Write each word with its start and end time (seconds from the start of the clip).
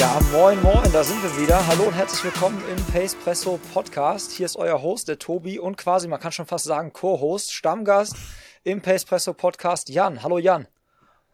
Ja, 0.00 0.18
moin, 0.32 0.58
moin, 0.62 0.90
da 0.94 1.04
sind 1.04 1.22
wir 1.22 1.42
wieder. 1.42 1.66
Hallo 1.66 1.82
und 1.82 1.92
herzlich 1.92 2.24
willkommen 2.24 2.58
im 2.70 2.82
Pace 2.86 3.14
Presso 3.16 3.60
Podcast. 3.74 4.32
Hier 4.32 4.46
ist 4.46 4.56
euer 4.56 4.80
Host, 4.80 5.08
der 5.08 5.18
Tobi 5.18 5.58
und 5.58 5.76
quasi, 5.76 6.08
man 6.08 6.18
kann 6.18 6.32
schon 6.32 6.46
fast 6.46 6.64
sagen, 6.64 6.94
Co-Host, 6.94 7.52
Stammgast 7.52 8.16
im 8.64 8.80
Pace 8.80 9.04
Presso 9.04 9.34
Podcast, 9.34 9.90
Jan. 9.90 10.22
Hallo 10.22 10.38
Jan. 10.38 10.66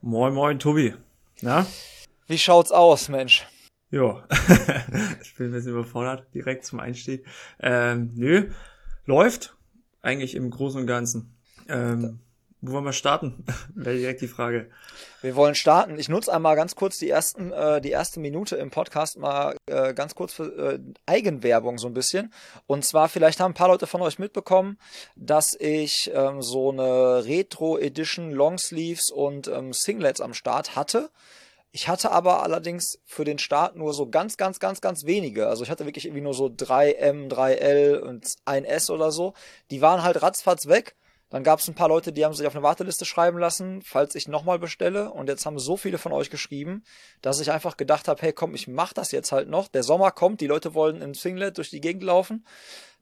Moin, 0.00 0.34
moin, 0.34 0.58
Tobi. 0.58 0.96
Na? 1.42 1.64
Wie 2.26 2.38
schaut's 2.38 2.72
aus, 2.72 3.08
Mensch? 3.08 3.46
Ja, 3.92 4.26
ich 5.22 5.36
bin 5.36 5.46
ein 5.46 5.52
bisschen 5.52 5.70
überfordert, 5.70 6.26
direkt 6.34 6.64
zum 6.64 6.80
Einstieg. 6.80 7.24
Ähm, 7.60 8.10
nö, 8.16 8.50
läuft 9.04 9.56
eigentlich 10.02 10.34
im 10.34 10.51
Großen 10.51 10.80
und 10.80 10.88
Ganzen. 10.88 11.36
Ähm, 11.68 12.18
wo 12.60 12.73
wollen 12.73 12.85
wir 12.85 12.93
starten? 12.93 13.45
Wäre 13.74 13.96
direkt 13.96 14.21
die 14.21 14.29
Frage. 14.29 14.71
Wir 15.23 15.37
wollen 15.37 15.54
starten. 15.54 15.99
Ich 15.99 16.09
nutze 16.09 16.32
einmal 16.32 16.57
ganz 16.57 16.74
kurz 16.74 16.98
die 16.98 17.10
ersten, 17.10 17.52
äh, 17.52 17.80
die 17.80 17.90
erste 17.90 18.21
Minute 18.21 18.57
im 18.57 18.71
Podcast 18.71 19.18
mal 19.18 19.57
äh, 19.66 19.93
ganz 19.95 20.15
kurz 20.15 20.32
für 20.32 20.74
äh, 20.74 20.79
Eigenwerbung 21.07 21.79
so 21.79 21.87
ein 21.87 21.95
bisschen. 21.95 22.32
Und 22.66 22.85
zwar 22.85 23.09
vielleicht 23.09 23.40
haben 23.40 23.52
ein 23.52 23.54
paar 23.54 23.68
Leute 23.68 23.87
von 23.87 24.02
euch 24.02 24.18
mitbekommen, 24.18 24.79
dass 25.16 25.54
ich 25.59 26.10
ähm, 26.15 26.43
so 26.43 26.71
eine 26.71 27.24
Retro 27.24 27.79
Edition 27.79 28.30
Longsleeves 28.30 29.10
und 29.10 29.48
ähm, 29.48 29.73
Singlets 29.73 30.20
am 30.20 30.35
Start 30.35 30.76
hatte. 30.76 31.10
Ich 31.73 31.88
hatte 31.88 32.10
aber 32.10 32.43
allerdings 32.43 32.98
für 33.04 33.24
den 33.24 33.38
Start 33.38 33.76
nur 33.76 33.93
so 33.93 34.09
ganz, 34.09 34.38
ganz, 34.38 34.60
ganz, 34.60 34.80
ganz 34.80 35.04
wenige. 35.04 35.48
Also 35.48 35.63
ich 35.63 35.70
hatte 35.70 35.85
wirklich 35.85 36.07
irgendwie 36.07 36.23
nur 36.23 36.32
so 36.32 36.46
3M, 36.46 37.29
3L 37.29 37.98
und 37.98 38.24
1S 38.46 38.91
oder 38.91 39.13
so. 39.13 39.35
Die 39.70 39.82
waren 39.82 40.02
halt 40.02 40.23
ratzfatz 40.23 40.68
weg. 40.68 40.96
Dann 41.37 41.45
gab 41.45 41.59
es 41.59 41.68
ein 41.68 41.74
paar 41.74 41.90
Leute, 41.90 42.15
die 42.15 42.24
haben 42.24 42.32
sich 42.32 42.46
auf 42.46 42.54
eine 42.54 42.62
Warteliste 42.62 43.04
schreiben 43.04 43.37
lassen, 43.37 43.82
falls 43.82 44.15
ich 44.15 44.26
nochmal 44.26 44.59
bestelle. 44.59 45.10
Und 45.10 45.29
jetzt 45.29 45.45
haben 45.45 45.59
so 45.59 45.76
viele 45.76 45.98
von 45.98 46.12
euch 46.12 46.30
geschrieben, 46.30 46.82
dass 47.20 47.40
ich 47.40 47.51
einfach 47.51 47.76
gedacht 47.76 48.09
habe, 48.09 48.23
hey 48.23 48.32
komm, 48.32 48.54
ich 48.54 48.68
mach 48.68 48.95
das 48.95 49.12
jetzt 49.12 49.32
halt 49.32 49.51
noch. 49.51 49.68
Der 49.68 49.82
Sommer 49.82 50.12
kommt, 50.12 50.40
die 50.40 50.46
Leute 50.46 50.73
wollen 50.73 51.02
im 51.02 51.12
Singlet 51.12 51.59
durch 51.59 51.68
die 51.68 51.82
Gegend 51.82 52.04
laufen. 52.04 52.46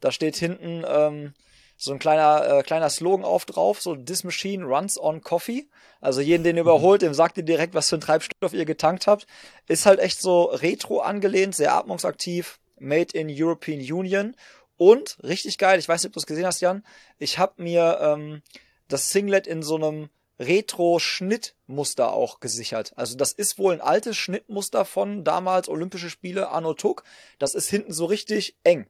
Da 0.01 0.11
steht 0.11 0.35
hinten 0.35 0.83
ähm, 0.85 1.35
so 1.77 1.93
ein 1.93 2.01
kleiner, 2.01 2.59
äh, 2.59 2.63
kleiner 2.65 2.91
Slogan 2.91 3.25
auf 3.25 3.45
drauf, 3.45 3.81
so 3.81 3.95
This 3.95 4.25
Machine 4.25 4.65
runs 4.65 4.99
on 4.99 5.21
Coffee. 5.21 5.69
Also 6.01 6.21
jeden, 6.21 6.43
den 6.43 6.57
ihr 6.57 6.63
überholt, 6.63 7.03
dem 7.03 7.15
sagt 7.15 7.37
ihr 7.37 7.45
direkt, 7.45 7.75
was 7.75 7.89
für 7.89 7.99
ein 7.99 8.01
Treibstoff 8.01 8.53
ihr 8.53 8.65
getankt 8.65 9.07
habt. 9.07 9.29
Ist 9.69 9.87
halt 9.87 10.01
echt 10.01 10.21
so 10.21 10.47
retro 10.47 10.99
angelehnt, 10.99 11.55
sehr 11.55 11.73
atmungsaktiv, 11.73 12.59
made 12.81 13.17
in 13.17 13.29
European 13.31 13.79
Union 13.79 14.35
und 14.77 15.19
richtig 15.23 15.59
geil, 15.59 15.79
ich 15.79 15.89
weiß 15.89 16.03
nicht, 16.03 16.11
ob 16.11 16.15
du 16.15 16.21
es 16.21 16.27
gesehen 16.27 16.47
hast, 16.47 16.61
Jan, 16.61 16.85
ich 17.19 17.39
habe 17.39 17.63
mir 17.63 17.99
ähm, 18.01 18.43
das 18.89 19.11
Singlet 19.11 19.47
in 19.47 19.63
so 19.63 19.77
einem 19.77 20.09
Retro-Schnittmuster 20.39 22.13
auch 22.13 22.41
gesichert. 22.41 22.93
Also 22.97 23.17
das 23.17 23.33
ist 23.33 23.59
wohl 23.59 23.73
ein 23.75 23.81
altes 23.81 24.17
Schnittmuster 24.17 24.85
von 24.85 25.25
damals 25.25 25.69
Olympische 25.69 26.11
Spiele 26.11 26.51
Anno 26.51 26.75
Tuck. 26.75 27.05
Das 27.39 27.55
ist 27.55 27.69
hinten 27.69 27.93
so 27.93 28.07
richtig 28.07 28.57
eng 28.65 28.87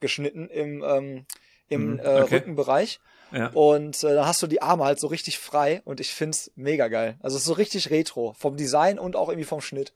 geschnitten 0.00 0.48
im, 0.48 0.84
ähm, 0.86 1.26
im 1.68 1.94
mhm, 1.94 1.98
äh, 1.98 2.22
okay. 2.22 2.36
Rückenbereich. 2.36 3.00
Ja. 3.32 3.48
Und 3.48 4.04
äh, 4.04 4.14
da 4.14 4.26
hast 4.26 4.42
du 4.42 4.46
die 4.46 4.62
Arme 4.62 4.84
halt 4.84 5.00
so 5.00 5.08
richtig 5.08 5.38
frei 5.38 5.82
und 5.84 5.98
ich 5.98 6.14
find's 6.14 6.52
mega 6.54 6.86
geil. 6.88 7.16
Also 7.20 7.36
es 7.36 7.42
ist 7.42 7.48
so 7.48 7.54
richtig 7.54 7.90
retro, 7.90 8.34
vom 8.38 8.56
Design 8.56 8.98
und 8.98 9.16
auch 9.16 9.28
irgendwie 9.28 9.46
vom 9.46 9.60
Schnitt. 9.60 9.92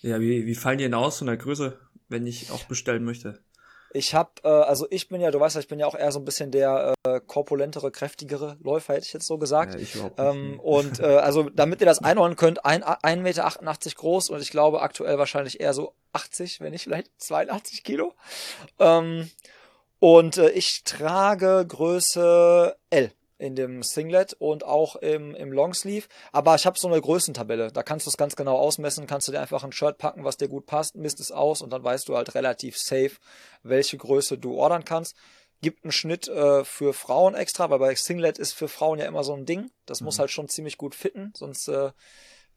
Ja, 0.00 0.20
wie, 0.20 0.46
wie 0.46 0.54
fallen 0.56 0.78
die 0.78 0.84
denn 0.84 0.94
aus 0.94 1.18
von 1.18 1.28
der 1.28 1.36
Größe, 1.36 1.78
wenn 2.08 2.26
ich 2.26 2.50
auch 2.50 2.64
bestellen 2.64 3.04
möchte? 3.04 3.40
Ich 3.94 4.14
habe, 4.14 4.30
äh, 4.42 4.48
also 4.48 4.86
ich 4.90 5.08
bin 5.08 5.20
ja, 5.20 5.30
du 5.30 5.40
weißt 5.40 5.56
ja, 5.56 5.60
ich 5.60 5.68
bin 5.68 5.78
ja 5.78 5.86
auch 5.86 5.94
eher 5.94 6.12
so 6.12 6.18
ein 6.18 6.24
bisschen 6.24 6.50
der 6.50 6.94
äh, 7.06 7.20
korpulentere, 7.26 7.90
kräftigere 7.90 8.56
Läufer, 8.62 8.94
hätte 8.94 9.06
ich 9.06 9.12
jetzt 9.12 9.26
so 9.26 9.38
gesagt. 9.38 9.74
Ja, 9.74 9.80
ich 9.80 9.94
nicht. 9.94 10.12
Ähm, 10.18 10.60
und 10.60 11.00
äh, 11.00 11.16
also 11.16 11.48
damit 11.50 11.80
ihr 11.80 11.86
das 11.86 12.02
einordnen 12.02 12.36
könnt, 12.36 12.64
ein, 12.64 12.82
1,88 12.82 13.16
Meter 13.16 13.50
groß 13.96 14.30
und 14.30 14.40
ich 14.40 14.50
glaube 14.50 14.82
aktuell 14.82 15.18
wahrscheinlich 15.18 15.60
eher 15.60 15.74
so 15.74 15.94
80, 16.12 16.60
wenn 16.60 16.72
nicht 16.72 16.84
vielleicht 16.84 17.10
82 17.18 17.84
Kilo. 17.84 18.14
Ähm, 18.78 19.30
und 19.98 20.38
äh, 20.38 20.50
ich 20.50 20.82
trage 20.84 21.64
Größe 21.66 22.76
L 22.90 23.12
in 23.42 23.56
dem 23.56 23.82
Singlet 23.82 24.34
und 24.34 24.64
auch 24.64 24.96
im, 24.96 25.34
im 25.34 25.52
Longsleeve. 25.52 26.06
Aber 26.30 26.54
ich 26.54 26.64
habe 26.64 26.78
so 26.78 26.88
eine 26.88 27.00
Größentabelle. 27.00 27.72
Da 27.72 27.82
kannst 27.82 28.06
du 28.06 28.10
es 28.10 28.16
ganz 28.16 28.36
genau 28.36 28.56
ausmessen, 28.56 29.06
kannst 29.06 29.26
du 29.26 29.32
dir 29.32 29.40
einfach 29.40 29.64
ein 29.64 29.72
Shirt 29.72 29.98
packen, 29.98 30.24
was 30.24 30.36
dir 30.36 30.48
gut 30.48 30.66
passt, 30.66 30.94
misst 30.94 31.20
es 31.20 31.32
aus 31.32 31.60
und 31.60 31.70
dann 31.72 31.82
weißt 31.82 32.08
du 32.08 32.16
halt 32.16 32.34
relativ 32.34 32.78
safe, 32.78 33.12
welche 33.62 33.98
Größe 33.98 34.38
du 34.38 34.54
ordern 34.54 34.84
kannst. 34.84 35.16
Gibt 35.60 35.84
einen 35.84 35.92
Schnitt 35.92 36.28
äh, 36.28 36.64
für 36.64 36.92
Frauen 36.92 37.34
extra, 37.34 37.68
weil 37.68 37.78
bei 37.78 37.94
Singlet 37.94 38.38
ist 38.38 38.52
für 38.52 38.68
Frauen 38.68 38.98
ja 38.98 39.06
immer 39.06 39.24
so 39.24 39.34
ein 39.34 39.44
Ding. 39.44 39.70
Das 39.86 40.00
mhm. 40.00 40.06
muss 40.06 40.18
halt 40.18 40.30
schon 40.30 40.48
ziemlich 40.48 40.78
gut 40.78 40.94
fitten, 40.94 41.32
sonst 41.36 41.68
äh, 41.68 41.90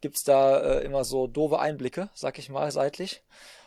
gibt's 0.01 0.23
da 0.23 0.59
äh, 0.59 0.85
immer 0.85 1.03
so 1.03 1.27
doofe 1.27 1.59
Einblicke, 1.59 2.09
sag 2.13 2.37
ich 2.37 2.49
mal, 2.49 2.71
seitlich. 2.71 3.23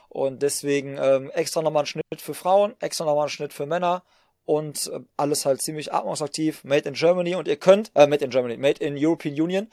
Und 0.08 0.42
deswegen 0.42 0.96
ähm, 0.98 1.30
extra 1.30 1.62
nochmal 1.62 1.82
einen 1.82 1.86
Schnitt 1.86 2.04
für 2.20 2.34
Frauen, 2.34 2.74
extra 2.80 3.04
nochmal 3.04 3.24
einen 3.24 3.30
Schnitt 3.30 3.52
für 3.52 3.66
Männer 3.66 4.04
und 4.48 4.90
äh, 4.94 5.00
alles 5.18 5.44
halt 5.44 5.60
ziemlich 5.60 5.92
atmungsaktiv, 5.92 6.64
made 6.64 6.88
in 6.88 6.94
Germany 6.94 7.34
und 7.34 7.46
ihr 7.46 7.58
könnt, 7.58 7.92
äh, 7.94 8.06
made 8.06 8.24
in 8.24 8.30
Germany, 8.30 8.56
made 8.56 8.82
in 8.82 8.96
European 8.96 9.38
Union. 9.38 9.68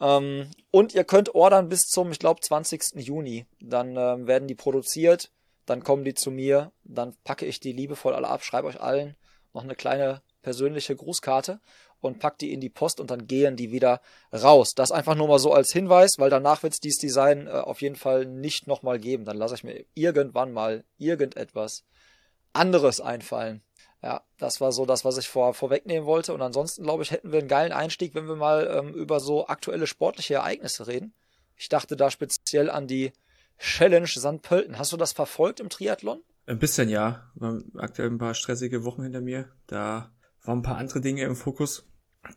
Ähm, 0.00 0.50
und 0.72 0.92
ihr 0.92 1.04
könnt 1.04 1.36
ordern 1.36 1.68
bis 1.68 1.86
zum, 1.86 2.10
ich 2.10 2.18
glaube, 2.18 2.40
20. 2.40 2.96
Juni. 2.96 3.46
Dann 3.60 3.96
ähm, 3.96 4.26
werden 4.26 4.48
die 4.48 4.56
produziert, 4.56 5.30
dann 5.66 5.84
kommen 5.84 6.02
die 6.02 6.14
zu 6.14 6.32
mir, 6.32 6.72
dann 6.82 7.14
packe 7.22 7.46
ich 7.46 7.60
die 7.60 7.72
liebevoll 7.72 8.12
alle 8.12 8.26
ab, 8.26 8.42
schreibe 8.42 8.66
euch 8.66 8.80
allen 8.80 9.14
noch 9.54 9.62
eine 9.62 9.76
kleine 9.76 10.20
persönliche 10.42 10.96
Grußkarte 10.96 11.60
und 12.00 12.18
pack 12.18 12.38
die 12.38 12.52
in 12.52 12.60
die 12.60 12.70
Post 12.70 12.98
und 12.98 13.12
dann 13.12 13.28
gehen 13.28 13.54
die 13.54 13.70
wieder 13.70 14.00
raus. 14.32 14.72
Das 14.74 14.90
einfach 14.90 15.14
nur 15.14 15.28
mal 15.28 15.38
so 15.38 15.52
als 15.52 15.72
Hinweis, 15.72 16.18
weil 16.18 16.30
danach 16.30 16.64
wird 16.64 16.72
es 16.72 16.80
dieses 16.80 16.98
Design 16.98 17.46
äh, 17.46 17.50
auf 17.50 17.82
jeden 17.82 17.96
Fall 17.96 18.26
nicht 18.26 18.66
nochmal 18.66 18.98
geben. 18.98 19.24
Dann 19.24 19.36
lasse 19.36 19.54
ich 19.54 19.62
mir 19.62 19.84
irgendwann 19.94 20.52
mal 20.52 20.82
irgendetwas 20.96 21.84
anderes 22.52 23.00
einfallen. 23.00 23.62
Ja, 24.02 24.22
das 24.38 24.60
war 24.60 24.70
so 24.70 24.86
das, 24.86 25.04
was 25.04 25.18
ich 25.18 25.28
vor, 25.28 25.54
vorwegnehmen 25.54 26.06
wollte. 26.06 26.32
Und 26.32 26.40
ansonsten, 26.40 26.84
glaube 26.84 27.02
ich, 27.02 27.10
hätten 27.10 27.32
wir 27.32 27.40
einen 27.40 27.48
geilen 27.48 27.72
Einstieg, 27.72 28.14
wenn 28.14 28.28
wir 28.28 28.36
mal 28.36 28.68
ähm, 28.72 28.94
über 28.94 29.18
so 29.18 29.48
aktuelle 29.48 29.86
sportliche 29.86 30.34
Ereignisse 30.34 30.86
reden. 30.86 31.12
Ich 31.56 31.68
dachte 31.68 31.96
da 31.96 32.10
speziell 32.10 32.70
an 32.70 32.86
die 32.86 33.12
Challenge 33.58 34.06
St. 34.06 34.40
Pölten. 34.42 34.78
Hast 34.78 34.92
du 34.92 34.96
das 34.96 35.12
verfolgt 35.12 35.58
im 35.58 35.68
Triathlon? 35.68 36.22
Ein 36.46 36.60
bisschen, 36.60 36.88
ja. 36.88 37.30
Aktuell 37.76 38.08
ein 38.08 38.18
paar 38.18 38.34
stressige 38.34 38.84
Wochen 38.84 39.02
hinter 39.02 39.20
mir. 39.20 39.50
Da 39.66 40.12
waren 40.44 40.60
ein 40.60 40.62
paar 40.62 40.78
andere 40.78 41.00
Dinge 41.00 41.24
im 41.24 41.34
Fokus. 41.34 41.84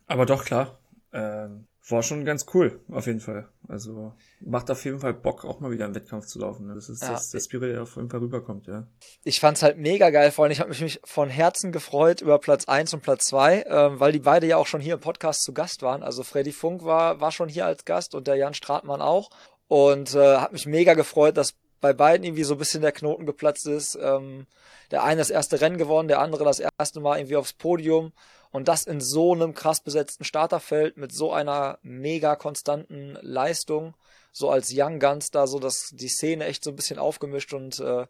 Aber 0.06 0.26
doch, 0.26 0.44
klar. 0.44 0.80
Ähm, 1.12 1.68
war 1.88 2.02
schon 2.02 2.24
ganz 2.24 2.46
cool, 2.54 2.80
auf 2.90 3.06
jeden 3.06 3.20
Fall. 3.20 3.48
Also 3.68 4.12
macht 4.40 4.70
auf 4.70 4.84
jeden 4.84 5.00
Fall 5.00 5.14
Bock, 5.14 5.44
auch 5.44 5.60
mal 5.60 5.70
wieder 5.70 5.84
einen 5.84 5.94
Wettkampf 5.94 6.26
zu 6.26 6.38
laufen. 6.38 6.68
Das 6.68 6.88
ist 6.88 7.02
ja. 7.02 7.12
das, 7.12 7.30
der 7.30 7.40
Spirit, 7.40 7.74
der 7.74 7.82
auf 7.82 7.96
jeden 7.96 8.08
Fall 8.08 8.20
rüberkommt, 8.20 8.68
ja. 8.68 8.86
Ich 9.24 9.40
fand's 9.40 9.62
halt 9.62 9.78
mega 9.78 10.10
geil, 10.10 10.30
vor 10.30 10.44
allem 10.44 10.52
ich 10.52 10.60
habe 10.60 10.70
mich 10.70 11.00
von 11.04 11.28
Herzen 11.28 11.72
gefreut 11.72 12.20
über 12.20 12.38
Platz 12.38 12.66
eins 12.66 12.94
und 12.94 13.02
Platz 13.02 13.24
zwei, 13.24 13.64
ähm, 13.66 13.98
weil 13.98 14.12
die 14.12 14.20
beide 14.20 14.46
ja 14.46 14.58
auch 14.58 14.66
schon 14.66 14.80
hier 14.80 14.94
im 14.94 15.00
Podcast 15.00 15.42
zu 15.42 15.52
Gast 15.52 15.82
waren. 15.82 16.02
Also 16.02 16.22
Freddy 16.22 16.52
Funk 16.52 16.84
war, 16.84 17.20
war 17.20 17.32
schon 17.32 17.48
hier 17.48 17.66
als 17.66 17.84
Gast 17.84 18.14
und 18.14 18.26
der 18.28 18.36
Jan 18.36 18.54
Stratmann 18.54 19.02
auch. 19.02 19.30
Und 19.66 20.14
äh, 20.14 20.36
hat 20.36 20.52
mich 20.52 20.66
mega 20.66 20.94
gefreut, 20.94 21.36
dass 21.36 21.54
bei 21.80 21.92
beiden 21.92 22.24
irgendwie 22.24 22.44
so 22.44 22.54
ein 22.54 22.58
bisschen 22.58 22.82
der 22.82 22.92
Knoten 22.92 23.26
geplatzt 23.26 23.66
ist. 23.66 23.98
Ähm, 24.00 24.46
der 24.90 25.02
eine 25.02 25.18
das 25.20 25.30
erste 25.30 25.60
Rennen 25.60 25.78
gewonnen, 25.78 26.08
der 26.08 26.20
andere 26.20 26.44
das 26.44 26.60
erste 26.60 27.00
Mal 27.00 27.18
irgendwie 27.18 27.36
aufs 27.36 27.54
Podium. 27.54 28.12
Und 28.52 28.68
das 28.68 28.84
in 28.84 29.00
so 29.00 29.32
einem 29.32 29.54
krass 29.54 29.80
besetzten 29.80 30.24
Starterfeld 30.24 30.98
mit 30.98 31.12
so 31.12 31.32
einer 31.32 31.78
mega 31.82 32.36
konstanten 32.36 33.18
Leistung, 33.22 33.94
so 34.30 34.50
als 34.50 34.72
Young 34.74 35.00
Guns 35.00 35.30
da 35.30 35.46
so 35.46 35.58
dass 35.58 35.90
die 35.92 36.08
Szene 36.08 36.44
echt 36.44 36.62
so 36.62 36.70
ein 36.70 36.76
bisschen 36.76 36.98
aufgemischt 36.98 37.54
und 37.54 37.80
äh, 37.80 38.06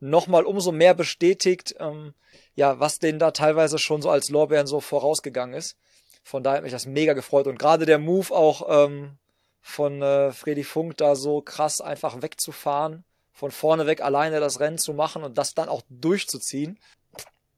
nochmal 0.00 0.44
umso 0.44 0.72
mehr 0.72 0.94
bestätigt, 0.94 1.76
ähm, 1.78 2.12
ja, 2.56 2.80
was 2.80 2.98
denen 2.98 3.20
da 3.20 3.30
teilweise 3.30 3.78
schon 3.78 4.02
so 4.02 4.10
als 4.10 4.30
Lorbeeren 4.30 4.66
so 4.66 4.80
vorausgegangen 4.80 5.54
ist. 5.54 5.76
Von 6.24 6.42
daher 6.42 6.58
hat 6.58 6.64
mich 6.64 6.72
das 6.72 6.86
mega 6.86 7.12
gefreut 7.12 7.46
und 7.46 7.58
gerade 7.58 7.86
der 7.86 7.98
Move 7.98 8.34
auch 8.34 8.86
ähm, 8.86 9.18
von 9.60 10.02
äh, 10.02 10.32
Freddy 10.32 10.64
Funk 10.64 10.96
da 10.96 11.14
so 11.14 11.40
krass 11.40 11.80
einfach 11.80 12.20
wegzufahren, 12.20 13.04
von 13.32 13.50
vorne 13.50 13.86
weg 13.86 14.02
alleine 14.02 14.40
das 14.40 14.58
Rennen 14.58 14.78
zu 14.78 14.92
machen 14.92 15.22
und 15.22 15.38
das 15.38 15.54
dann 15.54 15.68
auch 15.68 15.82
durchzuziehen 15.88 16.78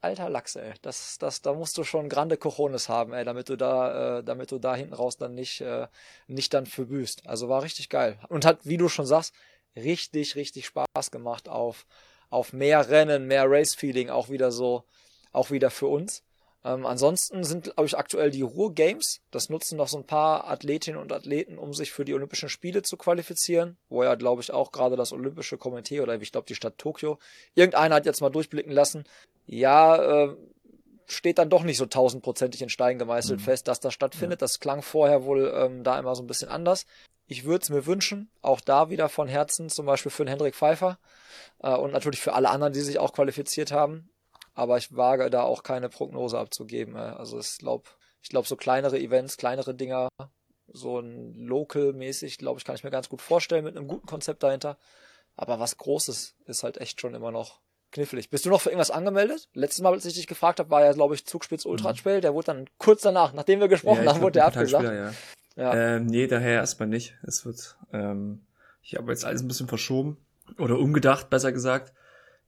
alter 0.00 0.28
Lachs, 0.28 0.56
ey. 0.56 0.74
Das, 0.82 1.18
das, 1.18 1.42
da 1.42 1.52
musst 1.52 1.76
du 1.78 1.84
schon 1.84 2.08
grande 2.08 2.36
Cojones 2.36 2.88
haben, 2.88 3.12
ey, 3.12 3.24
damit 3.24 3.48
du 3.48 3.56
da, 3.56 4.18
äh, 4.18 4.24
damit 4.24 4.50
du 4.50 4.58
da 4.58 4.74
hinten 4.74 4.94
raus 4.94 5.16
dann 5.16 5.34
nicht, 5.34 5.60
äh, 5.60 5.86
nicht 6.26 6.54
dann 6.54 6.66
verbüßt. 6.66 7.26
Also 7.26 7.48
war 7.48 7.62
richtig 7.62 7.88
geil. 7.88 8.18
Und 8.28 8.44
hat, 8.44 8.60
wie 8.64 8.76
du 8.76 8.88
schon 8.88 9.06
sagst, 9.06 9.34
richtig, 9.76 10.36
richtig 10.36 10.66
Spaß 10.66 11.10
gemacht 11.10 11.48
auf, 11.48 11.86
auf 12.30 12.52
mehr 12.52 12.88
Rennen, 12.88 13.26
mehr 13.26 13.44
Race-Feeling, 13.48 14.10
auch 14.10 14.28
wieder 14.28 14.52
so, 14.52 14.84
auch 15.32 15.50
wieder 15.50 15.70
für 15.70 15.86
uns. 15.86 16.22
Ähm, 16.66 16.84
ansonsten 16.84 17.44
sind, 17.44 17.64
glaube 17.64 17.86
ich, 17.86 17.96
aktuell 17.96 18.32
die 18.32 18.42
Ruhr 18.42 18.74
Games. 18.74 19.20
Das 19.30 19.50
nutzen 19.50 19.76
noch 19.76 19.86
so 19.86 19.98
ein 19.98 20.06
paar 20.06 20.48
Athletinnen 20.48 20.98
und 20.98 21.12
Athleten, 21.12 21.58
um 21.58 21.72
sich 21.72 21.92
für 21.92 22.04
die 22.04 22.12
Olympischen 22.12 22.48
Spiele 22.48 22.82
zu 22.82 22.96
qualifizieren. 22.96 23.76
Wo 23.88 24.02
ja, 24.02 24.16
glaube 24.16 24.42
ich, 24.42 24.50
auch 24.50 24.72
gerade 24.72 24.96
das 24.96 25.12
Olympische 25.12 25.58
Komitee 25.58 26.00
oder 26.00 26.20
ich 26.20 26.32
glaube 26.32 26.48
die 26.48 26.56
Stadt 26.56 26.76
Tokio. 26.76 27.20
Irgendeiner 27.54 27.94
hat 27.94 28.04
jetzt 28.04 28.20
mal 28.20 28.30
durchblicken 28.30 28.72
lassen. 28.72 29.04
Ja, 29.46 29.96
äh, 29.96 30.36
steht 31.06 31.38
dann 31.38 31.50
doch 31.50 31.62
nicht 31.62 31.78
so 31.78 31.86
tausendprozentig 31.86 32.62
in 32.62 32.68
Stein 32.68 32.98
gemeißelt 32.98 33.40
mhm. 33.40 33.44
fest, 33.44 33.68
dass 33.68 33.80
das 33.80 33.94
stattfindet. 33.94 34.40
Ja. 34.40 34.44
Das 34.44 34.60
klang 34.60 34.82
vorher 34.82 35.24
wohl 35.24 35.52
ähm, 35.54 35.84
da 35.84 35.98
immer 35.98 36.14
so 36.14 36.22
ein 36.22 36.26
bisschen 36.26 36.48
anders. 36.48 36.86
Ich 37.28 37.44
würde 37.44 37.62
es 37.62 37.70
mir 37.70 37.86
wünschen, 37.86 38.30
auch 38.42 38.60
da 38.60 38.90
wieder 38.90 39.08
von 39.08 39.28
Herzen, 39.28 39.68
zum 39.68 39.86
Beispiel 39.86 40.12
für 40.12 40.24
den 40.24 40.28
Hendrik 40.28 40.54
Pfeiffer 40.54 40.98
äh, 41.60 41.74
und 41.74 41.92
natürlich 41.92 42.20
für 42.20 42.34
alle 42.34 42.50
anderen, 42.50 42.72
die 42.72 42.80
sich 42.80 42.98
auch 42.98 43.12
qualifiziert 43.12 43.72
haben 43.72 44.10
aber 44.56 44.78
ich 44.78 44.96
wage 44.96 45.28
da 45.30 45.42
auch 45.42 45.62
keine 45.62 45.88
Prognose 45.88 46.38
abzugeben. 46.38 46.96
Äh. 46.96 46.98
Also 46.98 47.38
ich 47.38 47.58
glaube, 47.58 47.84
ich 48.22 48.30
glaube, 48.30 48.48
so 48.48 48.56
kleinere 48.56 48.98
Events, 48.98 49.36
kleinere 49.36 49.74
Dinger, 49.74 50.08
so 50.66 50.98
ein 50.98 51.34
Local-mäßig, 51.34 52.38
glaube 52.38 52.58
ich, 52.58 52.64
kann 52.64 52.74
ich 52.74 52.82
mir 52.82 52.90
ganz 52.90 53.08
gut 53.08 53.20
vorstellen 53.20 53.64
mit 53.64 53.76
einem 53.76 53.86
guten 53.86 54.06
Konzept 54.06 54.42
dahinter. 54.42 54.78
Aber 55.36 55.60
was 55.60 55.76
Großes 55.76 56.34
ist 56.46 56.62
halt 56.62 56.78
echt 56.78 57.00
schon 57.00 57.14
immer 57.14 57.30
noch 57.30 57.60
knifflig. 57.96 58.30
Bist 58.30 58.46
du 58.46 58.50
noch 58.50 58.60
für 58.60 58.70
irgendwas 58.70 58.90
angemeldet? 58.90 59.48
Letztes 59.52 59.82
Mal, 59.82 59.92
als 59.92 60.04
ich 60.04 60.14
dich 60.14 60.26
gefragt 60.26 60.60
habe, 60.60 60.70
war 60.70 60.84
ja, 60.84 60.92
glaube 60.92 61.14
ich, 61.14 61.26
Zugspitz 61.26 61.66
Ultra 61.66 61.92
Trail. 61.92 62.18
Mhm. 62.18 62.22
Der 62.22 62.34
wurde 62.34 62.46
dann 62.46 62.66
kurz 62.78 63.02
danach, 63.02 63.32
nachdem 63.32 63.60
wir 63.60 63.68
gesprochen 63.68 64.04
ja, 64.04 64.14
haben, 64.14 64.22
wurde 64.22 64.34
der 64.34 64.46
abgesagt. 64.46 64.84
Ja. 64.84 65.12
Ja. 65.56 65.74
Ähm, 65.74 66.06
nee, 66.06 66.26
daher 66.26 66.54
erstmal 66.54 66.88
nicht. 66.88 67.16
Es 67.22 67.44
wird, 67.44 67.76
ähm, 67.92 68.42
ich 68.82 68.94
habe 68.94 69.10
jetzt 69.10 69.24
alles 69.24 69.42
ein 69.42 69.48
bisschen 69.48 69.68
verschoben 69.68 70.16
oder 70.58 70.78
umgedacht, 70.78 71.30
besser 71.30 71.50
gesagt 71.50 71.92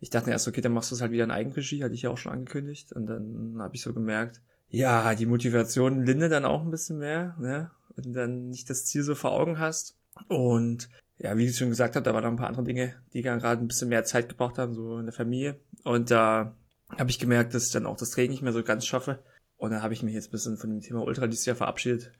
ich 0.00 0.10
dachte 0.10 0.30
erst, 0.30 0.46
okay, 0.46 0.60
dann 0.60 0.72
machst 0.72 0.90
du 0.90 0.94
es 0.94 1.00
halt 1.00 1.12
wieder 1.12 1.24
in 1.24 1.30
Eigenregie, 1.30 1.82
hatte 1.82 1.94
ich 1.94 2.02
ja 2.02 2.10
auch 2.10 2.18
schon 2.18 2.32
angekündigt. 2.32 2.92
Und 2.92 3.06
dann 3.06 3.56
habe 3.58 3.74
ich 3.74 3.82
so 3.82 3.92
gemerkt, 3.92 4.40
ja, 4.68 5.14
die 5.14 5.26
Motivation 5.26 6.04
linde 6.04 6.28
dann 6.28 6.44
auch 6.44 6.62
ein 6.62 6.70
bisschen 6.70 6.98
mehr, 6.98 7.34
ne? 7.38 7.70
Wenn 7.96 8.12
du 8.12 8.12
dann 8.12 8.48
nicht 8.48 8.70
das 8.70 8.84
Ziel 8.84 9.02
so 9.02 9.14
vor 9.14 9.32
Augen 9.32 9.58
hast. 9.58 9.96
Und 10.28 10.88
ja, 11.18 11.36
wie 11.36 11.46
ich 11.46 11.56
schon 11.56 11.68
gesagt 11.68 11.96
habe, 11.96 12.04
da 12.04 12.14
waren 12.14 12.22
noch 12.22 12.30
ein 12.30 12.36
paar 12.36 12.48
andere 12.48 12.64
Dinge, 12.64 12.94
die 13.12 13.22
gerade 13.22 13.60
ein 13.60 13.68
bisschen 13.68 13.88
mehr 13.88 14.04
Zeit 14.04 14.28
gebraucht 14.28 14.58
haben, 14.58 14.72
so 14.72 14.98
in 14.98 15.06
der 15.06 15.12
Familie. 15.12 15.58
Und 15.84 16.10
da 16.10 16.54
habe 16.96 17.10
ich 17.10 17.18
gemerkt, 17.18 17.54
dass 17.54 17.66
ich 17.66 17.72
dann 17.72 17.86
auch 17.86 17.96
das 17.96 18.10
Training 18.10 18.30
nicht 18.30 18.42
mehr 18.42 18.52
so 18.52 18.62
ganz 18.62 18.86
schaffe. 18.86 19.18
Und 19.56 19.72
dann 19.72 19.82
habe 19.82 19.92
ich 19.92 20.02
mich 20.02 20.14
jetzt 20.14 20.28
ein 20.28 20.32
bisschen 20.32 20.56
von 20.56 20.70
dem 20.70 20.80
Thema 20.80 21.02
Ultra 21.02 21.26
dieses 21.26 21.44
Jahr 21.44 21.56
verabschiedet. 21.56 22.12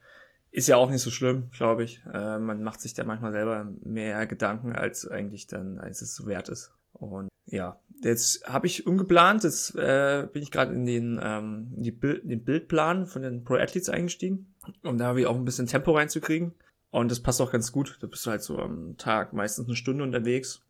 Ist 0.51 0.67
ja 0.67 0.75
auch 0.75 0.89
nicht 0.89 1.01
so 1.01 1.11
schlimm, 1.11 1.49
glaube 1.51 1.83
ich. 1.83 2.01
Äh, 2.11 2.39
man 2.39 2.61
macht 2.63 2.81
sich 2.81 2.93
da 2.93 3.03
manchmal 3.05 3.31
selber 3.31 3.71
mehr 3.83 4.27
Gedanken, 4.27 4.73
als 4.73 5.07
eigentlich 5.07 5.47
dann, 5.47 5.79
als 5.79 6.01
es 6.01 6.15
so 6.15 6.27
wert 6.27 6.49
ist. 6.49 6.73
Und 6.91 7.29
ja, 7.45 7.79
jetzt 8.01 8.45
habe 8.47 8.67
ich 8.67 8.85
umgeplant, 8.85 9.43
jetzt 9.43 9.75
äh, 9.75 10.27
bin 10.31 10.43
ich 10.43 10.51
gerade 10.51 10.73
in 10.73 10.85
den, 10.85 11.19
ähm, 11.23 11.71
die 11.77 11.91
Bild, 11.91 12.29
den 12.29 12.43
Bildplan 12.43 13.05
von 13.05 13.21
den 13.21 13.43
Pro 13.43 13.55
Athletes 13.55 13.89
eingestiegen, 13.89 14.53
um 14.83 14.97
da 14.97 15.11
auch 15.11 15.35
ein 15.35 15.45
bisschen 15.45 15.67
Tempo 15.67 15.91
reinzukriegen. 15.91 16.53
Und 16.91 17.11
das 17.11 17.21
passt 17.21 17.41
auch 17.41 17.51
ganz 17.51 17.71
gut. 17.71 17.97
Da 18.01 18.07
bist 18.07 18.25
du 18.25 18.31
halt 18.31 18.41
so 18.41 18.57
am 18.57 18.97
Tag 18.97 19.33
meistens 19.33 19.67
eine 19.67 19.75
Stunde 19.75 20.03
unterwegs. 20.03 20.61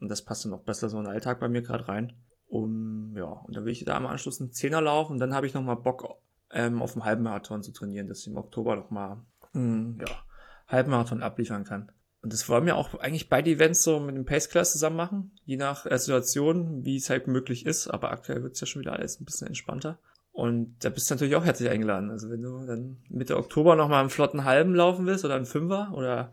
Und 0.00 0.08
das 0.08 0.22
passt 0.22 0.44
dann 0.44 0.52
auch 0.52 0.62
besser 0.62 0.88
so 0.88 0.98
in 0.98 1.04
den 1.04 1.12
Alltag 1.12 1.40
bei 1.40 1.48
mir 1.48 1.62
gerade 1.62 1.88
rein. 1.88 2.12
Um, 2.48 3.14
ja, 3.16 3.26
und 3.26 3.54
dann 3.56 3.64
will 3.64 3.72
ich 3.72 3.84
da 3.84 3.96
am 3.96 4.06
Anschluss 4.06 4.40
einen 4.40 4.52
Zehner 4.52 4.80
laufen 4.80 5.12
und 5.12 5.18
dann 5.18 5.34
habe 5.34 5.46
ich 5.46 5.52
nochmal 5.52 5.76
Bock, 5.76 6.18
ähm, 6.50 6.80
auf 6.80 6.94
dem 6.94 7.04
Halbmarathon 7.04 7.62
zu 7.62 7.72
trainieren, 7.72 8.08
dass 8.08 8.20
ich 8.20 8.28
im 8.28 8.38
Oktober 8.38 8.74
nochmal, 8.74 9.18
hm, 9.52 9.98
ja, 10.00 10.24
Halbmarathon 10.66 11.22
abliefern 11.22 11.64
kann. 11.64 11.92
Und 12.22 12.32
das 12.32 12.48
wollen 12.48 12.66
wir 12.66 12.76
auch 12.76 12.94
eigentlich 12.94 13.28
beide 13.28 13.50
Events 13.50 13.82
so 13.82 14.00
mit 14.00 14.16
dem 14.16 14.24
Pace 14.24 14.48
Class 14.48 14.72
zusammen 14.72 14.96
machen, 14.96 15.32
je 15.44 15.56
nach 15.56 15.86
äh, 15.86 15.98
Situation, 15.98 16.84
wie 16.84 16.96
es 16.96 17.10
halt 17.10 17.28
möglich 17.28 17.66
ist. 17.66 17.88
Aber 17.88 18.10
aktuell 18.10 18.42
wird 18.42 18.54
es 18.54 18.60
ja 18.60 18.66
schon 18.66 18.80
wieder 18.80 18.94
alles 18.94 19.20
ein 19.20 19.24
bisschen 19.24 19.46
entspannter. 19.46 19.98
Und 20.38 20.76
da 20.84 20.90
bist 20.90 21.10
du 21.10 21.14
natürlich 21.14 21.34
auch 21.34 21.44
herzlich 21.44 21.68
eingeladen. 21.68 22.12
Also 22.12 22.30
wenn 22.30 22.42
du 22.42 22.64
dann 22.64 22.98
Mitte 23.08 23.36
Oktober 23.36 23.74
nochmal 23.74 23.98
einen 24.02 24.08
flotten 24.08 24.44
Halben 24.44 24.72
laufen 24.72 25.04
willst 25.04 25.24
oder 25.24 25.34
einen 25.34 25.46
Fünfer 25.46 25.90
oder 25.92 26.32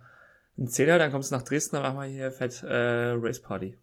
einen 0.60 0.68
Zehner, 0.68 1.00
dann 1.00 1.12
kommst 1.12 1.32
du 1.32 1.36
nach 1.36 1.42
Dresden, 1.42 1.78
dann 1.78 1.82
machen 1.82 1.98
wir 1.98 2.16
hier 2.16 2.32
fett 2.32 2.62
äh, 2.62 3.14
Race 3.16 3.42
Party. 3.42 3.76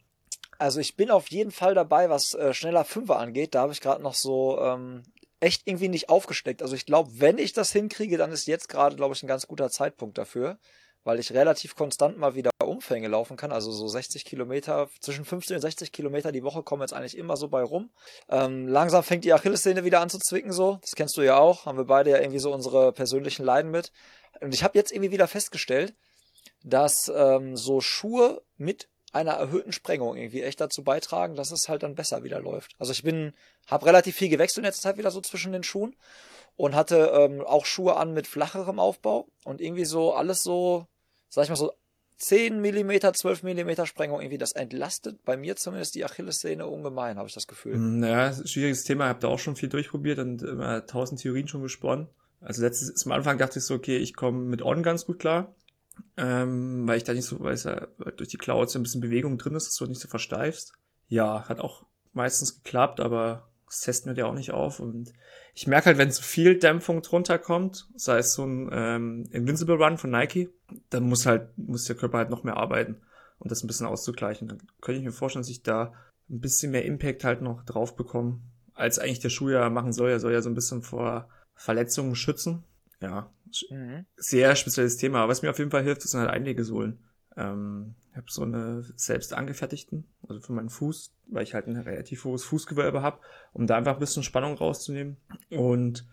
Also 0.59 0.79
ich 0.79 0.95
bin 0.95 1.11
auf 1.11 1.27
jeden 1.33 1.51
Fall 1.51 1.75
dabei, 1.75 2.09
was 2.09 2.35
äh, 2.35 2.55
schneller 2.55 2.85
Fünfer 2.85 3.19
angeht. 3.19 3.57
Da 3.57 3.63
habe 3.63 3.73
ich 3.73 3.81
gerade 3.81 4.01
noch 4.01 4.15
so 4.15 4.61
ähm, 4.61 5.03
echt 5.41 5.67
irgendwie 5.67 5.89
nicht 5.89 6.09
aufgesteckt. 6.09 6.63
Also 6.63 6.77
ich 6.77 6.87
glaube, 6.87 7.11
wenn 7.15 7.39
ich 7.39 7.53
das 7.53 7.73
hinkriege, 7.73 8.17
dann 8.17 8.31
ist 8.31 8.47
jetzt 8.47 8.69
gerade, 8.69 8.95
glaube 8.95 9.17
ich, 9.17 9.25
ein 9.25 9.29
ganz 9.29 9.49
guter 9.49 9.71
Zeitpunkt 9.71 10.19
dafür 10.19 10.57
weil 11.05 11.19
ich 11.19 11.33
relativ 11.33 11.75
konstant 11.75 12.19
mal 12.19 12.35
wieder 12.35 12.51
Umfänge 12.65 13.09
laufen 13.09 13.37
kann. 13.37 13.53
Also 13.53 13.73
so 13.73 13.89
60 13.89 14.25
Kilometer, 14.25 14.89
zwischen 15.01 15.25
15 15.25 15.57
und 15.57 15.61
60 15.61 15.93
Kilometer 15.93 16.33
die 16.33 16.43
Woche 16.43 16.63
kommen 16.63 16.83
jetzt 16.83 16.93
eigentlich 16.93 17.17
immer 17.17 17.37
so 17.37 17.49
bei 17.49 17.63
rum. 17.63 17.91
Ähm, 18.29 18.69
langsam 18.69 19.03
fängt 19.03 19.25
die 19.25 19.33
Achillessehne 19.33 19.85
wieder 19.85 20.01
an 20.01 20.11
zu 20.11 20.19
zwicken, 20.19 20.53
so. 20.53 20.79
Das 20.81 20.95
kennst 20.95 21.17
du 21.17 21.23
ja 21.23 21.37
auch. 21.39 21.67
Haben 21.67 21.79
wir 21.79 21.85
beide 21.85 22.11
ja 22.11 22.19
irgendwie 22.19 22.39
so 22.39 22.53
unsere 22.53 22.93
persönlichen 22.93 23.45
Leiden 23.45 23.71
mit. 23.71 23.93
Und 24.41 24.55
ich 24.55 24.63
habe 24.65 24.79
jetzt 24.79 24.93
irgendwie 24.93 25.13
wieder 25.13 25.29
festgestellt, 25.29 25.95
dass 26.63 27.11
ähm, 27.15 27.57
so 27.57 27.81
Schuhe 27.81 28.43
mit 28.57 28.89
einer 29.13 29.33
erhöhten 29.33 29.73
Sprengung 29.73 30.17
irgendwie 30.17 30.43
echt 30.43 30.61
dazu 30.61 30.83
beitragen, 30.83 31.37
dass 31.37 31.51
es 31.51 31.69
halt 31.69 31.83
dann 31.83 31.95
besser 31.95 32.25
wieder 32.25 32.41
läuft. 32.41 32.73
Also 32.79 32.93
ich 32.93 33.03
bin, 33.03 33.35
habe 33.67 33.87
relativ 33.87 34.17
viel 34.17 34.31
gewechselt 34.31 34.59
in 34.59 34.65
letzter 34.65 34.83
Zeit 34.83 34.97
wieder 34.97 35.11
so 35.11 35.21
zwischen 35.21 35.53
den 35.53 35.63
Schuhen 35.63 35.95
und 36.57 36.75
hatte 36.75 37.13
ähm, 37.15 37.43
auch 37.43 37.67
Schuhe 37.67 37.97
an 37.97 38.15
mit 38.15 38.27
flacherem 38.27 38.79
Aufbau 38.79 39.29
und 39.45 39.61
irgendwie 39.61 39.85
so 39.85 40.15
alles 40.15 40.43
so 40.43 40.87
sag 41.33 41.45
ich 41.45 41.51
mal 41.51 41.57
so, 41.57 41.73
10 42.19 42.61
mm, 42.61 43.15
12 43.15 43.43
mm 43.43 43.87
Sprengung 43.87 44.21
irgendwie, 44.21 44.39
das 44.39 44.53
entlastet 44.53 45.25
bei 45.25 45.37
mir 45.37 45.57
zumindest 45.57 45.95
die 45.95 46.05
Achillessehne 46.05 46.67
ungemein, 46.67 47.17
habe 47.17 47.27
ich 47.27 47.35
das 47.35 47.49
Gefühl. 47.49 47.79
Naja, 47.79 48.37
hm, 48.37 48.47
schwieriges 48.47 48.85
Thema, 48.85 49.09
habt 49.09 49.25
da 49.25 49.29
auch 49.29 49.39
schon 49.39 49.57
viel 49.57 49.71
durchprobiert 49.71 50.19
und 50.19 50.43
immer 50.43 50.87
tausend 50.87 51.21
Theorien 51.21 51.49
schon 51.49 51.63
gesponnen. 51.63 52.09
Also 52.41 52.63
letztes 52.63 53.07
am 53.07 53.13
Anfang 53.13 53.39
dachte 53.39 53.59
ich 53.59 53.65
so, 53.65 53.75
okay, 53.75 53.97
ich 53.97 54.15
komme 54.15 54.41
mit 54.41 54.63
On 54.63 54.83
ganz 54.83 55.07
gut 55.07 55.19
klar, 55.21 55.55
ähm, 56.19 56.87
weil 56.87 56.99
ich 56.99 57.05
da 57.05 57.15
nicht 57.15 57.25
so, 57.25 57.41
weil 57.41 57.55
es 57.55 57.65
ja 57.65 57.87
durch 58.17 58.29
die 58.29 58.39
Clouds 58.39 58.77
ein 58.77 58.83
bisschen 58.83 59.01
Bewegung 59.01 59.39
drin 59.39 59.55
ist, 59.55 59.69
dass 59.69 59.77
du 59.77 59.87
nicht 59.87 60.01
so 60.01 60.09
versteifst. 60.09 60.75
Ja, 61.09 61.49
hat 61.49 61.61
auch 61.61 61.87
meistens 62.13 62.63
geklappt, 62.63 63.01
aber 63.01 63.49
das 63.73 63.81
testen 63.81 64.15
wir 64.15 64.23
ja 64.23 64.29
auch 64.29 64.35
nicht 64.35 64.51
auf 64.51 64.81
und 64.81 65.15
ich 65.55 65.67
merke 65.67 65.87
halt, 65.87 65.97
wenn 65.97 66.11
zu 66.11 66.23
viel 66.23 66.59
Dämpfung 66.59 67.01
drunter 67.01 67.39
kommt, 67.39 67.89
sei 67.97 68.19
es 68.19 68.35
so 68.35 68.45
ein 68.45 68.69
ähm, 68.71 69.29
Invincible 69.31 69.83
Run 69.83 69.97
von 69.97 70.11
Nike, 70.11 70.51
dann 70.91 71.05
muss 71.05 71.25
halt, 71.25 71.57
muss 71.57 71.87
der 71.87 71.97
Körper 71.97 72.19
halt 72.19 72.29
noch 72.29 72.45
mehr 72.45 72.59
arbeiten, 72.59 73.01
um 73.39 73.49
das 73.49 73.65
ein 73.65 73.69
bisschen 73.69 73.87
auszugleichen. 73.87 74.47
Dann 74.47 74.59
könnte 74.83 74.99
ich 74.99 75.05
mir 75.05 75.13
vorstellen, 75.13 75.43
dass 75.43 75.49
ich 75.49 75.63
da 75.63 75.95
ein 76.29 76.41
bisschen 76.41 76.71
mehr 76.71 76.85
Impact 76.85 77.25
halt 77.25 77.41
noch 77.41 77.65
drauf 77.65 77.97
bekomme, 77.97 78.41
als 78.75 78.99
eigentlich 78.99 79.21
der 79.21 79.31
Schuh 79.31 79.49
ja 79.49 79.71
machen 79.71 79.95
soll. 79.95 80.11
Er 80.11 80.21
soll 80.21 80.35
ja 80.35 80.43
so 80.43 80.51
ein 80.51 80.55
bisschen 80.55 80.83
vor 80.83 81.31
Verletzungen 81.55 82.15
schützen. 82.15 82.65
Ja, 83.01 83.33
mhm. 83.71 84.05
sehr 84.17 84.55
spezielles 84.55 84.99
Thema. 84.99 85.21
Aber 85.21 85.31
was 85.31 85.41
mir 85.41 85.49
auf 85.49 85.59
jeden 85.59 85.71
Fall 85.71 85.83
hilft, 85.83 86.03
sind 86.03 86.21
halt 86.21 86.31
Einlegesohlen. 86.31 87.03
Ähm, 87.39 87.95
habe 88.17 88.27
so 88.29 88.43
eine 88.43 88.85
selbst 88.97 89.33
angefertigten, 89.33 90.05
also 90.29 90.41
für 90.41 90.53
meinen 90.53 90.69
Fuß, 90.69 91.15
weil 91.29 91.45
ich 91.45 91.55
halt 91.55 91.67
ein 91.67 91.77
relativ 91.77 92.25
hohes 92.25 92.45
Fußgewölbe 92.45 93.03
habe, 93.03 93.21
um 93.53 93.67
da 93.67 93.77
einfach 93.77 93.95
ein 93.95 94.01
bisschen 94.01 94.23
Spannung 94.23 94.55
rauszunehmen. 94.55 95.17
Und 95.51 96.07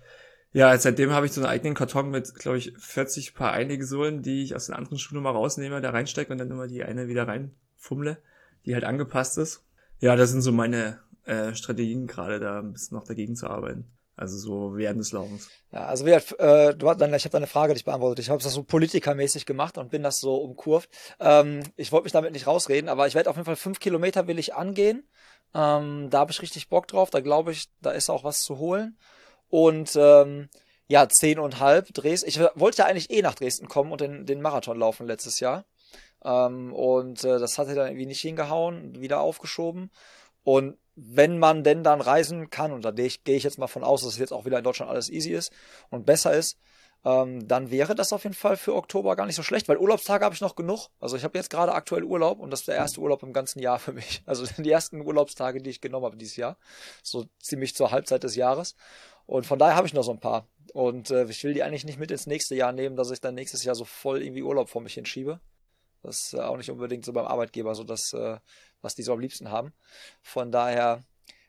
ja, 0.51 0.75
seitdem 0.77 1.11
habe 1.11 1.25
ich 1.25 1.33
so 1.33 1.41
einen 1.41 1.49
eigenen 1.49 1.75
Karton 1.75 2.09
mit, 2.09 2.33
glaube 2.35 2.57
ich, 2.57 2.73
40 2.77 3.35
Paar 3.35 3.51
Einlegesohlen, 3.51 4.21
die 4.21 4.43
ich 4.43 4.55
aus 4.55 4.65
den 4.65 4.75
anderen 4.75 4.97
Schuhen 4.97 5.21
mal 5.21 5.31
rausnehme, 5.31 5.81
da 5.81 5.91
reinstecke 5.91 6.31
und 6.31 6.39
dann 6.39 6.49
immer 6.49 6.67
die 6.67 6.83
eine 6.83 7.07
wieder 7.07 7.27
reinfummle, 7.27 8.17
die 8.65 8.73
halt 8.73 8.83
angepasst 8.83 9.37
ist. 9.37 9.63
Ja, 9.99 10.15
das 10.15 10.31
sind 10.31 10.41
so 10.41 10.51
meine 10.51 10.99
äh, 11.25 11.53
Strategien 11.53 12.07
gerade, 12.07 12.39
da 12.39 12.59
ein 12.59 12.71
bisschen 12.71 12.97
noch 12.97 13.05
dagegen 13.05 13.35
zu 13.35 13.47
arbeiten. 13.47 13.85
Also 14.19 14.37
so 14.37 14.75
während 14.75 14.99
des 14.99 15.13
Laufens. 15.13 15.49
Ja, 15.71 15.85
also 15.85 16.05
wie, 16.05 16.11
äh, 16.11 16.75
du 16.75 16.89
hast 16.89 16.99
dann, 16.99 17.13
ich 17.13 17.23
habe 17.23 17.31
deine 17.31 17.47
Frage 17.47 17.71
nicht 17.71 17.85
beantwortet. 17.85 18.19
Ich 18.19 18.29
habe 18.29 18.43
das 18.43 18.51
so 18.51 18.63
politikermäßig 18.63 19.45
gemacht 19.45 19.77
und 19.77 19.91
bin 19.91 20.03
das 20.03 20.19
so 20.19 20.35
umkurvt. 20.35 20.89
Ähm, 21.21 21.63
ich 21.77 21.93
wollte 21.93 22.03
mich 22.03 22.11
damit 22.11 22.33
nicht 22.33 22.45
rausreden, 22.45 22.89
aber 22.89 23.07
ich 23.07 23.15
werde 23.15 23.29
auf 23.29 23.37
jeden 23.37 23.45
Fall 23.45 23.55
fünf 23.55 23.79
Kilometer 23.79 24.27
will 24.27 24.37
ich 24.37 24.55
angehen. 24.55 25.07
Ähm, 25.53 26.09
da 26.09 26.19
habe 26.19 26.31
ich 26.33 26.41
richtig 26.41 26.67
Bock 26.67 26.87
drauf. 26.87 27.11
Da 27.11 27.21
glaube 27.21 27.53
ich, 27.53 27.69
da 27.81 27.91
ist 27.91 28.09
auch 28.09 28.25
was 28.25 28.41
zu 28.41 28.57
holen. 28.57 28.97
Und 29.47 29.95
ähm, 29.95 30.49
ja, 30.87 31.07
zehn 31.07 31.39
und 31.39 31.61
halb 31.61 31.93
Dresden. 31.93 32.27
Ich 32.27 32.41
wollte 32.55 32.79
ja 32.79 32.85
eigentlich 32.87 33.11
eh 33.11 33.21
nach 33.21 33.35
Dresden 33.35 33.69
kommen 33.69 33.93
und 33.93 34.01
den, 34.01 34.25
den 34.25 34.41
Marathon 34.41 34.77
laufen 34.77 35.07
letztes 35.07 35.39
Jahr. 35.39 35.63
Ähm, 36.25 36.73
und 36.73 37.23
äh, 37.23 37.39
das 37.39 37.57
hatte 37.57 37.73
dann 37.73 37.87
irgendwie 37.87 38.05
nicht 38.05 38.19
hingehauen, 38.19 38.99
wieder 38.99 39.21
aufgeschoben. 39.21 39.91
Und 40.43 40.77
wenn 41.01 41.39
man 41.39 41.63
denn 41.63 41.83
dann 41.83 42.01
reisen 42.01 42.49
kann, 42.49 42.71
und 42.71 42.83
da 42.83 42.91
gehe 42.91 43.07
ich, 43.07 43.43
jetzt 43.43 43.57
mal 43.57 43.67
von 43.67 43.83
aus, 43.83 44.01
dass 44.01 44.13
es 44.13 44.19
jetzt 44.19 44.33
auch 44.33 44.45
wieder 44.45 44.57
in 44.57 44.63
Deutschland 44.63 44.91
alles 44.91 45.09
easy 45.09 45.31
ist 45.31 45.51
und 45.89 46.05
besser 46.05 46.33
ist, 46.33 46.57
ähm, 47.05 47.47
dann 47.47 47.71
wäre 47.71 47.95
das 47.95 48.11
auf 48.11 48.23
jeden 48.23 48.35
Fall 48.35 48.57
für 48.57 48.75
Oktober 48.75 49.15
gar 49.15 49.25
nicht 49.25 49.35
so 49.35 49.43
schlecht, 49.43 49.69
weil 49.69 49.77
Urlaubstage 49.77 50.25
habe 50.25 50.35
ich 50.35 50.41
noch 50.41 50.55
genug. 50.55 50.89
Also 50.99 51.15
ich 51.15 51.23
habe 51.23 51.37
jetzt 51.37 51.49
gerade 51.49 51.73
aktuell 51.73 52.03
Urlaub 52.03 52.39
und 52.39 52.51
das 52.51 52.61
ist 52.61 52.67
der 52.67 52.75
erste 52.75 52.99
Urlaub 52.99 53.23
im 53.23 53.31
ganzen 53.31 53.59
Jahr 53.59 53.79
für 53.79 53.93
mich. 53.93 54.21
Also 54.25 54.45
die 54.61 54.69
ersten 54.69 54.99
Urlaubstage, 55.01 55.61
die 55.61 55.69
ich 55.69 55.79
genommen 55.79 56.05
habe 56.05 56.17
dieses 56.17 56.35
Jahr. 56.35 56.57
So 57.01 57.25
ziemlich 57.39 57.73
zur 57.73 57.91
Halbzeit 57.91 58.23
des 58.23 58.35
Jahres. 58.35 58.75
Und 59.25 59.45
von 59.45 59.59
daher 59.59 59.75
habe 59.75 59.87
ich 59.87 59.93
noch 59.93 60.03
so 60.03 60.11
ein 60.11 60.19
paar. 60.19 60.47
Und 60.73 61.09
äh, 61.11 61.25
ich 61.25 61.43
will 61.43 61.53
die 61.53 61.63
eigentlich 61.63 61.85
nicht 61.85 61.99
mit 61.99 62.11
ins 62.11 62.27
nächste 62.27 62.55
Jahr 62.55 62.73
nehmen, 62.73 62.97
dass 62.97 63.11
ich 63.11 63.21
dann 63.21 63.35
nächstes 63.35 63.63
Jahr 63.63 63.75
so 63.75 63.85
voll 63.85 64.21
irgendwie 64.21 64.43
Urlaub 64.43 64.69
vor 64.69 64.81
mich 64.81 64.95
hinschiebe. 64.95 65.39
Das 66.01 66.33
ist 66.33 66.35
auch 66.35 66.57
nicht 66.57 66.71
unbedingt 66.71 67.05
so 67.05 67.13
beim 67.13 67.25
Arbeitgeber 67.25 67.75
so 67.75 67.83
das, 67.83 68.13
äh, 68.13 68.37
was 68.81 68.95
die 68.95 69.03
so 69.03 69.13
am 69.13 69.19
liebsten 69.19 69.51
haben. 69.51 69.73
Von 70.21 70.51
daher 70.51 71.03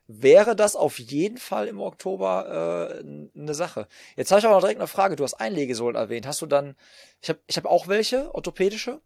wäre 0.07 0.57
das 0.57 0.75
auf 0.75 0.99
jeden 0.99 1.39
Fall 1.39 1.69
im 1.69 1.81
Oktober 1.81 2.99
äh, 3.01 3.39
eine 3.39 3.55
Sache. 3.55 3.87
Jetzt 4.17 4.33
habe 4.33 4.41
ich 4.41 4.45
aber 4.45 4.55
noch 4.55 4.63
direkt 4.63 4.81
eine 4.81 4.89
Frage. 4.89 5.15
Du 5.15 5.23
hast 5.23 5.35
Einlegesohlen 5.35 5.95
erwähnt. 5.95 6.27
Hast 6.27 6.43
du 6.43 6.47
dann, 6.47 6.75
ich 7.23 7.29
habe 7.29 7.39
ich 7.47 7.57
hab 7.57 7.67
auch 7.67 7.87
welche, 7.87 8.35
orthopädische. 8.35 9.01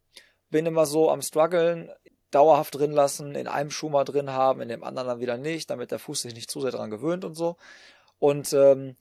Bin 0.50 0.64
immer 0.64 0.86
so 0.86 1.10
am 1.10 1.20
struggeln, 1.20 1.90
dauerhaft 2.30 2.74
drin 2.74 2.92
lassen, 2.92 3.34
in 3.34 3.48
einem 3.48 3.70
Schuh 3.70 3.90
mal 3.90 4.04
drin 4.04 4.30
haben, 4.30 4.60
in 4.60 4.68
dem 4.68 4.82
anderen 4.82 5.08
dann 5.08 5.20
wieder 5.20 5.36
nicht, 5.36 5.68
damit 5.68 5.90
der 5.90 5.98
Fuß 5.98 6.22
sich 6.22 6.34
nicht 6.34 6.50
zu 6.50 6.60
sehr 6.60 6.70
daran 6.70 6.90
gewöhnt 6.90 7.24
und 7.24 7.34
so. 7.34 7.56
Und 8.18 8.52
ähm, 8.54 8.96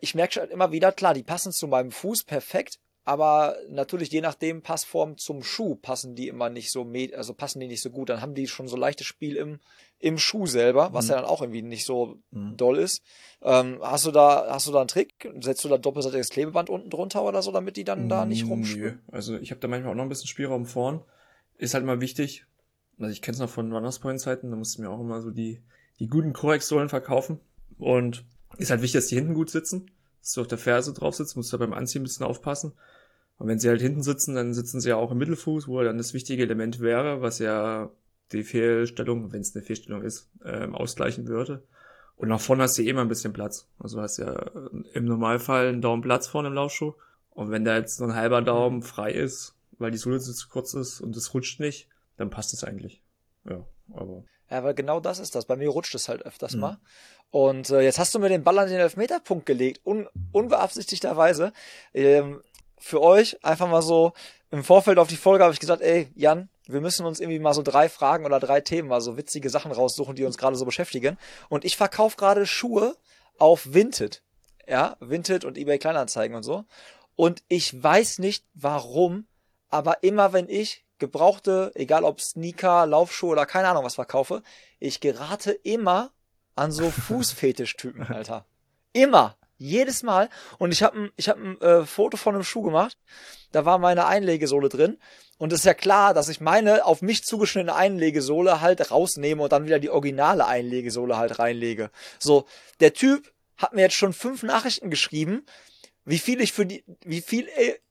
ich 0.00 0.14
merke 0.14 0.34
schon 0.34 0.50
immer 0.50 0.72
wieder, 0.72 0.92
klar, 0.92 1.14
die 1.14 1.22
passen 1.22 1.52
zu 1.52 1.68
meinem 1.68 1.90
Fuß 1.90 2.24
perfekt, 2.24 2.80
aber 3.06 3.56
natürlich 3.70 4.10
je 4.10 4.20
nachdem 4.20 4.62
Passform 4.62 5.16
zum 5.16 5.44
Schuh 5.44 5.76
passen 5.76 6.16
die 6.16 6.26
immer 6.26 6.50
nicht 6.50 6.72
so 6.72 6.84
also 7.14 7.34
passen 7.34 7.60
die 7.60 7.68
nicht 7.68 7.80
so 7.80 7.90
gut. 7.90 8.08
Dann 8.08 8.20
haben 8.20 8.34
die 8.34 8.48
schon 8.48 8.66
so 8.66 8.76
leichtes 8.76 9.06
Spiel 9.06 9.36
im 9.36 9.60
im 10.00 10.18
Schuh 10.18 10.46
selber, 10.46 10.92
was 10.92 11.06
mhm. 11.06 11.10
ja 11.10 11.16
dann 11.18 11.24
auch 11.24 11.40
irgendwie 11.40 11.62
nicht 11.62 11.86
so 11.86 12.18
mhm. 12.32 12.56
doll 12.56 12.78
ist. 12.78 13.02
Ähm, 13.42 13.78
hast 13.80 14.06
du 14.06 14.10
da 14.10 14.48
hast 14.50 14.66
du 14.66 14.72
da 14.72 14.80
einen 14.80 14.88
Trick? 14.88 15.32
Setzt 15.40 15.64
du 15.64 15.68
da 15.68 15.78
doppelseitiges 15.78 16.30
Klebeband 16.30 16.68
unten 16.68 16.90
drunter 16.90 17.22
oder 17.22 17.42
so, 17.42 17.52
damit 17.52 17.76
die 17.76 17.84
dann 17.84 18.08
da 18.08 18.24
nicht 18.26 18.44
rumschwimmen? 18.44 19.00
Also 19.12 19.38
ich 19.38 19.52
habe 19.52 19.60
da 19.60 19.68
manchmal 19.68 19.92
auch 19.92 19.96
noch 19.96 20.02
ein 20.02 20.08
bisschen 20.08 20.26
Spielraum 20.26 20.66
vorn. 20.66 21.00
Ist 21.58 21.74
halt 21.74 21.84
mal 21.84 22.00
wichtig. 22.00 22.44
Also 22.98 23.12
ich 23.12 23.22
kenne 23.22 23.34
es 23.34 23.40
noch 23.40 23.50
von 23.50 23.72
Runners 23.72 24.00
Point 24.00 24.20
Zeiten, 24.20 24.50
da 24.50 24.56
mussten 24.56 24.82
wir 24.82 24.90
auch 24.90 25.00
immer 25.00 25.22
so 25.22 25.30
die 25.30 25.62
die 26.00 26.08
guten 26.08 26.32
Corex-Sohlen 26.32 26.88
verkaufen 26.88 27.38
und 27.78 28.24
ist 28.58 28.70
halt 28.70 28.82
wichtig, 28.82 28.98
dass 28.98 29.06
die 29.06 29.14
hinten 29.14 29.34
gut 29.34 29.50
sitzen, 29.50 29.92
dass 30.26 30.32
du 30.32 30.40
auf 30.40 30.48
der 30.48 30.58
Ferse 30.58 30.92
drauf 30.92 31.14
sitzt, 31.14 31.36
musst 31.36 31.52
du 31.52 31.58
beim 31.58 31.72
Anziehen 31.72 32.02
ein 32.02 32.04
bisschen 32.04 32.26
aufpassen. 32.26 32.72
Und 33.38 33.46
wenn 33.46 33.60
sie 33.60 33.68
halt 33.68 33.80
hinten 33.80 34.02
sitzen, 34.02 34.34
dann 34.34 34.54
sitzen 34.54 34.80
sie 34.80 34.88
ja 34.88 34.96
auch 34.96 35.12
im 35.12 35.18
Mittelfuß, 35.18 35.68
wo 35.68 35.80
dann 35.82 35.98
das 35.98 36.14
wichtige 36.14 36.42
Element 36.42 36.80
wäre, 36.80 37.22
was 37.22 37.38
ja 37.38 37.92
die 38.32 38.42
Fehlstellung, 38.42 39.32
wenn 39.32 39.42
es 39.42 39.54
eine 39.54 39.64
Fehlstellung 39.64 40.02
ist, 40.02 40.28
ähm, 40.44 40.74
ausgleichen 40.74 41.28
würde. 41.28 41.62
Und 42.16 42.28
nach 42.28 42.40
vorne 42.40 42.64
hast 42.64 42.76
du 42.76 42.82
eh 42.82 42.88
immer 42.88 43.02
ein 43.02 43.08
bisschen 43.08 43.32
Platz. 43.32 43.68
Also 43.78 44.00
hast 44.00 44.16
ja 44.16 44.32
im 44.94 45.04
Normalfall 45.04 45.68
einen 45.68 45.80
Daumen 45.80 46.02
Platz 46.02 46.26
vorne 46.26 46.48
im 46.48 46.54
Laufschuh. 46.54 46.94
Und 47.30 47.52
wenn 47.52 47.64
da 47.64 47.76
jetzt 47.76 47.98
so 47.98 48.04
ein 48.04 48.16
halber 48.16 48.42
Daumen 48.42 48.82
frei 48.82 49.12
ist, 49.12 49.54
weil 49.78 49.92
die 49.92 49.98
Sohle 49.98 50.18
zu 50.18 50.48
kurz 50.48 50.74
ist 50.74 51.00
und 51.00 51.16
es 51.16 51.34
rutscht 51.34 51.60
nicht, 51.60 51.88
dann 52.16 52.30
passt 52.30 52.52
es 52.52 52.64
eigentlich. 52.64 53.00
Ja, 53.48 53.64
aber. 53.94 54.24
Ja, 54.50 54.64
weil 54.64 54.74
genau 54.74 54.98
das 54.98 55.20
ist 55.20 55.36
das. 55.36 55.44
Bei 55.44 55.56
mir 55.56 55.68
rutscht 55.68 55.94
es 55.94 56.08
halt 56.08 56.22
öfters 56.22 56.54
mhm. 56.54 56.60
mal. 56.60 56.78
Und 57.30 57.70
äh, 57.70 57.80
jetzt 57.80 57.98
hast 57.98 58.14
du 58.14 58.18
mir 58.18 58.28
den 58.28 58.44
Ball 58.44 58.58
an 58.58 58.68
den 58.68 58.78
Elfmeterpunkt 58.80 59.46
gelegt, 59.46 59.80
un 59.84 60.08
unbeabsichtigterweise. 60.32 61.52
Ähm, 61.92 62.42
für 62.78 63.02
euch 63.02 63.42
einfach 63.44 63.68
mal 63.68 63.82
so 63.82 64.12
im 64.50 64.62
Vorfeld 64.62 64.98
auf 64.98 65.08
die 65.08 65.16
Folge 65.16 65.44
habe 65.44 65.52
ich 65.52 65.60
gesagt, 65.60 65.82
ey, 65.82 66.08
Jan, 66.14 66.48
wir 66.66 66.80
müssen 66.80 67.06
uns 67.06 67.20
irgendwie 67.20 67.38
mal 67.38 67.54
so 67.54 67.62
drei 67.62 67.88
Fragen 67.88 68.24
oder 68.24 68.40
drei 68.40 68.60
Themen, 68.60 68.88
mal 68.88 69.00
so 69.00 69.16
witzige 69.16 69.50
Sachen 69.50 69.72
raussuchen, 69.72 70.14
die 70.14 70.24
uns 70.24 70.38
gerade 70.38 70.56
so 70.56 70.64
beschäftigen. 70.64 71.18
Und 71.48 71.64
ich 71.64 71.76
verkaufe 71.76 72.16
gerade 72.16 72.46
Schuhe 72.46 72.96
auf 73.38 73.72
Vinted. 73.72 74.22
Ja, 74.66 74.96
Vinted 75.00 75.44
und 75.44 75.58
eBay 75.58 75.78
Kleinanzeigen 75.78 76.36
und 76.36 76.42
so. 76.42 76.64
Und 77.14 77.42
ich 77.48 77.82
weiß 77.82 78.18
nicht 78.18 78.44
warum, 78.54 79.26
aber 79.68 80.02
immer 80.02 80.32
wenn 80.32 80.48
ich 80.48 80.84
gebrauchte, 80.98 81.72
egal 81.74 82.04
ob 82.04 82.20
Sneaker, 82.20 82.86
Laufschuhe 82.86 83.30
oder 83.30 83.46
keine 83.46 83.68
Ahnung 83.68 83.84
was 83.84 83.94
verkaufe, 83.94 84.42
ich 84.78 85.00
gerate 85.00 85.52
immer 85.52 86.12
an 86.56 86.72
so 86.72 86.90
Fußfetischtypen, 86.90 88.02
Alter. 88.08 88.44
Immer. 88.92 89.36
Jedes 89.58 90.02
Mal. 90.02 90.28
Und 90.58 90.72
ich 90.72 90.82
habe 90.82 91.10
ich 91.16 91.28
hab 91.28 91.38
ein 91.38 91.58
äh, 91.62 91.86
Foto 91.86 92.16
von 92.18 92.34
einem 92.34 92.44
Schuh 92.44 92.62
gemacht. 92.62 92.98
Da 93.52 93.64
war 93.64 93.78
meine 93.78 94.06
Einlegesohle 94.06 94.68
drin. 94.68 94.98
Und 95.38 95.52
es 95.52 95.60
ist 95.60 95.64
ja 95.64 95.74
klar, 95.74 96.12
dass 96.12 96.28
ich 96.28 96.40
meine 96.40 96.84
auf 96.84 97.00
mich 97.02 97.24
zugeschnittene 97.24 97.74
Einlegesohle 97.74 98.60
halt 98.60 98.90
rausnehme 98.90 99.42
und 99.42 99.52
dann 99.52 99.64
wieder 99.64 99.78
die 99.78 99.90
originale 99.90 100.46
Einlegesohle 100.46 101.16
halt 101.16 101.38
reinlege. 101.38 101.90
So, 102.18 102.46
der 102.80 102.92
Typ 102.92 103.32
hat 103.56 103.72
mir 103.72 103.82
jetzt 103.82 103.96
schon 103.96 104.12
fünf 104.12 104.42
Nachrichten 104.42 104.90
geschrieben, 104.90 105.44
wie 106.04 106.18
viel 106.18 106.40
ich 106.40 106.52
für 106.52 106.66
die, 106.66 106.84
wie 107.04 107.20
viel 107.20 107.48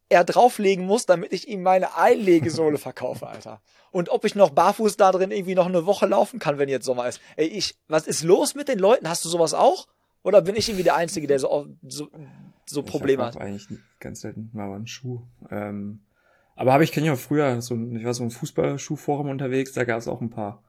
er 0.10 0.24
drauflegen 0.24 0.86
muss, 0.86 1.06
damit 1.06 1.34
ich 1.34 1.48
ihm 1.48 1.64
meine 1.64 1.98
Einlegesohle 1.98 2.78
verkaufe, 2.80 3.28
Alter. 3.28 3.62
Und 3.92 4.10
ob 4.10 4.26
ich 4.26 4.36
noch 4.36 4.50
barfuß 4.50 4.98
da 4.98 5.12
drin 5.12 5.32
irgendwie 5.32 5.56
noch 5.56 5.68
eine 5.68 5.86
Woche 5.86 6.06
laufen 6.06 6.40
kann, 6.40 6.58
wenn 6.58 6.70
jetzt 6.70 6.86
Sommer 6.86 7.08
ist. 7.08 7.22
Ey, 7.38 7.48
ich, 7.48 7.78
was 7.88 8.08
ist 8.08 8.24
los 8.24 8.54
mit 8.54 8.68
den 8.68 8.80
Leuten? 8.80 9.10
Hast 9.10 9.24
du 9.24 9.30
sowas 9.30 9.54
auch? 9.54 9.88
Oder 10.22 10.42
bin 10.42 10.56
ich 10.56 10.68
irgendwie 10.68 10.84
der 10.84 10.96
Einzige, 10.96 11.28
der 11.28 11.40
so, 11.40 11.68
so, 11.88 12.10
so 12.66 12.84
Probleme 12.84 13.24
ich 13.24 13.28
hat? 13.28 13.38
eigentlich 13.38 13.68
ganz 14.00 14.22
selten 14.22 14.50
mal 14.54 14.74
einen 14.74 14.88
Schuh. 14.88 15.22
Ähm, 15.50 16.02
aber 16.56 16.74
habe 16.74 16.84
ich 16.84 16.92
kenne 16.92 17.08
ja 17.08 17.16
früher, 17.16 17.62
so, 17.62 17.76
ich 17.76 18.04
war 18.04 18.14
so 18.14 18.24
im 18.24 18.32
Fußballschuhforum 18.32 19.30
unterwegs, 19.30 19.74
da 19.74 19.84
gab 19.84 20.00
es 20.00 20.08
auch 20.08 20.22
ein 20.22 20.30
paar. 20.30 20.64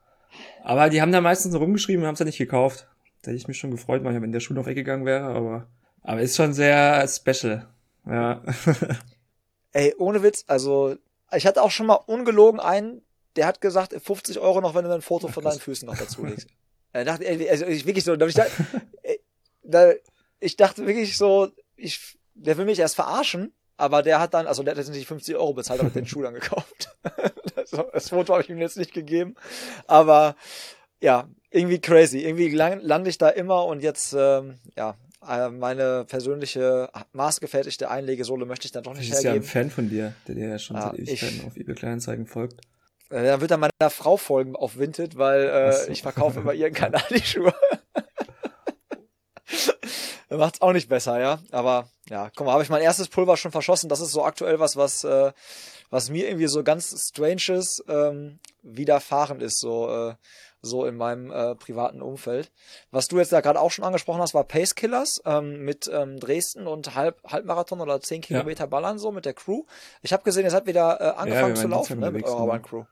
Aber 0.63 0.91
die 0.91 1.01
haben 1.01 1.13
da 1.13 1.21
meistens 1.21 1.55
rumgeschrieben 1.55 2.03
und 2.03 2.07
haben 2.07 2.15
es 2.15 2.21
ja 2.21 2.27
nicht 2.27 2.39
gekauft. 2.39 2.87
Da 3.23 3.31
hätte 3.31 3.39
ich 3.39 3.49
mich 3.49 3.59
schon 3.59 3.71
gefreut, 3.71 4.03
manchmal, 4.03 4.23
wenn 4.23 4.33
der 4.33 4.41
Schuh 4.41 4.55
noch 4.55 4.67
weggegangen 4.67 5.07
wäre, 5.07 5.25
aber, 5.25 5.67
aber 6.03 6.21
ist 6.21 6.37
schon 6.37 6.53
sehr 6.53 7.07
special. 7.09 7.67
Ja. 8.07 8.43
Ey, 9.77 9.95
ohne 9.99 10.23
Witz, 10.23 10.45
also 10.47 10.97
ich 11.35 11.47
hatte 11.47 11.63
auch 11.63 11.71
schon 11.71 11.85
mal 11.85 11.97
ungelogen 12.07 12.61
einen, 12.61 13.03
der 13.37 13.45
hat 13.45 13.61
gesagt, 13.61 13.93
50 13.93 14.39
Euro 14.39 14.63
noch, 14.63 14.75
wenn 14.75 14.87
du 14.87 14.91
ein 14.91 15.03
Foto 15.03 15.29
von 15.29 15.45
deinen 15.45 15.61
Füßen 15.61 15.87
noch 15.87 15.99
dazu 15.99 16.25
legst. 16.25 16.49
Er 16.93 17.05
dachte, 17.05 17.29
also 17.51 17.67
ich 17.67 17.85
wirklich 17.85 18.05
so, 18.05 18.15
ich 18.15 18.35
dachte, 18.35 18.53
da, 19.63 19.93
ich 20.41 20.57
dachte 20.57 20.87
wirklich 20.87 21.19
so, 21.19 21.51
ich, 21.77 22.17
der 22.33 22.57
will 22.57 22.65
mich 22.65 22.79
erst 22.79 22.95
verarschen, 22.95 23.53
aber 23.77 24.03
der 24.03 24.19
hat 24.19 24.33
dann, 24.33 24.47
also 24.47 24.63
der 24.63 24.71
hat 24.71 24.79
jetzt 24.79 24.89
nicht 24.89 25.07
50 25.07 25.37
Euro 25.37 25.53
bezahlt, 25.53 25.81
aber 25.81 25.91
den 25.91 26.07
Schuh 26.07 26.23
dann 26.23 26.33
gekauft. 26.33 26.97
das, 27.55 27.71
das 27.71 28.09
Foto 28.09 28.33
habe 28.33 28.45
ich 28.45 28.49
ihm 28.49 28.57
jetzt 28.57 28.79
nicht 28.79 28.95
gegeben. 28.95 29.35
Aber 29.87 30.37
ja, 31.03 31.29
irgendwie 31.51 31.81
crazy. 31.83 32.21
Irgendwie 32.21 32.49
lande 32.49 33.11
ich 33.11 33.19
da 33.19 33.29
immer 33.29 33.67
und 33.67 33.83
jetzt, 33.83 34.15
ähm, 34.17 34.59
ja, 34.75 34.97
meine 35.21 36.05
persönliche 36.05 36.89
maßgefertigte 37.13 37.91
Einlegesohle 37.91 38.47
möchte 38.47 38.67
ich 38.67 38.73
dann 38.73 38.85
doch 38.85 38.95
nicht 38.95 39.13
hergeben. 39.13 39.43
Ich 39.43 39.47
ist 39.49 39.55
ja 39.55 39.61
ein 39.61 39.65
Fan 39.65 39.71
von 39.71 39.89
dir, 39.89 40.15
der 40.29 40.35
dir 40.35 40.49
ja 40.49 40.59
schon 40.59 40.77
ja, 40.77 40.91
seit 40.91 40.99
Ewigkeiten 40.99 41.47
auf 41.47 41.57
eBay 41.57 41.75
Kleinanzeigen 41.75 42.27
folgt. 42.27 42.61
Äh, 43.11 43.25
dann 43.25 43.41
wird 43.41 43.51
er 43.51 43.57
meiner 43.57 43.91
Frau 43.91 44.17
folgen 44.17 44.57
auf 44.57 44.79
Vinted, 44.79 45.17
weil 45.17 45.45
äh, 45.49 45.73
so. 45.73 45.91
ich 45.91 46.03
verkaufe 46.03 46.41
immer 46.41 46.53
ihren 46.53 46.75
Kanal-Schuhe. 46.75 47.55
Macht's 50.29 50.61
auch 50.61 50.73
nicht 50.73 50.89
besser, 50.89 51.21
ja. 51.21 51.39
Aber 51.53 51.89
ja, 52.09 52.31
guck 52.35 52.47
mal, 52.47 52.53
habe 52.53 52.65
ich 52.65 52.69
mein 52.69 52.83
erstes 52.83 53.09
Pulver 53.09 53.37
schon 53.37 53.53
verschossen. 53.53 53.89
Das 53.89 54.01
ist 54.01 54.11
so 54.11 54.25
aktuell 54.25 54.59
was, 54.59 54.77
was, 54.77 55.05
äh, 55.05 55.33
was 55.91 56.11
mir 56.11 56.27
irgendwie 56.27 56.49
so 56.49 56.65
ganz 56.65 56.95
Stranges 57.09 57.83
ähm, 57.89 58.41
widerfahren 58.63 59.41
ist, 59.41 59.61
so, 59.61 59.89
äh, 59.89 60.15
so 60.67 60.85
in 60.85 60.97
meinem 60.97 61.31
äh, 61.31 61.55
privaten 61.55 62.03
Umfeld. 62.03 62.51
Was 62.91 63.09
du 63.09 63.19
jetzt 63.19 63.33
da 63.33 63.41
gerade 63.41 63.61
auch 63.61 63.71
schon 63.71 63.85
angesprochen 63.85 64.21
hast, 64.21 64.35
war 64.35 64.45
Pace 64.45 64.75
Killers 64.75 65.23
ähm, 65.25 65.65
mit 65.65 65.91
ähm, 65.93 66.21
Dresden 66.21 66.67
und 66.67 66.95
Halb, 66.95 67.23
Halbmarathon 67.25 67.81
oder 67.81 68.01
10 68.01 68.21
Kilometer 68.21 68.65
ja. 68.65 68.67
Ballern 68.67 68.99
so 68.99 69.13
mit 69.13 69.25
der 69.25 69.35
Crew. 69.35 69.63
Ich 70.03 70.13
habe 70.13 70.23
gesehen, 70.23 70.45
ihr 70.45 70.51
seid 70.51 70.67
wieder 70.67 71.01
äh, 71.01 71.05
angefangen 71.19 71.55
ja, 71.57 71.63
zu 71.63 71.69
laufen 71.69 72.01
ne, 72.01 72.11
mit 72.11 72.25
eurer 72.25 72.59
Crew. 72.59 72.85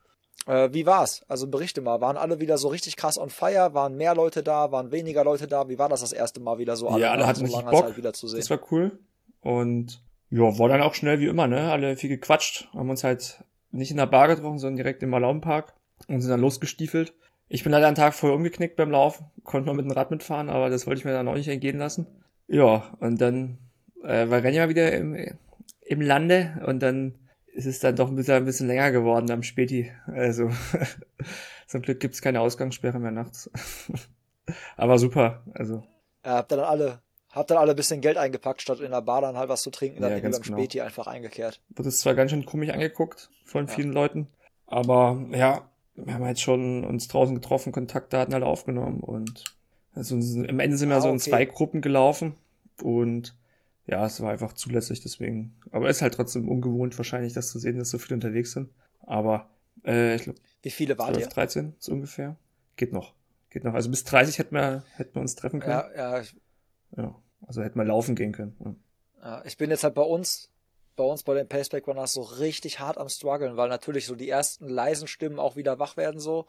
Äh, 0.47 0.71
wie 0.73 0.87
war's? 0.87 1.23
Also 1.29 1.47
berichte 1.47 1.81
mal, 1.81 2.01
waren 2.01 2.17
alle 2.17 2.41
wieder 2.41 2.59
so 2.59 2.69
richtig 2.69 2.97
krass 2.97 3.19
on 3.19 3.31
fire? 3.31 3.73
Waren 3.73 3.97
mehr 3.97 4.15
Leute 4.15 4.43
da? 4.43 4.73
Waren 4.73 4.93
weniger 4.93 5.25
Leute 5.25 5.47
da? 5.47 5.69
Wie 5.69 5.79
war 5.79 5.89
das 5.89 6.01
das 6.01 6.13
erste 6.13 6.41
Mal 6.41 6.59
wieder 6.59 6.77
so? 6.77 6.89
Alle 6.89 7.03
ja, 7.03 7.13
alle 7.13 7.27
hatten 7.27 7.47
so 7.47 7.57
langer 7.57 7.71
Bock. 7.71 7.87
Zeit 7.87 7.97
wieder 7.97 8.13
zu 8.13 8.29
sehen. 8.29 8.41
Das 8.41 8.51
war 8.51 8.61
cool. 8.71 8.99
Und 9.41 10.03
ja, 10.31 10.59
war 10.59 10.69
dann 10.69 10.83
auch 10.83 10.95
schnell 10.95 11.21
wie 11.21 11.27
immer, 11.27 11.47
ne? 11.47 11.71
Alle 11.71 11.97
viel 11.97 12.09
gequatscht, 12.09 12.69
haben 12.75 12.91
uns 12.91 13.05
halt 13.05 13.45
nicht 13.71 13.91
in 13.91 13.97
der 13.97 14.07
Bar 14.07 14.29
getroffen, 14.29 14.59
sondern 14.59 14.77
direkt 14.77 15.03
im 15.03 15.11
Malauenpark 15.11 15.75
und 16.09 16.21
sind 16.21 16.31
dann 16.31 16.41
losgestiefelt. 16.41 17.15
Ich 17.49 17.63
bin 17.63 17.73
leider 17.73 17.87
einen 17.87 17.97
Tag 17.97 18.15
vorher 18.15 18.37
umgeknickt 18.37 18.77
beim 18.77 18.91
Lauf, 18.91 19.23
konnte 19.43 19.69
noch 19.69 19.75
mit 19.75 19.85
dem 19.85 19.93
Rad 19.93 20.11
mitfahren, 20.11 20.49
aber 20.49 20.71
das 20.71 20.87
wollte 20.87 21.01
ich 21.01 21.05
mir 21.05 21.13
dann 21.13 21.29
auch 21.29 21.35
nicht 21.35 21.49
entgehen 21.49 21.79
lassen. 21.79 22.07
Ja, 22.47 22.95
und 23.01 23.21
dann 23.21 23.59
äh, 24.03 24.29
war 24.29 24.43
Renja 24.43 24.69
wieder 24.69 24.93
im, 24.93 25.39
im 25.83 26.01
Lande 26.01 26.63
und 26.67 26.83
dann 26.83 27.15
ist 27.55 27.67
es 27.67 27.79
dann 27.79 27.97
doch 27.97 28.09
ein 28.09 28.17
bisschen, 28.17 28.35
ein 28.35 28.45
bisschen 28.45 28.67
länger 28.67 28.91
geworden 28.91 29.31
am 29.31 29.43
Späti. 29.43 29.93
Also 30.07 30.51
zum 31.67 31.83
Glück 31.83 32.01
gibt's 32.01 32.21
keine 32.21 32.41
Ausgangssperre 32.41 32.99
mehr 32.99 33.13
nachts. 33.13 33.51
Aber 34.77 34.99
super, 34.99 35.43
also. 35.55 35.85
Ja, 36.25 36.37
habt 36.37 36.53
ihr 36.53 36.57
dann 36.57 36.67
alle, 36.67 37.01
habt 37.31 37.51
dann 37.51 37.59
alle 37.59 37.73
ein 37.73 37.77
bisschen 37.77 38.01
Geld 38.01 38.17
eingepackt, 38.17 38.63
statt 38.63 38.81
in 38.81 38.91
der 38.91 39.03
Bar 39.03 39.21
dann 39.21 39.37
halt 39.37 39.49
was 39.49 39.63
zu 39.63 39.71
trinken, 39.71 40.03
dann 40.03 40.11
ja, 40.11 40.21
ganz 40.21 40.41
genau. 40.41 40.59
Späti 40.59 40.81
einfach 40.81 41.07
eingekehrt. 41.07 41.61
Wurde 41.71 41.89
es 41.89 42.01
zwar 42.01 42.15
ganz 42.15 42.31
schön 42.31 42.45
komisch 42.45 42.71
angeguckt 42.71 43.31
von 43.45 43.69
vielen 43.69 43.93
ja. 43.93 43.95
Leuten, 43.95 44.29
aber 44.67 45.25
ja, 45.31 45.69
wir 45.97 46.15
haben 46.15 46.27
jetzt 46.27 46.43
schon 46.43 46.85
uns 46.85 47.09
draußen 47.09 47.35
getroffen, 47.35 47.73
Kontaktdaten 47.73 48.35
halt 48.35 48.45
aufgenommen 48.45 49.01
und 49.01 49.45
also 49.95 50.17
am 50.17 50.61
Ende 50.61 50.77
sind 50.77 50.89
wir 50.89 50.97
ah, 50.97 51.01
so 51.01 51.09
in 51.09 51.17
okay. 51.17 51.31
zwei 51.31 51.45
Gruppen 51.45 51.81
gelaufen 51.81 52.35
und 52.83 53.35
ja, 53.87 54.07
es 54.07 54.21
war 54.21 54.31
einfach 54.31 54.55
zulässig, 54.55 55.03
deswegen. 55.03 55.55
Aber 55.71 55.91
ist 55.91 56.03
halt 56.03 56.15
trotzdem 56.15 56.49
ungewohnt 56.49 56.97
wahrscheinlich, 56.99 57.35
das 57.35 57.51
zu 57.51 57.59
sehen, 57.59 57.79
dass 57.79 57.91
so 57.91 57.99
viele 57.99 58.15
unterwegs 58.15 58.53
sind. 58.53 58.71
Aber 59.03 59.51
äh, 59.85 60.17
ich 60.17 60.23
glaube. 60.23 60.39
Wie 60.63 60.71
viele 60.71 60.99
waren 60.99 61.15
12, 61.15 61.29
13 61.29 61.75
so 61.79 61.93
ungefähr. 61.93 62.37
Geht 62.77 62.93
noch. 62.93 63.13
Geht 63.51 63.65
noch. 63.65 63.75
Also 63.75 63.91
bis 63.91 64.05
30 64.05 64.39
hätten 64.39 64.55
wir, 64.55 64.85
hätten 64.97 65.15
wir 65.15 65.21
uns 65.21 65.37
treffen 65.37 65.61
können. 65.61 65.83
Ja, 65.95 66.19
ja. 66.19 66.25
ja. 66.97 67.15
Also 67.47 67.63
hätten 67.63 67.79
wir 67.79 67.85
laufen 67.85 68.15
gehen 68.15 68.33
können. 68.33 68.81
Ja, 69.23 69.43
ich 69.45 69.59
bin 69.59 69.71
jetzt 69.71 69.85
halt 69.85 69.95
bei 69.95 70.03
uns 70.03 70.51
bei 70.97 71.05
uns 71.05 71.23
bei 71.23 71.35
den 71.35 71.49
Paceback 71.49 71.87
Runners 71.87 72.13
so 72.13 72.23
richtig 72.23 72.81
hart 72.81 72.99
am 72.99 73.09
struggeln, 73.09 73.57
weil 73.57 73.69
natürlich 73.69 74.07
so 74.07 74.15
die 74.15 74.29
ersten 74.29 74.69
leisen 74.69 75.09
Stimmen 75.09 75.39
auch 75.39 75.57
wieder 75.57 75.79
wach 75.79 75.97
werden 75.97 76.21
so. 76.21 76.47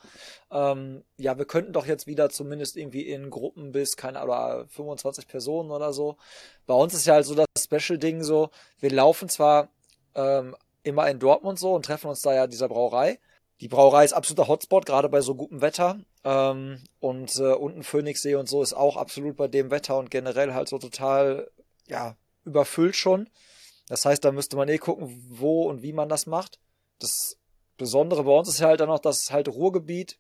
Ähm, 0.52 1.04
ja, 1.18 1.38
wir 1.38 1.46
könnten 1.46 1.74
doch 1.74 1.86
jetzt 1.86 2.08
wieder 2.08 2.30
zumindest 2.30 2.78
irgendwie 2.78 3.08
in 3.08 3.30
Gruppen 3.30 3.72
bis 3.72 3.98
keine 3.98 4.24
oder 4.24 4.66
25 4.70 5.28
Personen 5.28 5.72
oder 5.72 5.94
so. 5.94 6.18
Bei 6.66 6.74
uns 6.74 6.94
ist 6.94 7.06
ja 7.06 7.16
halt 7.16 7.26
so 7.26 7.36
das 7.36 7.46
Special 7.58 7.98
Ding 7.98 8.24
so, 8.24 8.50
wir 8.80 8.92
laufen 8.92 9.30
zwar 9.30 9.70
ähm, 10.16 10.56
immer 10.84 11.10
in 11.10 11.20
Dortmund 11.20 11.60
so 11.60 11.74
und 11.74 11.86
treffen 11.86 12.08
uns 12.08 12.22
da 12.22 12.34
ja 12.34 12.48
dieser 12.48 12.70
Brauerei. 12.70 13.20
Die 13.62 13.68
Brauerei 13.68 14.04
ist 14.04 14.14
absoluter 14.14 14.48
Hotspot, 14.48 14.86
gerade 14.86 15.10
bei 15.10 15.22
so 15.22 15.36
gutem 15.36 15.62
Wetter. 15.62 16.00
Ähm, 16.24 16.84
und 17.00 17.36
äh, 17.38 17.54
unten 17.54 17.84
Phoenixsee 17.84 18.36
und 18.36 18.50
so 18.50 18.62
ist 18.62 18.74
auch 18.74 18.98
absolut 18.98 19.38
bei 19.38 19.48
dem 19.48 19.72
Wetter 19.72 19.98
und 19.98 20.12
generell 20.12 20.54
halt 20.54 20.68
so 20.68 20.78
total, 20.78 21.50
ja, 21.88 22.18
überfüllt 22.44 22.96
schon. 22.96 23.30
Das 23.88 24.06
heißt, 24.06 24.24
da 24.24 24.32
müsste 24.32 24.56
man 24.56 24.70
eh 24.70 24.78
gucken, 24.78 25.26
wo 25.30 25.64
und 25.70 25.82
wie 25.82 25.94
man 25.94 26.10
das 26.10 26.26
macht. 26.26 26.60
Das 27.00 27.38
Besondere 27.78 28.24
bei 28.24 28.32
uns 28.32 28.48
ist 28.48 28.60
ja 28.60 28.68
halt 28.68 28.80
dann 28.80 28.90
noch 28.90 29.00
das 29.00 29.32
halt 29.32 29.48
Ruhrgebiet, 29.48 30.18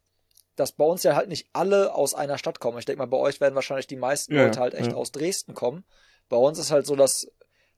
dass 0.55 0.73
bei 0.73 0.85
uns 0.85 1.03
ja 1.03 1.15
halt 1.15 1.29
nicht 1.29 1.49
alle 1.53 1.93
aus 1.95 2.13
einer 2.13 2.37
Stadt 2.37 2.59
kommen. 2.59 2.77
Ich 2.77 2.85
denke 2.85 2.99
mal, 2.99 3.07
bei 3.07 3.17
euch 3.17 3.41
werden 3.41 3.55
wahrscheinlich 3.55 3.87
die 3.87 3.95
meisten 3.95 4.35
ja, 4.35 4.43
Leute 4.43 4.59
halt 4.59 4.73
echt 4.73 4.91
ja. 4.91 4.97
aus 4.97 5.11
Dresden 5.11 5.53
kommen. 5.53 5.85
Bei 6.29 6.37
uns 6.37 6.59
ist 6.59 6.71
halt 6.71 6.85
so, 6.85 6.95
dass 6.95 7.27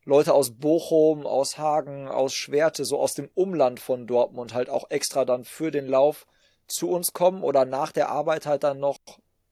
Leute 0.03 0.33
aus 0.33 0.51
Bochum, 0.51 1.25
aus 1.25 1.57
Hagen, 1.57 2.07
aus 2.07 2.33
Schwerte, 2.33 2.85
so 2.85 2.99
aus 2.99 3.13
dem 3.13 3.29
Umland 3.33 3.79
von 3.79 4.07
Dortmund 4.07 4.53
halt 4.53 4.69
auch 4.69 4.89
extra 4.89 5.25
dann 5.25 5.43
für 5.43 5.69
den 5.69 5.87
Lauf 5.87 6.27
zu 6.67 6.89
uns 6.89 7.13
kommen 7.13 7.43
oder 7.43 7.65
nach 7.65 7.91
der 7.91 8.09
Arbeit 8.09 8.45
halt 8.45 8.63
dann 8.63 8.79
noch 8.79 8.99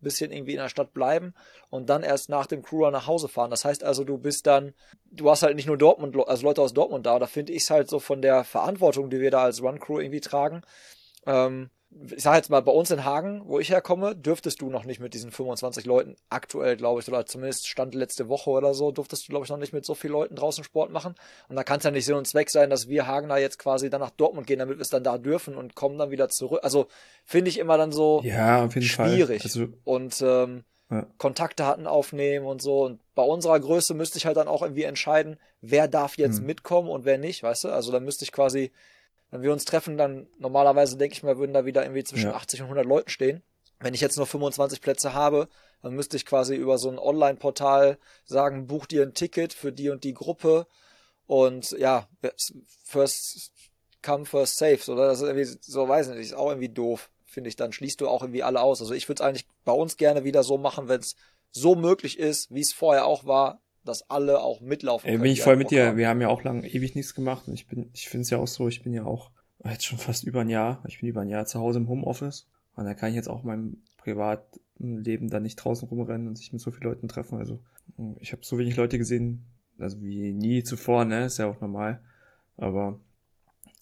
bisschen 0.06 0.32
irgendwie 0.32 0.54
in 0.54 0.60
der 0.60 0.70
Stadt 0.70 0.94
bleiben 0.94 1.34
und 1.70 1.90
dann 1.90 2.04
erst 2.04 2.30
nach 2.30 2.46
dem 2.46 2.64
Crewrun 2.64 2.94
nach 2.94 3.08
Hause 3.08 3.28
fahren. 3.28 3.52
Das 3.52 3.66
heißt 3.66 3.84
also, 3.84 4.06
du 4.06 4.18
bist 4.18 4.48
dann, 4.48 4.74
du 5.12 5.30
hast 5.30 5.44
halt 5.44 5.58
nicht 5.58 5.68
nur 5.68 5.78
Dortmund, 5.78 6.16
also 6.26 6.44
Leute 6.46 6.62
aus 6.62 6.74
Dortmund 6.74 7.06
da, 7.06 7.20
da 7.20 7.28
finde 7.28 7.52
ich 7.52 7.64
es 7.64 7.70
halt 7.70 7.90
so 7.90 8.00
von 8.00 8.22
der 8.22 8.46
Verantwortung, 8.46 9.10
die 9.10 9.20
wir 9.20 9.32
da 9.32 9.44
als 9.44 9.62
Run 9.62 9.80
Crew 9.80 10.00
irgendwie 10.00 10.22
tragen, 10.22 10.62
ähm, 11.26 11.70
ich 11.92 12.24
sage 12.24 12.38
jetzt 12.38 12.50
mal, 12.50 12.62
bei 12.62 12.72
uns 12.72 12.92
in 12.92 13.06
Hagen, 13.06 13.44
wo 13.46 13.60
ich 13.60 13.70
herkomme, 13.70 14.16
dürftest 14.16 14.62
du 14.62 14.70
noch 14.70 14.84
nicht 14.84 15.00
mit 15.00 15.14
diesen 15.14 15.32
25 15.32 15.86
Leuten 15.86 16.16
aktuell, 16.30 16.76
glaube 16.76 17.00
ich, 17.00 17.08
oder 17.08 17.26
zumindest 17.26 17.68
stand 17.68 17.96
letzte 17.96 18.28
Woche 18.28 18.50
oder 18.50 18.74
so, 18.74 18.92
durftest 18.92 19.28
du, 19.28 19.32
glaube 19.32 19.46
ich, 19.46 19.50
noch 19.50 19.58
nicht 19.58 19.74
mit 19.74 19.86
so 19.86 19.96
vielen 19.96 20.14
Leuten 20.14 20.36
draußen 20.36 20.64
Sport 20.64 20.92
machen. 20.92 21.16
Und 21.48 21.56
da 21.56 21.64
kann 21.64 21.78
es 21.78 21.84
ja 21.84 21.92
nicht 21.92 22.06
Sinn 22.06 22.16
und 22.16 22.28
Zweck 22.28 22.50
sein, 22.50 22.70
dass 22.70 22.90
wir 22.90 23.08
Hagener 23.08 23.38
jetzt 23.38 23.60
quasi 23.60 23.90
dann 23.90 24.02
nach 24.02 24.10
Dortmund 24.10 24.48
gehen, 24.48 24.60
damit 24.60 24.78
wir 24.78 24.82
es 24.82 24.90
dann 24.90 25.04
da 25.04 25.18
dürfen 25.18 25.56
und 25.56 25.76
kommen 25.76 25.98
dann 25.98 26.12
wieder 26.12 26.28
zurück. 26.30 26.60
Also 26.64 26.88
finde 27.24 27.50
ich 27.50 27.60
immer 27.60 27.78
dann 27.78 27.92
so 27.92 28.22
ja, 28.24 28.70
schwierig. 28.70 29.44
Also, 29.44 29.68
und 29.84 30.22
ähm, 30.22 30.64
ja. 30.92 31.08
Kontakte 31.18 31.66
hatten 31.66 31.88
aufnehmen 31.88 32.46
und 32.46 32.62
so. 32.62 32.84
Und 32.86 33.00
bei 33.16 33.24
unserer 33.24 33.60
Größe 33.60 33.94
müsste 33.94 34.18
ich 34.18 34.26
halt 34.26 34.38
dann 34.38 34.48
auch 34.48 34.62
irgendwie 34.62 34.84
entscheiden, 34.84 35.38
wer 35.62 35.88
darf 35.88 36.18
jetzt 36.18 36.40
hm. 36.40 36.46
mitkommen 36.46 36.90
und 36.90 37.06
wer 37.06 37.18
nicht, 37.18 37.42
weißt 37.42 37.66
du? 37.66 37.70
Also 37.70 37.92
dann 37.92 38.04
müsste 38.04 38.26
ich 38.26 38.32
quasi 38.32 38.72
wenn 39.36 39.44
wir 39.44 39.52
uns 39.52 39.66
treffen, 39.66 39.98
dann 39.98 40.28
normalerweise 40.40 40.98
denke 40.98 41.14
ich 41.14 41.24
mal, 41.24 41.38
würden 41.38 41.54
da 41.54 41.66
wieder 41.66 41.84
irgendwie 41.84 42.04
zwischen 42.04 42.30
ja. 42.30 42.36
80 42.36 42.62
und 42.62 42.66
100 42.68 42.86
Leuten 42.86 43.10
stehen. 43.10 43.44
Wenn 43.80 43.94
ich 43.94 44.02
jetzt 44.02 44.18
nur 44.18 44.26
25 44.26 44.82
Plätze 44.82 45.14
habe, 45.14 45.50
dann 45.82 45.94
müsste 45.94 46.16
ich 46.16 46.26
quasi 46.26 46.56
über 46.56 46.78
so 46.78 46.90
ein 46.90 46.98
Online-Portal 46.98 47.98
sagen, 48.24 48.68
buch 48.68 48.86
dir 48.86 49.04
ein 49.04 49.14
Ticket 49.14 49.54
für 49.54 49.72
die 49.72 49.90
und 49.90 50.04
die 50.04 50.14
Gruppe 50.14 50.68
und 51.28 51.72
ja, 51.72 52.08
first 52.86 53.52
come, 54.02 54.26
first 54.26 54.58
safe. 54.58 54.78
So, 54.78 54.96
das 54.96 55.22
ist 55.22 55.28
irgendwie, 55.28 55.58
so 55.62 55.88
weiß 55.88 56.08
ich 56.10 56.16
nicht, 56.16 56.26
ist 56.28 56.34
auch 56.34 56.50
irgendwie 56.50 56.70
doof, 56.70 57.10
finde 57.26 57.50
ich. 57.50 57.56
Dann 57.56 57.74
schließt 57.74 58.00
du 58.00 58.08
auch 58.08 58.22
irgendwie 58.22 58.44
alle 58.44 58.62
aus. 58.62 58.80
Also 58.82 58.94
ich 58.94 59.10
würde 59.10 59.22
es 59.22 59.28
eigentlich 59.28 59.48
bei 59.66 59.74
uns 59.74 59.98
gerne 59.98 60.24
wieder 60.24 60.44
so 60.44 60.58
machen, 60.58 60.88
wenn 60.88 61.02
es 61.02 61.16
so 61.52 61.76
möglich 61.76 62.20
ist, 62.20 62.54
wie 62.54 62.62
es 62.62 62.72
vorher 62.72 63.06
auch 63.06 63.26
war, 63.26 63.62
dass 63.84 64.10
alle 64.10 64.42
auch 64.42 64.62
mitlaufen 64.62 65.10
können. 65.10 65.22
Bin 65.22 65.32
ich 65.32 65.42
voll 65.42 65.58
mit 65.58 65.72
dir. 65.72 65.88
Haben. 65.88 65.98
Wir 65.98 66.10
haben 66.10 66.22
ja 66.22 66.28
auch 66.28 66.44
lang 66.44 66.64
ewig 66.64 66.96
nichts 66.96 67.14
gemacht. 67.14 67.48
Und 67.48 67.54
ich 67.54 67.68
bin, 67.68 67.90
ich 67.94 68.10
finde 68.10 68.24
es 68.24 68.30
ja 68.30 68.38
auch 68.38 68.48
so, 68.48 68.68
ich 68.68 68.84
bin 68.84 68.94
ja 68.94 69.06
auch 69.06 69.32
jetzt 69.72 69.86
schon 69.86 69.98
fast 69.98 70.24
über 70.24 70.42
ein 70.42 70.50
Jahr. 70.50 70.84
Ich 70.88 71.00
bin 71.00 71.10
über 71.10 71.22
ein 71.22 71.30
Jahr 71.30 71.46
zu 71.46 71.60
Hause 71.60 71.80
im 71.80 71.88
Homeoffice. 71.88 72.48
Und 72.76 72.86
da 72.86 72.94
kann 72.94 73.10
ich 73.10 73.16
jetzt 73.16 73.30
auch 73.30 73.44
meinem 73.44 73.78
Privatleben 73.98 75.30
dann 75.30 75.44
nicht 75.44 75.56
draußen 75.56 75.88
rumrennen 75.88 76.28
und 76.28 76.38
sich 76.38 76.52
mit 76.52 76.62
so 76.62 76.72
vielen 76.72 76.90
Leuten 76.92 77.08
treffen. 77.08 77.38
Also 77.38 77.60
ich 78.20 78.32
habe 78.32 78.44
so 78.44 78.58
wenig 78.58 78.76
Leute 78.76 78.98
gesehen, 78.98 79.46
also 79.80 80.02
wie 80.02 80.34
nie 80.34 80.64
zuvor, 80.64 81.06
ne? 81.06 81.26
Ist 81.26 81.38
ja 81.38 81.48
auch 81.48 81.62
normal. 81.62 82.02
Aber 82.58 83.00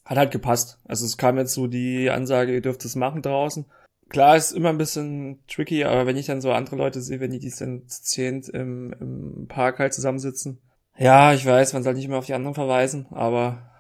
hat 0.06 0.18
halt 0.18 0.32
gepasst. 0.32 0.80
Also 0.86 1.06
es 1.06 1.18
kam 1.18 1.38
jetzt 1.38 1.54
so 1.54 1.68
die 1.68 2.10
Ansage, 2.10 2.54
ihr 2.54 2.62
dürft 2.62 2.86
es 2.86 2.96
machen 2.96 3.22
draußen 3.22 3.66
klar 4.14 4.38
ist 4.38 4.52
immer 4.54 4.70
ein 4.70 4.78
bisschen 4.78 5.44
tricky, 5.48 5.84
aber 5.84 6.06
wenn 6.06 6.16
ich 6.16 6.28
dann 6.28 6.40
so 6.40 6.54
andere 6.54 6.78
Leute 6.78 7.02
sehe, 7.02 7.20
wenn 7.20 7.32
die 7.32 7.40
die 7.40 7.50
dann 7.50 7.84
zehnt 7.88 8.48
im, 8.48 8.94
im 9.00 9.48
Park 9.48 9.80
halt 9.80 9.94
zusammensitzen. 9.94 10.62
Ja, 10.98 11.34
ich 11.34 11.46
weiß, 11.46 11.74
man 11.74 11.84
soll 11.84 11.96
nicht 11.96 12.06
immer 12.06 12.20
auf 12.20 12.28
die 12.28 12.36
anderen 12.36 12.54
verweisen, 12.54 13.08
aber 13.10 13.73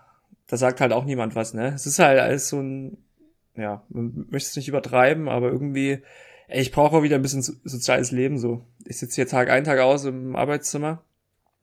da 0.48 0.58
sagt 0.58 0.82
halt 0.82 0.92
auch 0.92 1.06
niemand 1.06 1.36
was, 1.36 1.54
ne? 1.54 1.74
Es 1.74 1.86
ist 1.86 2.00
halt 2.00 2.20
alles 2.20 2.50
so 2.50 2.60
ein, 2.60 2.98
ja, 3.56 3.84
man 3.90 4.28
möchte 4.30 4.50
es 4.50 4.56
nicht 4.56 4.68
übertreiben, 4.68 5.30
aber 5.30 5.50
irgendwie, 5.50 6.04
ey, 6.48 6.62
ich 6.62 6.72
brauche 6.72 6.98
auch 6.98 7.04
wieder 7.04 7.16
ein 7.16 7.22
bisschen 7.22 7.42
soziales 7.42 8.12
Leben 8.12 8.38
so. 8.38 8.66
Ich 8.86 9.00
sitze 9.00 9.16
hier 9.16 9.28
Tag 9.28 9.50
ein, 9.50 9.64
Tag 9.64 9.80
aus 9.80 10.06
im 10.06 10.36
Arbeitszimmer. 10.36 11.04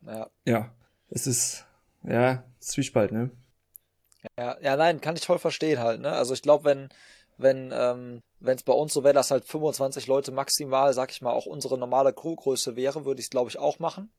Ja. 0.07 0.31
Ja. 0.45 0.71
Es 1.11 1.27
ist, 1.27 1.67
ja, 2.05 2.45
Zwiespalt, 2.61 3.13
ne? 3.13 3.31
Ja, 4.39 4.57
ja, 4.61 4.77
nein, 4.77 5.01
kann 5.01 5.17
ich 5.17 5.27
voll 5.27 5.39
verstehen 5.39 5.81
halt, 5.81 6.01
ne? 6.01 6.13
Also 6.13 6.35
ich 6.35 6.43
glaube, 6.43 6.65
wenn, 6.65 6.89
wenn 7.39 7.73
ähm, 7.73 8.23
wenn 8.41 8.57
es 8.57 8.63
bei 8.63 8.73
uns 8.73 8.93
so 8.93 9.05
wäre, 9.05 9.15
dass 9.15 9.31
halt 9.31 9.45
25 9.45 10.07
Leute 10.07 10.33
maximal, 10.33 10.93
sag 10.93 11.11
ich 11.11 11.23
mal, 11.23 11.33
auch 11.33 11.47
unsere 11.47 11.79
normale 11.79 12.13
Crewgröße 12.13 12.77
wäre, 12.77 13.05
würde 13.05 13.21
ich 13.21 13.27
es 13.27 13.31
glaube 13.31 13.51
ich 13.51 13.59
auch 13.59 13.79
machen. 13.79 14.11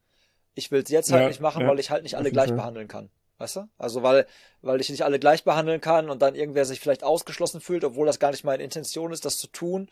Ich 0.54 0.71
will 0.71 0.82
es 0.82 0.89
jetzt 0.89 1.12
halt 1.12 1.24
ja, 1.24 1.28
nicht 1.28 1.41
machen, 1.41 1.62
ja. 1.62 1.67
weil 1.67 1.80
ich 1.80 1.91
halt 1.91 2.04
nicht 2.04 2.15
alle 2.15 2.32
gleich 2.32 2.50
Fall. 2.50 2.58
behandeln 2.58 2.88
kann. 2.88 3.10
Weißt 3.41 3.56
du? 3.56 3.67
Also 3.80 4.04
weil, 4.04 4.27
weil 4.62 4.80
ich 4.82 4.91
nicht 4.91 5.04
alle 5.04 5.17
gleich 5.17 5.43
behandeln 5.43 5.82
kann 5.82 6.12
und 6.12 6.21
dann 6.21 6.36
irgendwer 6.36 6.63
sich 6.63 6.80
vielleicht 6.80 7.04
ausgeschlossen 7.04 7.60
fühlt, 7.60 7.84
obwohl 7.84 8.06
das 8.06 8.19
gar 8.19 8.30
nicht 8.30 8.43
meine 8.43 8.62
Intention 8.62 9.12
ist, 9.12 9.25
das 9.25 9.39
zu 9.39 9.47
tun. 9.47 9.89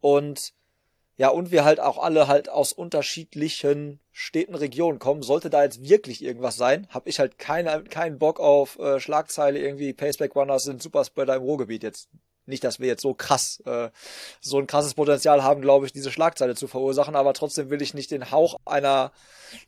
Und 0.00 0.54
ja, 1.16 1.28
und 1.28 1.52
wir 1.52 1.64
halt 1.64 1.78
auch 1.78 1.98
alle 1.98 2.26
halt 2.26 2.48
aus 2.48 2.72
unterschiedlichen 2.72 4.00
Städten, 4.10 4.56
Regionen 4.56 4.98
kommen. 4.98 5.22
Sollte 5.22 5.50
da 5.50 5.62
jetzt 5.62 5.88
wirklich 5.88 6.24
irgendwas 6.24 6.56
sein, 6.56 6.88
habe 6.90 7.08
ich 7.08 7.20
halt 7.20 7.38
keine, 7.38 7.84
keinen 7.84 8.18
Bock 8.18 8.40
auf 8.40 8.76
äh, 8.80 8.98
Schlagzeile 8.98 9.60
irgendwie 9.60 9.92
Paceback 9.92 10.34
Runners 10.34 10.64
sind 10.64 10.82
Superspreader 10.82 11.36
im 11.36 11.42
Ruhrgebiet 11.42 11.84
jetzt 11.84 12.08
nicht, 12.50 12.64
dass 12.64 12.80
wir 12.80 12.88
jetzt 12.88 13.02
so 13.02 13.14
krass, 13.14 13.62
äh, 13.64 13.88
so 14.40 14.58
ein 14.58 14.66
krasses 14.66 14.94
Potenzial 14.94 15.42
haben, 15.42 15.62
glaube 15.62 15.86
ich, 15.86 15.92
diese 15.92 16.10
Schlagzeile 16.10 16.54
zu 16.54 16.68
verursachen, 16.68 17.16
aber 17.16 17.32
trotzdem 17.32 17.70
will 17.70 17.80
ich 17.80 17.94
nicht 17.94 18.10
den 18.10 18.30
Hauch 18.30 18.56
einer, 18.66 19.12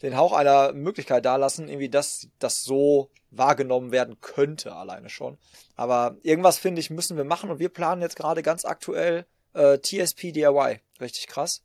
den 0.03 0.17
Hauch 0.17 0.33
einer 0.33 0.73
Möglichkeit 0.73 1.25
dalassen, 1.25 1.69
irgendwie, 1.69 1.89
dass 1.89 2.29
das 2.39 2.63
so 2.63 3.11
wahrgenommen 3.31 3.93
werden 3.93 4.21
könnte, 4.21 4.75
alleine 4.77 5.09
schon. 5.09 5.39
Aber 5.77 6.17
irgendwas, 6.23 6.59
finde 6.59 6.81
ich, 6.81 6.91
müssen 6.91 7.17
wir 7.17 7.25
machen 7.25 7.51
und 7.51 7.59
wir 7.59 7.71
planen 7.71 8.03
jetzt 8.03 8.17
gerade 8.17 8.43
ganz 8.43 8.65
aktuell 8.65 9.25
äh, 9.55 9.79
TSP 9.79 10.33
DIY. 10.33 10.81
Richtig 11.01 11.27
krass. 11.27 11.63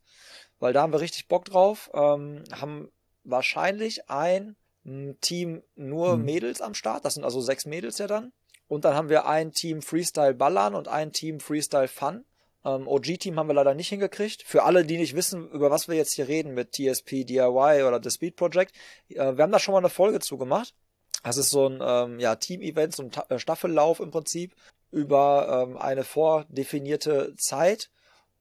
Weil 0.58 0.72
da 0.72 0.82
haben 0.82 0.92
wir 0.92 1.00
richtig 1.00 1.28
Bock 1.28 1.44
drauf. 1.44 1.90
Ähm, 1.94 2.42
haben 2.50 2.90
wahrscheinlich 3.24 4.10
ein 4.10 4.56
Team 5.20 5.62
nur 5.76 6.12
hm. 6.14 6.24
Mädels 6.24 6.60
am 6.60 6.74
Start. 6.74 7.04
Das 7.04 7.14
sind 7.14 7.24
also 7.24 7.40
sechs 7.40 7.66
Mädels 7.66 7.98
ja 7.98 8.06
dann. 8.06 8.32
Und 8.68 8.84
dann 8.84 8.94
haben 8.94 9.08
wir 9.08 9.26
ein 9.26 9.52
Team 9.52 9.82
Freestyle 9.82 10.34
Ballern 10.34 10.74
und 10.74 10.88
ein 10.88 11.12
Team 11.12 11.40
Freestyle 11.40 11.88
Fun. 11.88 12.24
Ähm, 12.64 12.86
OG-Team 12.86 13.38
haben 13.38 13.48
wir 13.48 13.54
leider 13.54 13.74
nicht 13.74 13.88
hingekriegt. 13.88 14.42
Für 14.42 14.64
alle, 14.64 14.84
die 14.84 14.98
nicht 14.98 15.16
wissen, 15.16 15.50
über 15.50 15.70
was 15.70 15.88
wir 15.88 15.96
jetzt 15.96 16.12
hier 16.12 16.28
reden 16.28 16.54
mit 16.54 16.72
TSP, 16.72 17.24
DIY 17.24 17.84
oder 17.84 18.00
The 18.02 18.10
Speed 18.10 18.36
Project, 18.36 18.74
äh, 19.08 19.36
wir 19.36 19.42
haben 19.42 19.52
da 19.52 19.58
schon 19.58 19.72
mal 19.72 19.78
eine 19.78 19.88
Folge 19.88 20.20
zu 20.20 20.36
gemacht. 20.36 20.74
Das 21.22 21.36
ist 21.36 21.50
so 21.50 21.68
ein 21.68 21.80
ähm, 21.82 22.20
ja, 22.20 22.36
Team-Event, 22.36 22.94
so 22.94 23.02
ein 23.02 23.10
Ta 23.10 23.24
äh, 23.28 23.38
Staffellauf 23.38 24.00
im 24.00 24.10
Prinzip 24.10 24.54
über 24.90 25.66
ähm, 25.66 25.76
eine 25.76 26.04
vordefinierte 26.04 27.34
Zeit. 27.36 27.90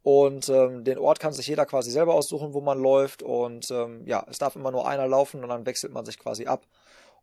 Und 0.04 0.48
ähm, 0.48 0.84
den 0.84 1.00
Ort 1.00 1.20
kann 1.20 1.34
sich 1.34 1.48
jeder 1.48 1.66
quasi 1.66 1.92
selber 1.92 2.14
aussuchen, 2.14 2.54
wo 2.54 2.62
man 2.62 2.80
läuft. 2.80 3.24
Und 3.24 3.70
ähm, 3.72 4.06
ja, 4.06 4.26
es 4.30 4.38
darf 4.38 4.56
immer 4.56 4.72
nur 4.72 4.88
einer 4.88 5.08
laufen 5.08 5.44
und 5.44 5.50
dann 5.50 5.66
wechselt 5.66 5.92
man 5.92 6.06
sich 6.06 6.18
quasi 6.18 6.46
ab. 6.46 6.66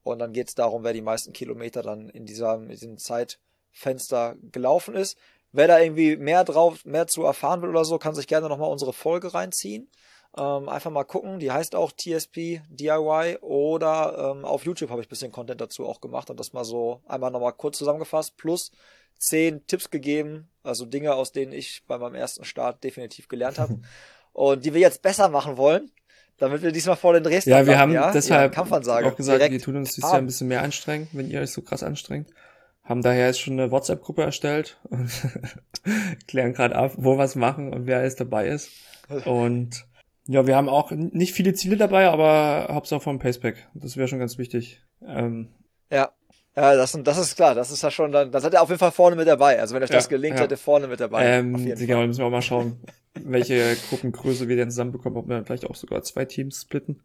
Und 0.05 0.21
dann 0.21 0.33
geht 0.33 0.49
es 0.49 0.55
darum, 0.55 0.85
wer 0.85 0.93
die 0.93 1.03
meisten 1.03 1.33
Kilometer 1.33 1.83
dann 1.83 2.09
in, 2.11 2.27
dieser, 2.27 2.55
in 2.55 2.69
diesem 2.69 2.99
Zeitfenster 2.99 4.37
gelaufen 4.53 4.95
ist. 4.95 5.19
Wer 5.51 5.67
da 5.67 5.81
irgendwie 5.81 6.17
mehr 6.17 6.45
drauf, 6.45 6.85
mehr 6.85 7.07
zu 7.07 7.25
erfahren 7.25 7.63
will 7.63 7.71
oder 7.71 7.85
so, 7.85 7.99
kann 7.99 8.15
sich 8.15 8.27
gerne 8.27 8.49
nochmal 8.49 8.71
unsere 8.71 8.93
Folge 8.93 9.35
reinziehen. 9.35 9.89
Ähm, 10.37 10.69
einfach 10.69 10.91
mal 10.91 11.05
gucken. 11.05 11.39
Die 11.39 11.53
heißt 11.53 11.75
auch 11.75 11.93
TSP 11.93 12.61
DIY 12.69 13.39
oder 13.41 14.33
ähm, 14.33 14.45
auf 14.45 14.65
YouTube 14.65 14.91
habe 14.91 15.01
ich 15.01 15.07
ein 15.07 15.11
bisschen 15.11 15.33
Content 15.33 15.61
dazu 15.61 15.87
auch 15.87 16.01
gemacht 16.01 16.29
und 16.29 16.39
das 16.39 16.53
mal 16.53 16.65
so 16.65 17.01
einmal 17.07 17.31
nochmal 17.31 17.53
kurz 17.53 17.79
zusammengefasst. 17.79 18.37
Plus 18.37 18.73
zehn 19.17 19.67
Tipps 19.67 19.91
gegeben, 19.91 20.51
also 20.63 20.85
Dinge, 20.87 21.15
aus 21.15 21.33
denen 21.33 21.53
ich 21.53 21.85
bei 21.87 21.99
meinem 21.99 22.17
ersten 22.17 22.45
Start 22.45 22.83
definitiv 22.83 23.29
gelernt 23.29 23.59
habe 23.59 23.81
und 24.33 24.65
die 24.65 24.75
wir 24.75 24.81
jetzt 24.81 25.03
besser 25.03 25.29
machen 25.29 25.57
wollen. 25.57 25.91
Damit 26.39 26.63
wir 26.63 26.73
diesmal 26.73 26.97
vor 26.97 27.13
den 27.13 27.23
Dresden 27.23 27.51
Ja, 27.51 27.67
wir 27.67 27.79
haben 27.79 27.93
ja? 27.93 28.13
deshalb 28.13 28.57
ja, 28.57 28.63
auch 28.63 29.17
gesagt, 29.17 29.51
wir 29.51 29.61
tun 29.61 29.77
uns 29.77 29.95
dieses 29.95 30.11
Jahr 30.11 30.19
ein 30.19 30.27
bisschen 30.27 30.49
mehr 30.49 30.63
anstrengen, 30.63 31.09
wenn 31.13 31.31
ihr 31.31 31.41
euch 31.41 31.51
so 31.51 31.63
krass 31.63 31.83
anstrengt. 31.83 32.31
Haben 32.83 33.03
daher 33.03 33.27
jetzt 33.27 33.41
schon 33.41 33.59
eine 33.59 33.71
WhatsApp-Gruppe 33.71 34.23
erstellt 34.23 34.79
und 34.91 35.11
klären 36.29 36.53
gerade 36.53 36.77
ab, 36.77 36.93
wo 36.97 37.17
wir 37.17 37.25
es 37.25 37.35
machen 37.35 37.73
und 37.73 37.87
wer 37.87 37.99
alles 37.99 38.17
dabei 38.17 38.49
ist. 38.49 38.71
Und 39.25 39.87
ja, 40.27 40.47
wir 40.47 40.57
haben 40.57 40.69
auch 40.69 40.91
nicht 40.91 41.35
viele 41.35 41.55
Ziele 41.55 41.77
dabei, 41.77 42.09
aber 42.09 42.73
Hauptsache 42.75 43.01
vom 43.01 43.19
Paceback. 43.19 43.69
Das 43.75 43.97
wäre 43.97 44.09
schon 44.09 44.19
ganz 44.19 44.39
wichtig. 44.39 44.83
Ähm, 45.07 45.49
ja. 45.91 46.13
Ja, 46.57 46.77
das, 46.77 46.97
das 47.03 47.19
ist 47.19 47.35
klar, 47.35 47.55
das 47.55 47.73
ist 47.73 47.83
ja 47.83 47.91
schon 47.91 48.13
dann, 48.13 48.31
das 48.31 48.45
hat 48.45 48.55
er 48.55 48.63
auf 48.63 48.69
jeden 48.69 48.79
Fall 48.79 48.93
vorne 48.93 49.17
mit 49.17 49.27
dabei. 49.27 49.59
Also 49.59 49.75
wenn 49.75 49.83
euch 49.83 49.91
das 49.91 50.09
gelingt, 50.09 50.37
ja. 50.37 50.45
hätte 50.45 50.57
vorne 50.57 50.87
mit 50.87 51.01
dabei. 51.01 51.27
Ähm, 51.27 51.75
genau, 51.75 52.07
müssen 52.07 52.21
wir 52.21 52.27
auch 52.27 52.31
mal 52.31 52.43
schauen, 52.43 52.79
welche 53.15 53.77
Gruppengröße 53.89 54.47
wir 54.47 54.57
denn 54.57 54.71
zusammenbekommen, 54.71 55.19
ob 55.19 55.29
wir 55.29 55.35
dann 55.35 55.47
vielleicht 55.47 55.67
auch 55.69 55.75
sogar 55.75 56.03
zwei 56.03 56.25
Teams 56.25 56.63
splitten. 56.63 57.03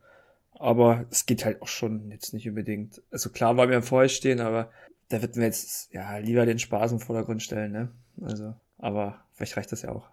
Aber 0.52 1.06
es 1.10 1.26
geht 1.26 1.46
halt 1.46 1.62
auch 1.62 1.68
schon 1.68 2.12
jetzt 2.12 2.34
nicht 2.34 2.48
unbedingt. 2.48 3.02
Also 3.12 3.30
klar 3.30 3.58
wollen 3.58 3.70
wir 3.70 3.78
im 3.78 3.84
Vorher 3.84 4.10
stehen, 4.10 4.40
aber 4.40 4.70
da 5.08 5.22
würden 5.22 5.38
wir 5.38 5.46
jetzt 5.46 5.92
ja 5.94 6.18
lieber 6.18 6.46
den 6.46 6.60
Spaß 6.60 6.92
im 6.92 7.00
Vordergrund 7.00 7.42
stellen, 7.42 7.72
ne? 7.72 7.90
Also, 8.22 8.54
aber 8.78 9.24
vielleicht 9.34 9.58
reicht 9.58 9.72
das 9.72 9.82
ja 9.82 9.92
auch. 9.92 10.10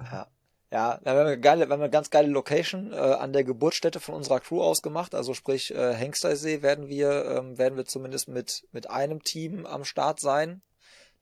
ja. 0.00 0.26
Ja, 0.70 1.00
wir 1.02 1.12
haben 1.12 1.18
eine 1.20 1.40
geile, 1.40 1.66
wir 1.66 1.72
haben 1.72 1.80
eine 1.80 1.90
ganz 1.90 2.10
geile 2.10 2.28
Location 2.28 2.92
äh, 2.92 2.96
an 2.96 3.32
der 3.32 3.42
Geburtsstätte 3.42 4.00
von 4.00 4.14
unserer 4.14 4.40
Crew 4.40 4.60
ausgemacht. 4.62 5.14
Also 5.14 5.32
sprich 5.32 5.74
äh, 5.74 5.94
Hengstersee 5.94 6.60
werden 6.60 6.88
wir 6.88 7.24
ähm, 7.24 7.56
werden 7.56 7.76
wir 7.76 7.86
zumindest 7.86 8.28
mit 8.28 8.66
mit 8.72 8.90
einem 8.90 9.22
Team 9.22 9.64
am 9.64 9.84
Start 9.84 10.20
sein. 10.20 10.60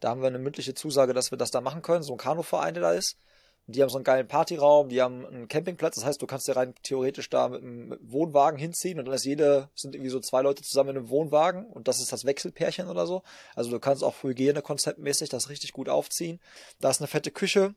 Da 0.00 0.10
haben 0.10 0.20
wir 0.20 0.26
eine 0.28 0.40
mündliche 0.40 0.74
Zusage, 0.74 1.14
dass 1.14 1.30
wir 1.30 1.38
das 1.38 1.52
da 1.52 1.60
machen 1.60 1.82
können. 1.82 2.02
So 2.02 2.14
ein 2.14 2.18
Kanuverein, 2.18 2.74
der 2.74 2.82
da 2.82 2.92
ist. 2.92 3.18
Die 3.68 3.82
haben 3.82 3.90
so 3.90 3.98
einen 3.98 4.04
geilen 4.04 4.28
Partyraum, 4.28 4.88
die 4.88 5.02
haben 5.02 5.26
einen 5.26 5.48
Campingplatz. 5.48 5.96
Das 5.96 6.04
heißt, 6.04 6.22
du 6.22 6.26
kannst 6.26 6.46
dir 6.46 6.56
rein 6.56 6.74
theoretisch 6.84 7.28
da 7.30 7.48
mit 7.48 7.62
einem 7.62 7.98
Wohnwagen 8.00 8.58
hinziehen 8.58 8.98
und 9.00 9.06
dann 9.06 9.14
ist 9.14 9.24
jede, 9.24 9.70
sind 9.74 9.96
irgendwie 9.96 10.10
so 10.10 10.20
zwei 10.20 10.42
Leute 10.42 10.62
zusammen 10.62 10.90
in 10.90 10.96
einem 10.98 11.08
Wohnwagen 11.08 11.66
und 11.66 11.88
das 11.88 11.98
ist 12.00 12.12
das 12.12 12.24
Wechselpärchen 12.24 12.88
oder 12.88 13.06
so. 13.06 13.22
Also 13.56 13.70
du 13.70 13.80
kannst 13.80 14.04
auch 14.04 14.22
Hygienekonzeptmäßig 14.22 15.30
das 15.30 15.48
richtig 15.48 15.72
gut 15.72 15.88
aufziehen. 15.88 16.40
Da 16.80 16.90
ist 16.90 17.00
eine 17.00 17.08
fette 17.08 17.32
Küche. 17.32 17.74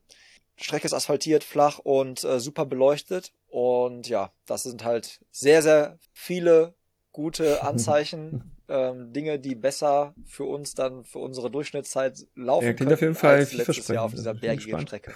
Strecke 0.62 0.86
ist 0.86 0.94
asphaltiert, 0.94 1.44
flach 1.44 1.80
und 1.80 2.24
äh, 2.24 2.40
super 2.40 2.66
beleuchtet. 2.66 3.34
Und 3.48 4.08
ja, 4.10 4.32
das 4.46 4.64
sind 4.64 4.84
halt 4.84 5.20
sehr, 5.32 5.62
sehr 5.62 5.98
viele 6.14 6.76
gute 7.12 7.64
Anzeichen, 7.64 8.44
ähm, 8.68 9.14
Dinge, 9.14 9.40
die 9.40 9.56
besser 9.56 10.14
für 10.26 10.44
uns 10.44 10.76
dann 10.76 11.04
für 11.06 11.20
unsere 11.20 11.50
Durchschnittszeit 11.50 12.28
laufen 12.36 12.66
ja, 12.66 12.74
können 12.74 12.94
auf 12.94 13.02
jeden 13.02 13.16
Fall 13.16 13.38
als 13.38 13.54
letztes 13.54 13.88
Jahr 13.88 14.04
auf 14.04 14.14
dieser 14.14 14.34
bergigen 14.34 14.82
Strecke. 14.82 15.14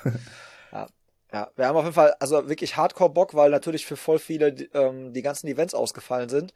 ja. 0.72 0.88
Ja, 1.32 1.50
wir 1.56 1.66
haben 1.66 1.76
auf 1.76 1.84
jeden 1.84 1.96
Fall 1.96 2.14
also 2.20 2.48
wirklich 2.48 2.78
Hardcore 2.78 3.10
Bock, 3.10 3.34
weil 3.34 3.50
natürlich 3.50 3.88
für 3.88 3.98
voll 3.98 4.20
viele 4.20 4.50
ähm, 4.76 5.14
die 5.14 5.24
ganzen 5.24 5.48
Events 5.48 5.74
ausgefallen 5.74 6.30
sind. 6.30 6.54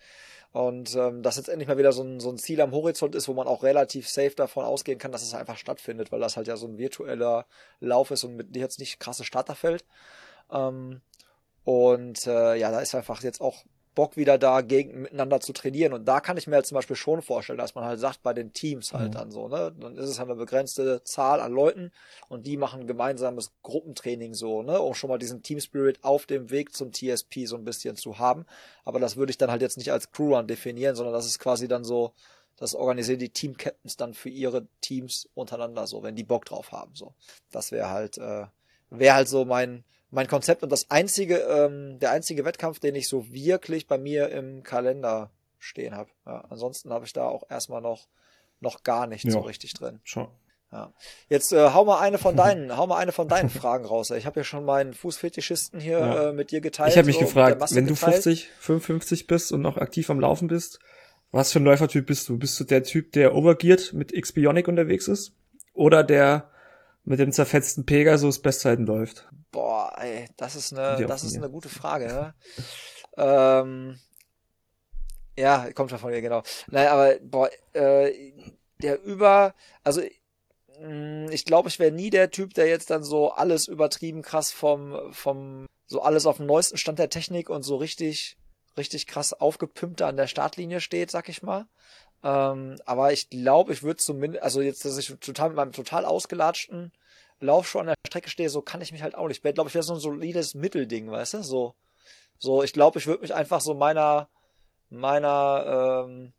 Und 0.52 0.96
ähm, 0.96 1.22
dass 1.24 1.38
jetzt 1.38 1.50
endlich 1.50 1.68
mal 1.68 1.78
wieder 1.78 1.92
so 1.92 2.04
ein, 2.04 2.20
so 2.20 2.30
ein 2.30 2.38
Ziel 2.38 2.62
am 2.62 2.72
Horizont 2.72 3.16
ist, 3.16 3.28
wo 3.28 3.34
man 3.34 3.48
auch 3.48 3.64
relativ 3.64 4.10
safe 4.10 4.36
davon 4.36 4.66
ausgehen 4.66 4.98
kann, 4.98 5.12
dass 5.12 5.22
es 5.22 5.34
einfach 5.34 5.58
stattfindet, 5.58 6.12
weil 6.12 6.20
das 6.20 6.38
halt 6.38 6.48
ja 6.48 6.58
so 6.58 6.68
ein 6.68 6.78
virtueller 6.78 7.46
Lauf 7.80 8.12
ist 8.12 8.24
und 8.24 8.36
mit 8.36 8.56
jetzt 8.56 8.80
nicht 8.80 9.00
krasse 9.00 9.24
Starterfeld. 9.24 9.86
Ähm, 10.52 11.02
und 11.64 12.26
äh, 12.26 12.56
ja, 12.56 12.72
da 12.72 12.80
ist 12.80 12.96
einfach 12.96 13.22
jetzt 13.24 13.42
auch 13.42 13.66
Bock 13.98 14.16
wieder 14.16 14.38
da 14.38 14.62
gegen 14.62 15.02
miteinander 15.02 15.40
zu 15.40 15.54
trainieren. 15.54 15.92
Und 15.92 16.06
da 16.06 16.20
kann 16.20 16.38
ich 16.38 16.46
mir 16.46 16.54
halt 16.54 16.68
zum 16.68 16.76
Beispiel 16.76 16.96
schon 16.96 17.24
vorstellen, 17.24 17.58
dass 17.58 17.74
man 17.74 17.84
halt 17.84 18.00
sagt, 18.00 18.22
bei 18.22 18.32
den 18.32 18.54
Teams 18.54 18.94
halt 18.94 19.10
mhm. 19.10 19.16
dann 19.16 19.32
so, 19.32 19.48
ne? 19.48 19.74
Dann 19.76 19.98
ist 19.98 20.08
es 20.08 20.20
halt 20.20 20.30
eine 20.30 20.38
begrenzte 20.38 21.04
Zahl 21.04 21.42
an 21.42 21.52
Leuten 21.52 21.92
und 22.30 22.46
die 22.46 22.58
machen 22.58 22.86
gemeinsames 22.86 23.54
Gruppentraining 23.64 24.36
so, 24.36 24.62
ne? 24.62 24.80
Um 24.80 24.94
schon 24.94 25.10
mal 25.10 25.18
diesen 25.18 25.42
Team 25.42 25.60
Spirit 25.60 26.04
auf 26.04 26.28
dem 26.28 26.52
Weg 26.52 26.76
zum 26.76 26.92
TSP 26.94 27.48
so 27.48 27.56
ein 27.56 27.66
bisschen 27.66 27.96
zu 27.96 28.20
haben. 28.20 28.46
Aber 28.86 29.00
das 29.00 29.18
würde 29.18 29.32
ich 29.32 29.40
dann 29.40 29.50
halt 29.50 29.64
jetzt 29.64 29.78
nicht 29.78 29.92
als 29.92 30.12
Crew 30.12 30.36
Run 30.36 30.46
definieren, 30.46 30.96
sondern 30.96 31.16
das 31.16 31.26
ist 31.26 31.40
quasi 31.40 31.68
dann 31.68 31.84
so, 31.84 32.14
das 32.56 32.76
organisieren 32.76 33.18
die 33.18 33.30
Team 33.30 33.58
Captains 33.58 33.98
dann 33.98 34.14
für 34.14 34.30
ihre 34.30 34.68
Teams 34.80 35.28
untereinander 35.34 35.88
so, 35.88 36.04
wenn 36.04 36.16
die 36.16 36.24
Bock 36.24 36.46
drauf 36.46 36.72
haben, 36.72 36.94
so. 36.94 37.16
Das 37.52 37.72
wäre 37.72 37.90
halt, 37.90 38.20
äh, 38.20 38.46
wäre 38.92 39.16
halt 39.16 39.28
so 39.28 39.44
mein, 39.44 39.84
mein 40.18 40.28
Konzept 40.28 40.64
und 40.64 40.72
das 40.72 40.90
einzige, 40.90 41.36
ähm, 41.38 42.00
der 42.00 42.10
einzige 42.10 42.44
Wettkampf, 42.44 42.80
den 42.80 42.96
ich 42.96 43.08
so 43.08 43.32
wirklich 43.32 43.86
bei 43.86 44.00
mir 44.00 44.30
im 44.30 44.64
Kalender 44.64 45.30
stehen 45.60 45.96
habe. 45.96 46.10
Ja, 46.26 46.44
ansonsten 46.50 46.92
habe 46.92 47.06
ich 47.06 47.14
da 47.14 47.28
auch 47.28 47.44
erstmal 47.52 47.82
noch, 47.82 48.08
noch 48.60 48.82
gar 48.82 49.06
nichts 49.06 49.26
ja. 49.26 49.32
so 49.34 49.42
richtig 49.42 49.76
drin. 49.76 50.00
Schon. 50.04 50.28
Ja. 50.72 50.92
Jetzt 51.30 51.54
äh, 51.54 51.70
hau 51.70 51.86
mal 51.86 52.00
eine 52.00 52.18
von 52.18 52.36
deinen, 52.36 52.76
hau 52.78 52.88
mal 52.88 52.98
eine 52.98 53.12
von 53.12 53.28
deinen 53.28 53.52
Fragen 53.52 53.86
raus. 53.86 54.10
Ich 54.10 54.26
habe 54.26 54.40
ja 54.40 54.44
schon 54.44 54.66
meinen 54.66 54.96
Fußfetischisten 54.96 55.80
hier 55.80 56.00
ja. 56.00 56.30
äh, 56.30 56.34
mit 56.34 56.50
dir 56.50 56.62
geteilt. 56.62 56.94
Ich 56.94 56.98
habe 56.98 57.06
mich 57.06 57.18
so, 57.18 57.26
gefragt, 57.26 57.62
wenn 57.76 57.86
du 57.86 57.96
50, 57.96 58.50
55 58.60 59.28
bist 59.28 59.52
und 59.52 59.62
noch 59.62 59.78
aktiv 59.78 60.10
am 60.10 60.20
Laufen 60.20 60.48
bist, 60.48 60.80
was 61.30 61.52
für 61.52 61.60
ein 61.60 61.66
Läufertyp 61.66 62.08
bist 62.08 62.28
du? 62.28 62.40
Bist 62.40 62.60
du 62.60 62.64
der 62.64 62.82
Typ, 62.82 63.12
der 63.12 63.36
overgeared 63.36 63.94
mit 63.94 64.12
X-Bionic 64.14 64.68
unterwegs 64.68 65.08
ist? 65.08 65.34
Oder 65.74 66.04
der 66.04 66.50
mit 67.06 67.20
dem 67.20 67.32
zerfetzten 67.32 67.86
Pegasus 67.86 68.42
Bestzeiten 68.42 68.88
läuft? 68.88 69.30
Boah, 69.58 69.92
ey, 69.98 70.30
das 70.38 70.56
ist 70.56 70.72
eine, 70.72 71.04
das 71.08 71.24
ist 71.24 71.36
eine 71.36 71.50
gute 71.50 71.68
Frage. 71.68 72.06
Ne? 72.06 72.36
ähm, 73.18 74.00
ja, 75.36 75.74
kommt 75.74 75.90
schon 75.90 75.98
von 75.98 76.12
mir, 76.12 76.22
genau. 76.22 76.44
Nein, 76.68 76.86
aber 76.86 77.16
boah, 77.22 77.50
äh, 77.74 78.34
der 78.84 79.02
über, 79.02 79.56
also 79.84 80.02
mm, 80.80 81.30
ich 81.32 81.44
glaube, 81.44 81.70
ich 81.70 81.80
wäre 81.80 81.92
nie 81.92 82.12
der 82.12 82.30
Typ, 82.30 82.54
der 82.54 82.68
jetzt 82.68 82.92
dann 82.92 83.04
so 83.04 83.32
alles 83.32 83.68
übertrieben 83.68 84.22
krass 84.22 84.52
vom, 84.52 85.12
vom, 85.12 85.66
so 85.88 86.04
alles 86.04 86.28
auf 86.28 86.38
dem 86.38 86.46
neuesten 86.46 86.78
Stand 86.78 87.00
der 87.00 87.10
Technik 87.10 87.50
und 87.50 87.64
so 87.64 87.78
richtig, 87.78 88.38
richtig 88.78 89.08
krass 89.08 89.34
aufgepimpt 89.34 90.04
an 90.04 90.18
der 90.18 90.28
Startlinie 90.28 90.82
steht, 90.82 91.10
sag 91.10 91.30
ich 91.30 91.42
mal. 91.42 91.66
Ähm, 92.24 92.76
aber 92.86 93.12
ich 93.12 93.32
glaube, 93.32 93.74
ich 93.74 93.82
würde 93.82 93.98
zumindest, 93.98 94.44
also 94.44 94.62
jetzt, 94.62 94.86
dass 94.86 95.00
ich 95.00 95.08
total 95.20 95.50
mit 95.50 95.58
meinem 95.58 95.72
total 95.72 96.06
ausgelatschten 96.06 96.92
Laufschuh 97.40 97.80
an 97.80 97.88
der 97.88 97.96
Strecke 98.08 98.30
stehe, 98.30 98.50
so 98.50 98.62
kann 98.62 98.82
ich 98.82 98.92
mich 98.92 99.04
halt 99.04 99.16
auch 99.16 99.28
nicht. 99.28 99.46
Ich 99.46 99.54
glaube, 99.54 99.70
ich 99.70 99.76
wäre 99.76 99.84
so 99.84 99.94
ein 99.94 100.00
solides 100.00 100.56
Mittelding, 100.56 101.12
weißt 101.12 101.36
du? 101.36 101.44
So, 101.44 101.76
so 102.38 102.64
ich 102.64 102.74
glaube, 102.74 103.00
ich 103.00 103.08
würde 103.08 103.22
mich 103.22 103.34
einfach 103.34 103.62
so 103.62 103.74
meiner, 103.74 104.30
meiner, 104.90 106.06
ähm, 106.08 106.34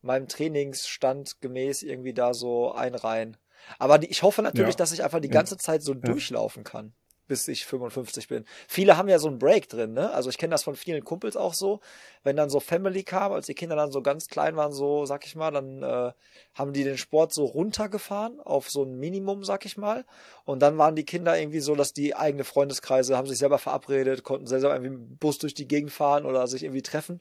meinem 0.00 0.28
Trainingsstand 0.28 1.40
gemäß 1.40 1.82
irgendwie 1.82 2.14
da 2.14 2.34
so 2.34 2.72
einreihen. 2.72 3.36
Aber 3.78 3.98
die, 3.98 4.08
ich 4.08 4.22
hoffe 4.22 4.42
natürlich, 4.42 4.74
ja. 4.74 4.78
dass 4.78 4.92
ich 4.92 5.04
einfach 5.04 5.20
die 5.20 5.28
ganze 5.28 5.56
Zeit 5.56 5.82
so 5.82 5.92
ja. 5.92 6.00
durchlaufen 6.00 6.64
kann 6.64 6.94
bis 7.32 7.48
ich 7.48 7.64
55 7.64 8.28
bin. 8.28 8.44
Viele 8.68 8.98
haben 8.98 9.08
ja 9.08 9.18
so 9.18 9.26
einen 9.26 9.38
Break 9.38 9.66
drin, 9.66 9.94
ne? 9.94 10.10
Also 10.10 10.28
ich 10.28 10.36
kenne 10.36 10.50
das 10.50 10.64
von 10.64 10.76
vielen 10.76 11.02
Kumpels 11.02 11.34
auch 11.34 11.54
so. 11.54 11.80
Wenn 12.24 12.36
dann 12.36 12.50
so 12.50 12.60
Family 12.60 13.04
kam, 13.04 13.32
als 13.32 13.46
die 13.46 13.54
Kinder 13.54 13.74
dann 13.74 13.90
so 13.90 14.02
ganz 14.02 14.28
klein 14.28 14.54
waren, 14.54 14.70
so, 14.70 15.06
sag 15.06 15.24
ich 15.24 15.34
mal, 15.34 15.50
dann 15.50 15.82
äh, 15.82 16.12
haben 16.54 16.74
die 16.74 16.84
den 16.84 16.98
Sport 16.98 17.32
so 17.32 17.46
runtergefahren 17.46 18.38
auf 18.40 18.68
so 18.68 18.82
ein 18.82 18.98
Minimum, 18.98 19.44
sag 19.44 19.64
ich 19.64 19.78
mal. 19.78 20.04
Und 20.44 20.60
dann 20.60 20.76
waren 20.76 20.94
die 20.94 21.06
Kinder 21.06 21.38
irgendwie 21.38 21.60
so, 21.60 21.74
dass 21.74 21.94
die 21.94 22.14
eigene 22.14 22.44
Freundeskreise 22.44 23.16
haben 23.16 23.26
sich 23.26 23.38
selber 23.38 23.58
verabredet, 23.58 24.22
konnten 24.22 24.46
selber 24.46 24.74
irgendwie 24.74 25.16
Bus 25.18 25.38
durch 25.38 25.54
die 25.54 25.66
Gegend 25.66 25.90
fahren 25.90 26.26
oder 26.26 26.46
sich 26.48 26.64
irgendwie 26.64 26.82
treffen. 26.82 27.18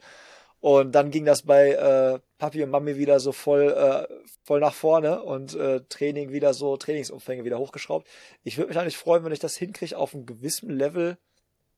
Und 0.61 0.93
dann 0.93 1.09
ging 1.09 1.25
das 1.25 1.41
bei 1.41 1.71
äh, 1.71 2.19
Papi 2.37 2.63
und 2.63 2.69
Mami 2.69 2.95
wieder 2.95 3.19
so 3.19 3.31
voll, 3.31 3.73
äh, 3.73 4.07
voll 4.43 4.59
nach 4.59 4.75
vorne 4.75 5.23
und 5.23 5.55
äh, 5.55 5.81
Training 5.89 6.31
wieder 6.31 6.53
so, 6.53 6.77
Trainingsumfänge 6.77 7.43
wieder 7.43 7.57
hochgeschraubt. 7.57 8.07
Ich 8.43 8.57
würde 8.57 8.69
mich 8.69 8.77
eigentlich 8.77 8.97
freuen, 8.97 9.23
wenn 9.25 9.31
ich 9.31 9.39
das 9.39 9.57
hinkriege, 9.57 9.97
auf 9.97 10.13
einem 10.13 10.27
gewissen 10.27 10.69
Level 10.69 11.17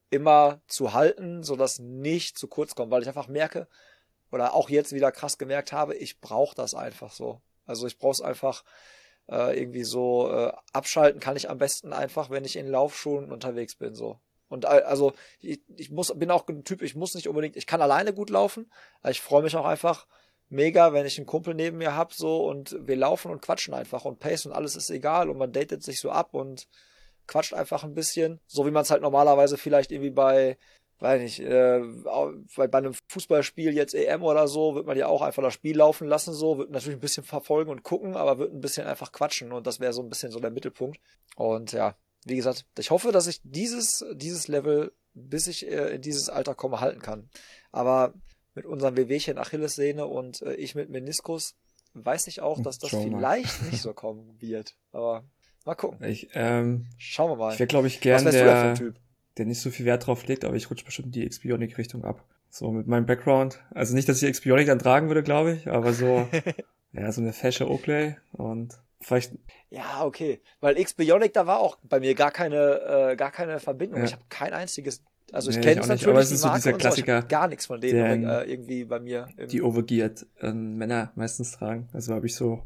immer 0.10 0.62
zu 0.68 0.94
halten, 0.94 1.44
sodass 1.44 1.80
nicht 1.80 2.38
zu 2.38 2.48
kurz 2.48 2.76
kommt, 2.76 2.92
weil 2.92 3.02
ich 3.02 3.08
einfach 3.08 3.30
merke, 3.30 3.68
oder 4.32 4.54
auch 4.54 4.70
jetzt 4.70 4.92
wieder 4.92 5.12
krass 5.12 5.38
gemerkt 5.38 5.72
habe, 5.72 5.96
ich 5.96 6.20
brauche 6.20 6.56
das 6.56 6.76
einfach 6.76 7.12
so. 7.12 7.42
Also 7.66 7.88
ich 7.88 7.98
brauche 7.98 8.12
es 8.12 8.22
einfach 8.22 8.64
äh, 9.30 9.58
irgendwie 9.58 9.84
so 9.84 10.30
äh, 10.30 10.52
abschalten 10.74 11.22
kann 11.22 11.38
ich 11.38 11.50
am 11.50 11.58
besten 11.58 11.94
einfach, 11.94 12.30
wenn 12.30 12.44
ich 12.44 12.58
in 12.58 12.68
Laufschuhen 12.68 13.32
unterwegs 13.32 13.76
bin 13.76 13.96
so. 13.96 14.20
Und 14.54 14.66
also 14.66 15.14
ich, 15.42 15.62
ich 15.76 15.92
muss, 15.92 16.14
bin 16.18 16.32
auch 16.32 16.48
ein 16.48 16.64
Typ, 16.64 16.82
ich 16.82 16.96
muss 16.96 17.16
nicht 17.16 17.28
unbedingt, 17.28 17.58
ich 17.58 17.68
kann 17.68 17.82
alleine 17.82 18.14
gut 18.14 18.30
laufen, 18.30 18.72
ich 19.08 19.22
freue 19.22 19.44
mich 19.44 19.56
auch 19.56 19.66
einfach 19.66 20.08
mega, 20.50 20.94
wenn 20.94 21.06
ich 21.06 21.18
einen 21.18 21.26
Kumpel 21.26 21.54
neben 21.54 21.80
mir 21.80 21.96
hab 21.96 22.14
so 22.14 22.46
und 22.46 22.78
wir 22.80 22.96
laufen 22.96 23.32
und 23.32 23.42
quatschen 23.42 23.74
einfach 23.74 24.06
und 24.06 24.20
Pace 24.20 24.46
und 24.46 24.54
alles 24.54 24.76
ist 24.76 24.90
egal 24.90 25.30
und 25.30 25.38
man 25.38 25.52
datet 25.52 25.84
sich 25.84 26.00
so 26.00 26.12
ab 26.12 26.34
und 26.34 26.68
quatscht 27.28 27.54
einfach 27.54 27.84
ein 27.84 27.96
bisschen, 27.96 28.40
so 28.48 28.66
wie 28.66 28.72
man 28.72 28.84
es 28.84 28.92
halt 28.92 29.02
normalerweise 29.02 29.58
vielleicht 29.58 29.92
irgendwie 29.92 30.12
bei 30.12 30.58
weiß 31.04 31.22
nicht, 31.22 31.40
äh, 31.42 31.82
bei, 32.56 32.68
bei 32.68 32.78
einem 32.78 32.94
Fußballspiel 33.10 33.74
jetzt 33.74 33.94
EM 33.94 34.24
oder 34.24 34.48
so, 34.48 34.74
wird 34.76 34.86
man 34.86 34.98
ja 34.98 35.08
auch 35.08 35.22
einfach 35.22 35.44
das 35.44 35.54
Spiel 35.54 35.78
laufen 35.78 36.08
lassen, 36.08 36.34
so, 36.34 36.58
wird 36.58 36.72
natürlich 36.72 36.98
ein 36.98 37.02
bisschen 37.02 37.26
verfolgen 37.26 37.70
und 37.72 37.84
gucken, 37.84 38.16
aber 38.16 38.38
wird 38.38 38.54
ein 38.54 38.62
bisschen 38.62 38.88
einfach 38.88 39.12
quatschen 39.12 39.52
und 39.52 39.68
das 39.68 39.82
wäre 39.82 39.92
so 39.92 40.02
ein 40.02 40.10
bisschen 40.10 40.32
so 40.32 40.40
der 40.40 40.52
Mittelpunkt. 40.52 41.00
Und 41.36 41.74
ja, 41.74 41.96
wie 42.26 42.36
gesagt, 42.36 42.66
ich 42.78 42.92
hoffe, 42.92 43.12
dass 43.12 43.28
ich 43.28 43.42
dieses, 43.44 44.06
dieses 44.14 44.48
Level, 44.48 44.94
bis 45.14 45.48
ich 45.48 45.68
äh, 45.68 45.96
in 45.96 46.02
dieses 46.02 46.30
Alter 46.30 46.56
komme, 46.56 46.80
halten 46.80 47.02
kann. 47.02 47.30
Aber 47.72 48.14
mit 48.56 48.66
unseren 48.66 48.96
Wehwehchen 48.98 49.38
Achillessehne 49.38 50.06
und 50.06 50.42
äh, 50.42 50.54
ich 50.56 50.76
mit 50.76 50.90
Meniskus 50.90 51.56
weiß 51.94 52.28
ich 52.28 52.42
auch, 52.42 52.62
dass 52.62 52.80
das 52.80 52.92
vielleicht 52.92 53.64
nicht 53.72 53.82
so 53.82 53.94
kommen 53.94 54.36
wird. 54.40 54.76
Aber 54.92 55.24
mal 55.66 55.76
gucken. 55.76 56.04
Ich, 56.08 56.30
ähm, 56.34 56.88
Schauen 56.98 57.32
wir 57.32 57.36
mal. 57.36 57.54
Ich 57.54 57.60
wäre, 57.60 57.68
glaube 57.68 57.88
ich, 57.88 58.02
gern 58.02 58.26
der, 58.26 58.76
der 59.38 59.46
nicht 59.46 59.62
so 59.62 59.70
viel 59.70 59.86
Wert 59.86 60.08
drauf 60.08 60.26
legt, 60.28 60.44
aber 60.46 60.56
ich 60.56 60.70
rutsche 60.70 60.86
bestimmt 60.86 61.14
die 61.16 61.26
X-Bionic-Richtung 61.26 62.04
ab. 62.04 62.24
So 62.50 62.72
mit 62.72 62.88
meinem 62.88 63.06
Background. 63.06 63.64
Also 63.72 63.96
nicht, 63.96 64.08
dass 64.08 64.22
ich 64.22 64.30
X-Bionic 64.30 64.68
dann 64.68 64.80
tragen 64.80 65.08
würde, 65.08 65.24
glaube 65.24 65.54
ich, 65.54 65.68
aber 65.68 65.94
so, 65.94 66.28
ja, 66.94 67.12
so 67.12 67.22
eine 67.22 67.34
fesche 67.34 67.70
Oakley 67.70 68.16
und 68.32 68.80
vielleicht. 69.04 69.34
Ja, 69.70 70.06
okay. 70.06 70.42
Weil 70.60 70.78
X-Bionic, 70.78 71.34
da 71.34 71.48
war 71.48 71.60
auch 71.60 71.78
bei 71.84 72.00
mir 72.00 72.16
gar 72.16 72.32
keine, 72.32 73.12
äh, 73.12 73.16
gar 73.16 73.32
keine 73.32 73.60
Verbindung. 73.60 74.00
Ja. 74.00 74.06
Ich 74.06 74.14
habe 74.14 74.24
kein 74.30 74.54
einziges 74.54 75.04
also 75.32 75.50
ich 75.50 75.58
nee, 75.58 75.64
kenne 75.64 75.82
es 75.82 75.88
natürlich, 75.88 76.10
aber 76.10 76.20
es 76.20 76.32
ist 76.32 76.42
so 76.42 76.54
dieser 76.54 76.74
Klassiker, 76.74 77.22
so, 77.22 77.28
gar 77.28 77.48
nichts 77.48 77.66
von 77.66 77.82
denen 77.82 78.22
der, 78.22 78.44
äh, 78.44 78.52
irgendwie 78.52 78.86
bei 78.86 79.00
mir. 79.00 79.28
Die 79.50 79.64
overgeared 79.64 80.28
äh, 80.40 80.52
Männer 80.52 81.12
meistens 81.16 81.54
tragen. 81.54 81.90
Also 81.92 82.14
habe 82.14 82.28
ich 82.28 82.36
so 82.36 82.62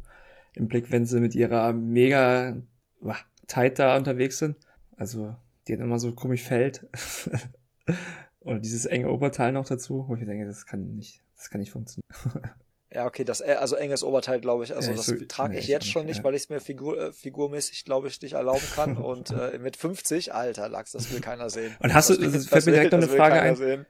im 0.54 0.68
Blick, 0.68 0.92
wenn 0.92 1.06
sie 1.06 1.22
mit 1.22 1.34
ihrer 1.34 1.72
mega 1.72 2.58
wah, 3.00 3.16
tight 3.48 3.80
da 3.80 3.96
unterwegs 3.96 4.40
sind. 4.40 4.58
Also 4.98 5.34
die 5.68 5.74
hat 5.74 5.80
immer 5.80 6.00
so 6.00 6.12
komisch 6.12 6.44
fällt. 6.44 6.86
Und 8.40 8.66
dieses 8.66 8.86
enge 8.86 9.10
Oberteil 9.10 9.54
noch 9.54 9.66
dazu, 9.66 10.06
wo 10.08 10.16
ich 10.16 10.26
denke, 10.26 10.46
das 10.46 10.66
kann 10.66 10.96
nicht, 10.96 11.24
das 11.36 11.50
kann 11.50 11.62
nicht 11.62 11.72
funktionieren. 11.72 12.10
Ja, 12.98 13.06
okay, 13.06 13.24
das 13.24 13.42
äh, 13.42 13.56
also 13.60 13.76
enges 13.76 14.04
Oberteil, 14.04 14.42
glaube 14.42 14.64
ich. 14.64 14.76
Also 14.76 14.90
ja, 14.90 14.98
das 14.98 15.06
so, 15.06 15.16
trage 15.28 15.54
nee, 15.54 15.60
ich 15.60 15.68
jetzt 15.68 15.86
schon 15.86 16.08
nicht, 16.08 16.18
ja. 16.18 16.24
weil 16.24 16.34
ich 16.34 16.42
es 16.42 16.50
mir 16.50 16.60
Figur, 16.60 17.00
äh, 17.00 17.14
figurmäßig, 17.14 17.86
glaube 17.86 18.08
ich, 18.08 18.20
nicht 18.24 18.34
erlauben 18.34 18.64
kann. 18.74 18.98
Und 18.98 19.30
äh, 19.30 19.60
mit 19.60 19.78
50, 19.78 20.34
alter 20.34 20.68
Lachs, 20.68 20.94
das 20.94 21.14
will 21.14 21.22
keiner 21.22 21.52
sehen. 21.52 21.76
Und 21.80 21.94
hast 21.94 22.10
das 22.10 22.18
du, 22.18 22.28
das 22.28 22.48
fällt 22.48 22.66
mir 22.66 22.72
direkt 22.72 22.94
noch 22.94 22.98
eine 22.98 23.08
Frage 23.08 23.40
ein. 23.40 23.56
Sehen. 23.56 23.86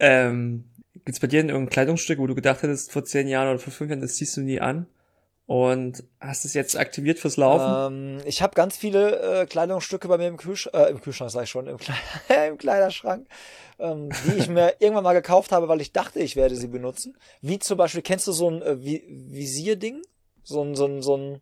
Ähm, 0.00 0.64
gibt's 1.04 1.20
bei 1.20 1.28
dir 1.28 1.44
irgendein 1.44 1.68
Kleidungsstück, 1.68 2.18
wo 2.18 2.26
du 2.26 2.34
gedacht 2.34 2.62
hättest, 2.62 2.90
vor 2.90 3.04
zehn 3.04 3.28
Jahren 3.28 3.48
oder 3.48 3.60
vor 3.60 3.72
fünf 3.72 3.90
Jahren, 3.90 4.00
das 4.00 4.16
ziehst 4.16 4.36
du 4.36 4.40
nie 4.40 4.60
an? 4.60 4.88
Und 5.48 6.04
hast 6.20 6.44
es 6.44 6.52
jetzt 6.52 6.76
aktiviert 6.76 7.18
fürs 7.18 7.38
Laufen? 7.38 8.18
Ähm, 8.18 8.22
ich 8.26 8.42
habe 8.42 8.54
ganz 8.54 8.76
viele 8.76 9.40
äh, 9.40 9.46
Kleidungsstücke 9.46 10.06
bei 10.06 10.18
mir 10.18 10.28
im, 10.28 10.36
Kühlsch 10.36 10.68
äh, 10.74 10.90
im 10.90 11.00
Kühlschrank, 11.00 11.30
sag 11.30 11.44
ich 11.44 11.48
schon, 11.48 11.66
im, 11.66 11.78
Kle 11.78 11.94
im 12.48 12.58
Kleiderschrank, 12.58 13.26
ähm, 13.78 14.10
die 14.26 14.36
ich 14.36 14.50
mir 14.50 14.74
irgendwann 14.78 15.04
mal 15.04 15.14
gekauft 15.14 15.50
habe, 15.50 15.66
weil 15.66 15.80
ich 15.80 15.94
dachte, 15.94 16.20
ich 16.20 16.36
werde 16.36 16.54
sie 16.54 16.66
benutzen. 16.66 17.16
Wie 17.40 17.58
zum 17.58 17.78
Beispiel, 17.78 18.02
kennst 18.02 18.26
du 18.26 18.32
so 18.32 18.50
ein 18.50 18.60
äh, 18.60 18.76
Visierding? 18.78 20.02
So 20.44 20.62
ein, 20.62 20.74
so 20.74 20.84
ein, 20.84 21.00
so 21.00 21.16
ein, 21.16 21.40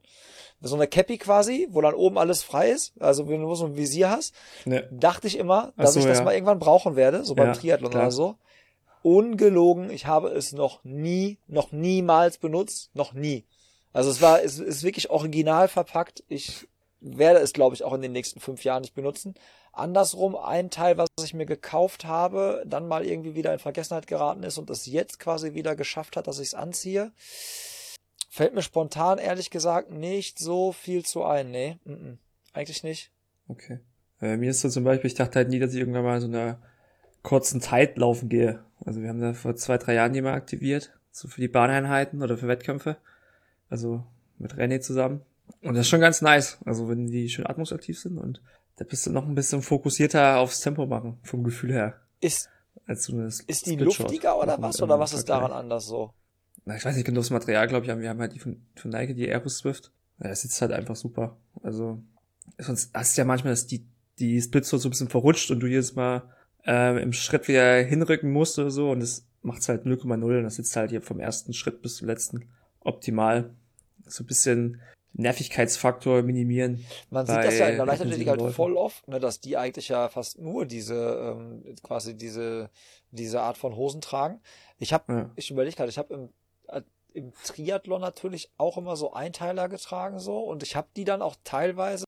so 0.61 0.77
eine 0.77 0.87
Cappy 0.87 1.19
quasi, 1.19 1.67
wo 1.73 1.81
dann 1.81 1.95
oben 1.95 2.17
alles 2.17 2.45
frei 2.45 2.71
ist, 2.71 2.93
also 3.01 3.29
wenn 3.29 3.43
du 3.43 3.53
so 3.57 3.67
ein 3.67 3.75
Visier 3.75 4.09
hast, 4.11 4.37
ne. 4.67 4.89
dachte 4.93 5.27
ich 5.27 5.37
immer, 5.37 5.73
dass 5.77 5.95
so, 5.95 5.99
ich 6.01 6.07
das 6.07 6.19
ja. 6.19 6.25
mal 6.25 6.33
irgendwann 6.33 6.61
brauchen 6.61 6.95
werde, 6.95 7.25
so 7.25 7.35
beim 7.35 7.49
ja, 7.49 7.55
Triathlon 7.55 7.91
klar. 7.91 8.05
oder 8.05 8.13
so. 8.13 8.37
Ungelogen, 9.03 9.91
ich 9.91 10.07
habe 10.07 10.29
es 10.29 10.53
noch 10.53 10.85
nie, 10.85 11.39
noch 11.49 11.73
niemals 11.73 12.39
benutzt, 12.39 12.91
noch 12.95 13.13
nie. 13.13 13.45
Also 13.97 14.11
es 14.11 14.21
war, 14.21 14.43
es 14.43 14.59
ist 14.59 14.83
wirklich 14.83 15.09
original 15.09 15.69
verpackt. 15.69 16.23
Ich 16.29 16.69
werde 17.01 17.39
es, 17.39 17.55
glaube 17.55 17.75
ich, 17.75 17.83
auch 17.83 17.95
in 17.95 18.03
den 18.03 18.13
nächsten 18.13 18.41
fünf 18.41 18.63
Jahren 18.63 18.83
nicht 18.83 18.95
benutzen. 18.95 19.35
Andersrum, 19.73 20.37
ein 20.37 20.69
Teil, 20.69 20.99
was 20.99 21.09
ich 21.25 21.33
mir 21.33 21.47
gekauft 21.47 22.05
habe, 22.05 22.63
dann 22.67 22.89
mal 22.89 23.07
irgendwie 23.07 23.35
wieder 23.35 23.55
in 23.55 23.59
Vergessenheit 23.59 24.07
geraten 24.07 24.43
ist 24.43 24.59
und 24.59 24.69
es 24.69 24.85
jetzt 24.85 25.19
quasi 25.19 25.55
wieder 25.55 25.75
geschafft 25.77 26.19
hat, 26.19 26.27
dass 26.27 26.41
ich 26.41 26.49
es 26.49 26.55
anziehe, 26.55 27.11
fällt 28.29 28.55
mir 28.55 28.61
spontan, 28.61 29.17
ehrlich 29.17 29.49
gesagt, 29.49 29.91
nicht 29.91 30.39
so 30.39 30.73
viel 30.73 31.03
zu 31.03 31.25
ein. 31.25 31.51
Nee, 31.51 31.79
m 31.87 31.95
-m, 31.95 32.17
eigentlich 32.53 32.85
nicht. 32.85 33.11
Okay. 33.49 33.81
Äh, 34.21 34.37
mir 34.37 34.51
ist 34.51 34.61
so 34.61 34.69
zum 34.69 34.85
Beispiel, 34.85 35.09
ich 35.09 35.17
dachte 35.17 35.37
halt 35.37 35.49
nie, 35.49 35.59
dass 35.59 35.73
ich 35.73 35.81
irgendwann 35.81 36.05
mal 36.05 36.21
so 36.21 36.27
einer 36.27 36.59
kurzen 37.23 37.63
Zeit 37.63 37.97
laufen 37.97 38.29
gehe. 38.29 38.63
Also 38.85 39.01
wir 39.01 39.09
haben 39.09 39.23
da 39.23 39.33
vor 39.33 39.57
zwei, 39.57 39.79
drei 39.79 39.95
Jahren 39.95 40.13
die 40.13 40.21
mal 40.21 40.35
aktiviert, 40.35 40.93
so 41.13 41.29
für 41.29 41.41
die 41.41 41.49
Bahneinheiten 41.49 42.23
oder 42.23 42.37
für 42.37 42.47
Wettkämpfe. 42.47 42.99
Also 43.69 44.05
mit 44.39 44.55
René 44.55 44.81
zusammen. 44.81 45.23
Und 45.63 45.75
das 45.75 45.83
ist 45.83 45.89
schon 45.89 46.01
ganz 46.01 46.23
nice. 46.23 46.59
Also 46.65 46.89
wenn 46.89 47.07
die 47.07 47.29
schön 47.29 47.47
atmungsaktiv 47.47 47.99
sind 47.99 48.19
und 48.19 48.41
da 48.77 48.85
bist 48.85 49.07
du 49.07 49.11
noch 49.11 49.27
ein 49.27 49.35
bisschen 49.35 49.63
fokussierter 49.63 50.39
aufs 50.39 50.61
Tempo 50.61 50.87
machen, 50.87 51.19
vom 51.23 51.45
Gefühl 51.45 51.73
her. 51.73 52.01
Ist, 52.21 52.51
als 52.87 53.05
so 53.05 53.19
ist 53.21 53.67
die 53.67 53.77
luftiger 53.77 54.39
oder 54.39 54.61
was? 54.61 54.83
Oder 54.83 54.99
was 54.99 55.13
ist 55.13 55.29
daran 55.29 55.53
anders 55.53 55.87
so? 55.87 56.13
Na, 56.65 56.77
ich 56.77 56.85
weiß 56.85 56.97
nicht 56.97 57.07
genau 57.07 57.21
das 57.21 57.31
Material, 57.31 57.69
glaube 57.69 57.87
ich. 57.87 57.99
Wir 58.01 58.09
haben 58.09 58.21
halt 58.21 58.35
die 58.35 58.39
von, 58.39 58.61
von 58.75 58.91
Nike, 58.91 59.15
die 59.15 59.31
Aero 59.31 59.49
Swift. 59.49 59.93
Ja, 60.21 60.29
das 60.29 60.43
sitzt 60.43 60.61
halt 60.61 60.73
einfach 60.73 60.97
super. 60.97 61.37
Also, 61.63 62.03
sonst 62.59 62.91
hast 62.93 63.17
du 63.17 63.21
ja 63.21 63.25
manchmal, 63.25 63.53
dass 63.53 63.67
die, 63.67 63.87
die 64.19 64.41
Splits 64.41 64.71
so 64.71 64.77
ein 64.77 64.91
bisschen 64.91 65.09
verrutscht 65.09 65.51
und 65.51 65.61
du 65.61 65.67
jedes 65.67 65.95
Mal 65.95 66.23
äh, 66.67 67.01
im 67.03 67.13
Schritt 67.13 67.49
wieder 67.49 67.83
hinrücken 67.83 68.31
musst 68.31 68.59
oder 68.59 68.71
so 68.71 68.91
und 68.91 69.01
das 69.01 69.27
macht's 69.43 69.69
halt 69.69 69.87
0,0 69.87 70.13
und 70.39 70.43
das 70.43 70.57
sitzt 70.57 70.75
halt 70.77 70.91
hier 70.91 71.03
vom 71.03 71.21
ersten 71.21 71.53
Schritt 71.53 71.83
bis 71.83 71.97
zum 71.97 72.09
letzten 72.09 72.49
optimal. 72.87 73.55
So 74.07 74.23
ein 74.23 74.27
bisschen 74.27 74.81
Nervigkeitsfaktor 75.15 76.23
minimieren. 76.23 76.85
Man 77.11 77.27
sieht 77.27 77.37
das 77.37 77.59
ja 77.59 77.69
in 77.69 77.77
der 77.77 77.87
Leichtathletik 77.87 78.29
halt 78.29 78.43
voll 78.55 78.77
oft, 78.77 79.09
ne, 79.09 79.19
dass 79.19 79.41
die 79.41 79.57
eigentlich 79.57 79.89
ja 79.89 80.09
fast 80.09 80.39
nur 80.39 80.67
diese, 80.67 81.35
ähm, 81.35 81.75
quasi 81.83 82.17
diese, 82.17 82.71
diese 83.11 83.41
Art 83.41 83.57
von 83.57 83.75
Hosen 83.77 84.01
tragen. 84.01 84.41
Ich 84.79 84.93
habe, 84.93 85.13
ja. 85.13 85.31
ich 85.37 85.51
überlege 85.51 85.75
gerade, 85.75 85.89
ich 85.89 85.99
habe 85.99 86.15
im, 86.15 86.29
äh, 86.69 86.83
im 87.15 87.33
Triathlon 87.45 88.01
natürlich 88.01 88.51
auch 88.59 88.77
immer 88.77 88.97
so 88.97 89.13
Einteiler 89.15 89.69
getragen 89.69 90.19
so 90.19 90.41
und 90.41 90.63
ich 90.63 90.77
habe 90.77 90.89
die 90.97 91.05
dann 91.05 91.23
auch 91.23 91.37
teilweise, 91.45 92.05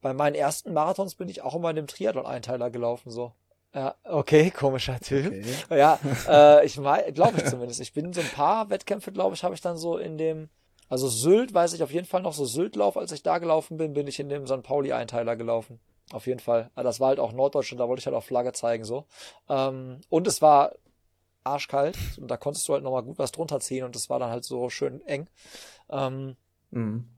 bei 0.00 0.14
meinen 0.14 0.36
ersten 0.36 0.72
Marathons 0.72 1.16
bin 1.16 1.28
ich 1.28 1.42
auch 1.42 1.56
immer 1.56 1.70
in 1.70 1.76
dem 1.76 1.86
Triathlon-Einteiler 1.88 2.70
gelaufen 2.70 3.10
so. 3.10 3.32
Ja, 3.74 3.94
okay, 4.04 4.50
komischer 4.56 4.98
Typ. 5.00 5.26
Okay. 5.26 5.44
Ja, 5.70 5.98
äh, 6.28 6.66
ich 6.66 6.74
glaube 6.74 7.34
ich 7.36 7.44
zumindest. 7.44 7.80
Ich 7.80 7.92
bin 7.92 8.12
so 8.12 8.20
ein 8.20 8.30
paar 8.30 8.70
Wettkämpfe, 8.70 9.12
glaube 9.12 9.34
ich, 9.34 9.44
habe 9.44 9.54
ich 9.54 9.60
dann 9.60 9.76
so 9.76 9.98
in 9.98 10.18
dem, 10.18 10.48
also 10.88 11.08
Sylt 11.08 11.52
weiß 11.52 11.74
ich 11.74 11.82
auf 11.82 11.92
jeden 11.92 12.06
Fall 12.06 12.22
noch 12.22 12.32
so 12.32 12.44
Syltlauf, 12.44 12.96
als 12.96 13.12
ich 13.12 13.22
da 13.22 13.38
gelaufen 13.38 13.76
bin, 13.76 13.92
bin 13.92 14.06
ich 14.06 14.20
in 14.20 14.28
dem 14.28 14.46
St. 14.46 14.62
Pauli-Einteiler 14.62 15.36
gelaufen. 15.36 15.80
Auf 16.12 16.26
jeden 16.26 16.40
Fall. 16.40 16.70
Das 16.74 17.00
war 17.00 17.08
halt 17.08 17.20
auch 17.20 17.32
Norddeutschland, 17.32 17.80
da 17.80 17.88
wollte 17.88 18.00
ich 18.00 18.06
halt 18.06 18.16
auch 18.16 18.24
Flagge 18.24 18.52
zeigen, 18.52 18.84
so. 18.84 19.04
Ähm, 19.48 20.00
und 20.08 20.26
es 20.26 20.40
war 20.40 20.72
arschkalt 21.44 21.98
und 22.18 22.30
da 22.30 22.36
konntest 22.36 22.66
du 22.68 22.72
halt 22.72 22.82
nochmal 22.82 23.02
gut 23.02 23.18
was 23.18 23.32
drunter 23.32 23.60
ziehen 23.60 23.84
und 23.84 23.96
es 23.96 24.08
war 24.08 24.18
dann 24.18 24.30
halt 24.30 24.44
so 24.44 24.70
schön 24.70 25.04
eng. 25.06 25.28
Ähm, 25.90 26.36
mhm. 26.70 27.08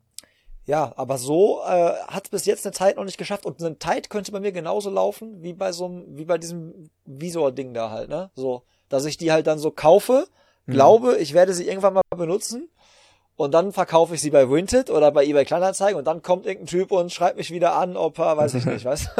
Ja, 0.70 0.92
aber 0.94 1.18
so 1.18 1.62
äh, 1.66 1.94
hat 2.06 2.26
es 2.26 2.30
bis 2.30 2.46
jetzt 2.46 2.64
eine 2.64 2.72
Zeit 2.72 2.96
noch 2.96 3.02
nicht 3.02 3.18
geschafft 3.18 3.44
und 3.44 3.60
eine 3.60 3.76
Zeit 3.80 4.08
könnte 4.08 4.30
bei 4.30 4.38
mir 4.38 4.52
genauso 4.52 4.88
laufen 4.88 5.42
wie 5.42 5.52
bei 5.52 5.72
so 5.72 5.86
einem, 5.86 6.16
wie 6.16 6.26
bei 6.26 6.38
diesem 6.38 6.90
Visor-Ding 7.06 7.74
da 7.74 7.90
halt, 7.90 8.08
ne? 8.08 8.30
So, 8.36 8.62
dass 8.88 9.04
ich 9.04 9.16
die 9.16 9.32
halt 9.32 9.48
dann 9.48 9.58
so 9.58 9.72
kaufe, 9.72 10.28
mhm. 10.66 10.72
glaube, 10.72 11.16
ich 11.16 11.34
werde 11.34 11.54
sie 11.54 11.66
irgendwann 11.66 11.94
mal 11.94 12.02
benutzen 12.16 12.68
und 13.34 13.52
dann 13.52 13.72
verkaufe 13.72 14.14
ich 14.14 14.20
sie 14.20 14.30
bei 14.30 14.48
Winted 14.48 14.90
oder 14.90 15.10
bei 15.10 15.26
eBay 15.26 15.44
Kleinanzeigen 15.44 15.98
und 15.98 16.04
dann 16.04 16.22
kommt 16.22 16.46
irgendein 16.46 16.68
Typ 16.68 16.92
und 16.92 17.10
schreibt 17.10 17.36
mich 17.36 17.50
wieder 17.50 17.74
an, 17.74 17.96
ob 17.96 18.20
er, 18.20 18.36
weiß 18.36 18.54
ich 18.54 18.64
nicht, 18.64 18.84
weißt 18.84 19.10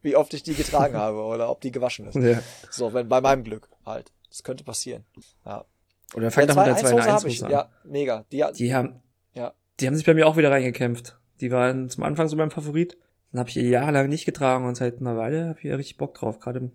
wie 0.00 0.16
oft 0.16 0.32
ich 0.32 0.44
die 0.44 0.54
getragen 0.54 0.96
habe 0.96 1.18
oder 1.18 1.50
ob 1.50 1.60
die 1.60 1.72
gewaschen 1.72 2.06
ist. 2.06 2.14
Ja. 2.14 2.38
So, 2.70 2.94
wenn 2.94 3.06
bei 3.06 3.20
meinem 3.20 3.44
Glück 3.44 3.68
halt. 3.84 4.12
Das 4.30 4.42
könnte 4.42 4.64
passieren. 4.64 5.04
Ja. 5.44 5.66
Oder 6.14 6.30
fängt 6.30 6.48
doch 6.48 6.56
mit 6.56 6.68
der 6.68 6.76
2 6.76 6.88
1 6.96 7.06
habe 7.06 7.28
ich, 7.28 7.44
an. 7.44 7.50
Ja, 7.50 7.68
mega. 7.84 8.24
Die, 8.32 8.42
die 8.54 8.74
haben 8.74 9.02
ja. 9.34 9.52
Die 9.80 9.86
haben 9.86 9.96
sich 9.96 10.06
bei 10.06 10.14
mir 10.14 10.26
auch 10.26 10.36
wieder 10.36 10.50
reingekämpft. 10.50 11.18
Die 11.40 11.50
waren 11.50 11.88
zum 11.90 12.04
Anfang 12.04 12.28
so 12.28 12.36
mein 12.36 12.50
Favorit. 12.50 12.96
Dann 13.32 13.40
habe 13.40 13.50
ich 13.50 13.56
ihr 13.56 13.68
jahrelang 13.68 14.08
nicht 14.08 14.24
getragen 14.24 14.66
und 14.66 14.76
seit 14.76 15.00
einer 15.00 15.16
Weile 15.16 15.48
habe 15.48 15.58
ich 15.58 15.64
ja 15.64 15.76
richtig 15.76 15.98
Bock 15.98 16.14
drauf. 16.14 16.38
Gerade 16.40 16.70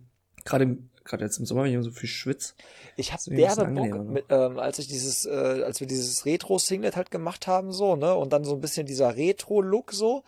gerade 0.46 0.78
gerade 1.04 1.24
jetzt 1.24 1.40
im 1.40 1.46
Sommer, 1.46 1.64
wenn 1.64 1.78
ich 1.78 1.84
so 1.84 1.92
viel 1.92 2.10
schwitz. 2.10 2.56
Ich 2.96 3.12
habe 3.12 3.36
derbe 3.36 3.66
Bock, 3.66 4.06
mit, 4.06 4.26
ähm, 4.30 4.60
als 4.60 4.80
ich 4.80 4.88
dieses, 4.88 5.26
äh, 5.26 5.64
als 5.66 5.80
wir 5.80 5.88
dieses 5.88 6.26
Retro-Singlet 6.26 6.96
halt 6.96 7.12
gemacht 7.12 7.48
haben, 7.48 7.72
so, 7.72 7.96
ne, 7.96 8.16
und 8.16 8.34
dann 8.34 8.44
so 8.44 8.54
ein 8.54 8.62
bisschen 8.62 8.86
dieser 8.86 9.16
Retro-Look 9.16 9.94
so. 9.94 10.24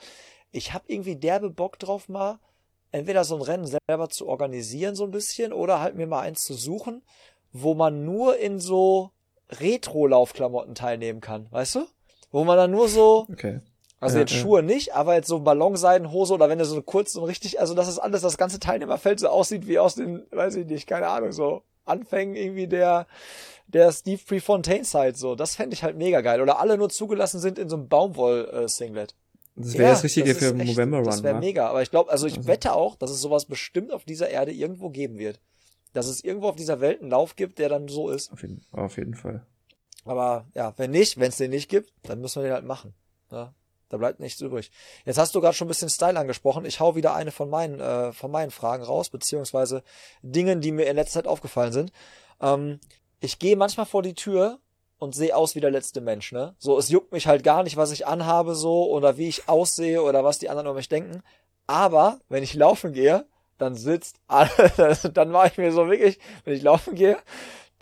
Ich 0.52 0.74
habe 0.74 0.86
irgendwie 0.88 1.16
derbe 1.16 1.50
Bock 1.50 1.80
drauf, 1.80 2.10
mal 2.10 2.40
entweder 2.92 3.24
so 3.24 3.36
ein 3.36 3.42
Rennen 3.42 3.68
selber 3.68 4.10
zu 4.10 4.28
organisieren, 4.28 4.96
so 4.96 5.04
ein 5.04 5.12
bisschen, 5.12 5.52
oder 5.52 5.80
halt 5.80 5.96
mir 5.96 6.08
mal 6.08 6.22
eins 6.22 6.44
zu 6.44 6.54
suchen, 6.54 7.02
wo 7.52 7.74
man 7.74 8.06
nur 8.06 8.38
in 8.38 8.60
so 8.60 9.12
Retro-Laufklamotten 9.50 10.76
teilnehmen 10.76 11.22
kann, 11.22 11.48
weißt 11.52 11.76
du? 11.76 11.86
Wo 12.34 12.44
man 12.44 12.58
dann 12.58 12.72
nur 12.72 12.90
so, 12.90 13.28
okay. 13.32 13.62
also 14.02 14.18
ja, 14.18 14.22
jetzt 14.22 14.34
ja. 14.34 14.40
Schuhe 14.40 14.64
nicht, 14.64 14.94
aber 14.96 15.14
jetzt 15.14 15.28
so 15.28 15.40
Ballonseidenhose 15.40 16.34
oder 16.34 16.50
wenn 16.50 16.60
du 16.60 16.66
so 16.66 16.82
kurz 16.82 17.14
so 17.14 17.24
richtig, 17.24 17.62
also 17.62 17.76
das 17.76 17.88
ist 17.88 18.00
alles, 18.00 18.22
das 18.22 18.38
ganze 18.38 18.60
Teilnehmerfeld 18.60 19.22
so 19.22 19.30
aussieht 19.30 19.68
wie 19.68 19.80
aus 19.80 19.96
den, 19.96 20.24
weiß 20.32 20.56
ich 20.56 20.66
nicht, 20.66 20.88
keine 20.88 21.08
Ahnung, 21.08 21.32
so 21.32 21.62
Anfängen 21.86 22.36
irgendwie 22.36 22.68
der, 22.68 23.08
der 23.68 23.92
Steve 23.92 24.22
Prefontaine 24.26 24.84
Side 24.84 25.16
so. 25.16 25.36
Das 25.36 25.56
fände 25.56 25.74
ich 25.76 25.84
halt 25.84 25.98
mega 25.98 26.22
geil. 26.22 26.42
Oder 26.42 26.60
alle 26.60 26.78
nur 26.78 26.90
zugelassen 26.90 27.40
sind 27.40 27.60
in 27.60 27.70
so 27.70 27.76
einem 27.76 27.88
Baumwoll-Singlet. 27.88 29.16
Das 29.56 29.74
wäre 29.74 29.84
ja, 29.84 29.90
das 29.92 30.04
Richtige 30.04 30.34
das 30.34 30.38
für 30.38 30.56
echt, 30.56 30.66
November 30.72 30.98
Run. 30.98 31.06
Das 31.06 31.22
wäre 31.22 31.38
mega. 31.38 31.68
Aber 31.68 31.82
ich 31.82 31.92
glaube, 31.92 32.10
also 32.10 32.26
ich 32.26 32.38
also. 32.38 32.48
wette 32.48 32.74
auch, 32.74 32.96
dass 32.96 33.12
es 33.12 33.22
sowas 33.22 33.46
bestimmt 33.46 33.92
auf 33.92 34.06
dieser 34.06 34.30
Erde 34.30 34.52
irgendwo 34.52 34.90
geben 34.90 35.20
wird. 35.20 35.40
Dass 35.94 36.08
es 36.08 36.24
irgendwo 36.24 36.48
auf 36.48 36.56
dieser 36.56 36.82
Welt 36.82 37.02
einen 37.02 37.12
Lauf 37.12 37.36
gibt, 37.36 37.60
der 37.60 37.70
dann 37.70 37.88
so 37.88 38.10
ist. 38.10 38.32
Auf 38.32 38.42
jeden, 38.42 38.62
auf 38.72 38.98
jeden 38.98 39.14
Fall. 39.14 39.46
Aber 40.06 40.46
ja, 40.54 40.74
wenn 40.78 40.92
nicht, 40.92 41.20
wenn 41.20 41.30
es 41.30 41.38
den 41.38 41.52
nicht 41.52 41.70
gibt, 41.70 41.94
dann 42.04 42.20
müssen 42.20 42.42
wir 42.42 42.50
den 42.50 42.54
halt 42.54 42.66
machen. 42.66 42.94
Ja, 43.32 43.54
da 43.90 43.98
bleibt 43.98 44.20
nichts 44.20 44.42
übrig. 44.42 44.72
Jetzt 45.06 45.18
hast 45.18 45.34
du 45.36 45.42
gerade 45.42 45.54
schon 45.54 45.68
ein 45.68 45.70
bisschen 45.70 45.90
Style 45.90 46.20
angesprochen. 46.20 46.66
Ich 46.66 46.80
hau 46.80 46.96
wieder 46.96 47.14
eine 47.14 47.32
von 47.32 47.50
meinen, 47.50 47.80
äh, 47.80 48.12
von 48.12 48.32
meinen 48.32 48.52
Fragen 48.52 48.84
raus, 48.84 49.10
beziehungsweise 49.10 49.84
Dingen, 50.22 50.62
die 50.62 50.72
mir 50.72 50.88
in 50.88 50.96
letzter 50.96 51.22
Zeit 51.22 51.28
aufgefallen 51.28 51.74
sind. 51.74 51.92
Ähm, 52.42 52.80
ich 53.20 53.40
gehe 53.40 53.56
manchmal 53.56 53.86
vor 53.86 54.02
die 54.02 54.16
Tür 54.16 54.60
und 54.98 55.16
sehe 55.16 55.36
aus 55.36 55.56
wie 55.56 55.62
der 55.62 55.72
letzte 55.72 56.02
Mensch, 56.02 56.32
ne? 56.32 56.56
So, 56.58 56.78
es 56.78 56.90
juckt 56.90 57.12
mich 57.12 57.28
halt 57.28 57.44
gar 57.44 57.64
nicht, 57.64 57.78
was 57.78 57.92
ich 57.92 58.08
anhabe 58.08 58.56
so 58.56 58.90
oder 58.90 59.18
wie 59.18 59.28
ich 59.28 59.48
aussehe 59.48 60.02
oder 60.02 60.24
was 60.24 60.40
die 60.40 60.50
anderen 60.50 60.68
über 60.68 60.76
mich 60.76 60.90
denken. 60.90 61.24
Aber 61.68 62.20
wenn 62.30 62.44
ich 62.44 62.54
laufen 62.54 62.94
gehe, 62.94 63.26
dann 63.58 63.76
sitzt, 63.76 64.18
dann 65.14 65.32
mache 65.32 65.48
ich 65.48 65.58
mir 65.58 65.72
so 65.72 65.90
wirklich, 65.90 66.20
wenn 66.44 66.56
ich 66.56 66.64
laufen 66.64 66.96
gehe, 66.96 67.18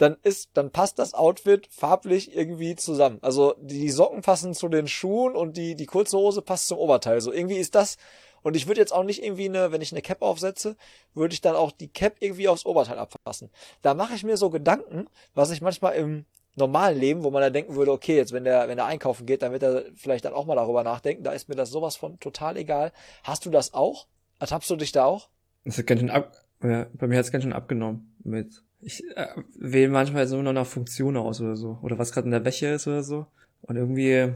dann 0.01 0.17
ist, 0.23 0.49
dann 0.55 0.71
passt 0.71 0.97
das 0.97 1.13
Outfit 1.13 1.67
farblich 1.69 2.35
irgendwie 2.35 2.75
zusammen. 2.75 3.19
Also 3.21 3.53
die, 3.61 3.91
Socken 3.91 4.23
passen 4.23 4.55
zu 4.55 4.67
den 4.67 4.87
Schuhen 4.87 5.35
und 5.35 5.57
die, 5.57 5.75
die 5.75 5.85
kurze 5.85 6.17
Hose 6.17 6.41
passt 6.41 6.67
zum 6.67 6.79
Oberteil. 6.79 7.21
So 7.21 7.31
irgendwie 7.31 7.57
ist 7.57 7.75
das, 7.75 7.97
und 8.41 8.55
ich 8.55 8.65
würde 8.65 8.81
jetzt 8.81 8.93
auch 8.93 9.03
nicht 9.03 9.23
irgendwie 9.23 9.45
eine, 9.45 9.71
wenn 9.71 9.81
ich 9.81 9.91
eine 9.91 10.01
Cap 10.01 10.23
aufsetze, 10.23 10.75
würde 11.13 11.35
ich 11.35 11.41
dann 11.41 11.55
auch 11.55 11.71
die 11.71 11.87
Cap 11.87 12.15
irgendwie 12.19 12.47
aufs 12.47 12.65
Oberteil 12.65 12.97
abfassen. 12.97 13.51
Da 13.83 13.93
mache 13.93 14.15
ich 14.15 14.23
mir 14.23 14.37
so 14.37 14.49
Gedanken, 14.49 15.05
was 15.35 15.51
ich 15.51 15.61
manchmal 15.61 15.93
im 15.93 16.25
normalen 16.55 16.99
Leben, 16.99 17.23
wo 17.23 17.29
man 17.29 17.43
da 17.43 17.51
denken 17.51 17.75
würde, 17.75 17.91
okay, 17.91 18.15
jetzt 18.15 18.33
wenn 18.33 18.43
der, 18.43 18.67
wenn 18.67 18.77
der 18.77 18.87
einkaufen 18.87 19.27
geht, 19.27 19.43
dann 19.43 19.51
wird 19.51 19.61
er 19.61 19.83
vielleicht 19.95 20.25
dann 20.25 20.33
auch 20.33 20.47
mal 20.47 20.55
darüber 20.55 20.83
nachdenken. 20.83 21.23
Da 21.23 21.31
ist 21.31 21.47
mir 21.47 21.55
das 21.55 21.69
sowas 21.69 21.95
von 21.95 22.19
total 22.19 22.57
egal. 22.57 22.91
Hast 23.23 23.45
du 23.45 23.51
das 23.51 23.75
auch? 23.75 24.07
Ertappst 24.39 24.69
du 24.71 24.77
dich 24.77 24.91
da 24.91 25.05
auch? 25.05 25.29
Das 25.63 25.77
hat 25.77 25.85
ganz 25.85 26.01
schön 26.01 26.09
ab, 26.09 26.33
ja, 26.63 26.87
bei 26.93 27.05
mir 27.05 27.19
hat 27.19 27.25
es 27.25 27.31
ganz 27.31 27.43
schön 27.43 27.53
abgenommen 27.53 28.15
mit 28.23 28.63
ich 28.81 29.03
äh, 29.15 29.27
wähle 29.57 29.89
manchmal 29.89 30.27
so 30.27 30.41
nur 30.41 30.53
nach 30.53 30.65
Funktion 30.65 31.17
aus 31.17 31.41
oder 31.41 31.55
so. 31.55 31.79
Oder 31.81 31.97
was 31.97 32.11
gerade 32.11 32.25
in 32.25 32.31
der 32.31 32.45
Wäsche 32.45 32.67
ist 32.67 32.87
oder 32.87 33.03
so. 33.03 33.27
Und 33.61 33.75
irgendwie, 33.75 34.33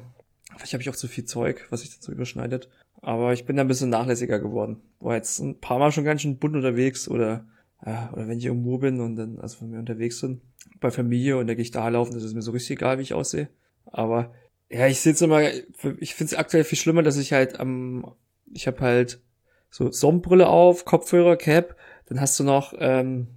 vielleicht 0.56 0.74
habe 0.74 0.82
ich 0.82 0.90
auch 0.90 0.96
zu 0.96 1.08
viel 1.08 1.26
Zeug, 1.26 1.68
was 1.70 1.82
sich 1.82 1.96
dazu 1.96 2.12
überschneidet. 2.12 2.70
Aber 3.02 3.34
ich 3.34 3.46
bin 3.46 3.56
da 3.56 3.62
ein 3.62 3.68
bisschen 3.68 3.90
nachlässiger 3.90 4.40
geworden. 4.40 4.82
War 5.00 5.16
jetzt 5.16 5.40
ein 5.40 5.60
paar 5.60 5.80
Mal 5.80 5.92
schon 5.92 6.06
ganz 6.06 6.22
schön 6.22 6.38
bunt 6.38 6.56
unterwegs 6.56 7.08
oder, 7.08 7.46
ja, 7.86 8.12
oder 8.14 8.28
wenn 8.28 8.38
ich 8.38 8.46
irgendwo 8.46 8.78
bin 8.78 9.00
und 9.00 9.16
dann, 9.16 9.40
also 9.40 9.62
wenn 9.62 9.72
wir 9.72 9.80
unterwegs 9.80 10.20
sind, 10.20 10.42
bei 10.80 10.92
Familie 10.92 11.38
und 11.38 11.48
da 11.48 11.54
gehe 11.54 11.62
ich 11.62 11.72
da 11.72 11.88
laufen, 11.88 12.14
das 12.14 12.24
ist 12.24 12.34
mir 12.34 12.42
so 12.42 12.52
richtig 12.52 12.78
egal, 12.78 12.98
wie 12.98 13.04
ich 13.04 13.14
aussehe. 13.14 13.50
Aber 13.86 14.34
ja, 14.70 14.88
ich 14.88 15.00
sitze 15.00 15.26
immer, 15.26 15.42
ich 16.00 16.16
finde 16.16 16.34
es 16.34 16.36
aktuell 16.36 16.64
viel 16.64 16.78
schlimmer, 16.78 17.04
dass 17.04 17.18
ich 17.18 17.34
halt 17.34 17.60
am, 17.60 18.14
ich 18.52 18.68
habe 18.68 18.82
halt 18.82 19.22
so 19.70 19.92
Sonnenbrille 19.92 20.48
auf, 20.48 20.86
Kopfhörer, 20.86 21.38
Cap, 21.38 21.76
dann 22.08 22.20
hast 22.20 22.40
du 22.40 22.44
noch 22.44 22.74
ähm, 22.80 23.28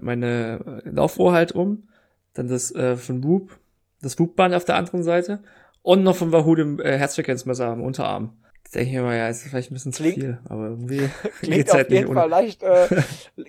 meine 0.00 0.82
Laufuhr 0.84 1.32
halt 1.32 1.52
um, 1.52 1.88
dann 2.34 2.48
das 2.48 2.74
äh, 2.74 2.96
von 2.96 3.24
Whoop, 3.24 3.58
das 4.02 4.18
Whoop-Band 4.18 4.54
auf 4.54 4.64
der 4.64 4.76
anderen 4.76 5.02
Seite 5.02 5.40
und 5.82 6.02
noch 6.02 6.16
von 6.16 6.32
Wahoo 6.32 6.54
dem 6.54 6.80
äh, 6.80 6.98
Herzfrequenzmesser 6.98 7.66
am 7.66 7.82
Unterarm. 7.82 8.36
Da 8.64 8.80
denke 8.80 8.90
ich 8.90 8.96
mir 8.96 9.02
mal, 9.02 9.16
ja, 9.16 9.28
ist 9.28 9.42
vielleicht 9.42 9.70
ein 9.70 9.74
bisschen 9.74 9.92
zu 9.92 10.02
viel, 10.02 10.38
aber 10.48 10.66
irgendwie 10.66 11.08
klingt 11.40 11.70
auf 11.70 11.76
halt 11.76 11.90
jeden 11.90 12.12
Fall 12.12 12.28
leicht 12.28 12.62
äh, 12.62 12.88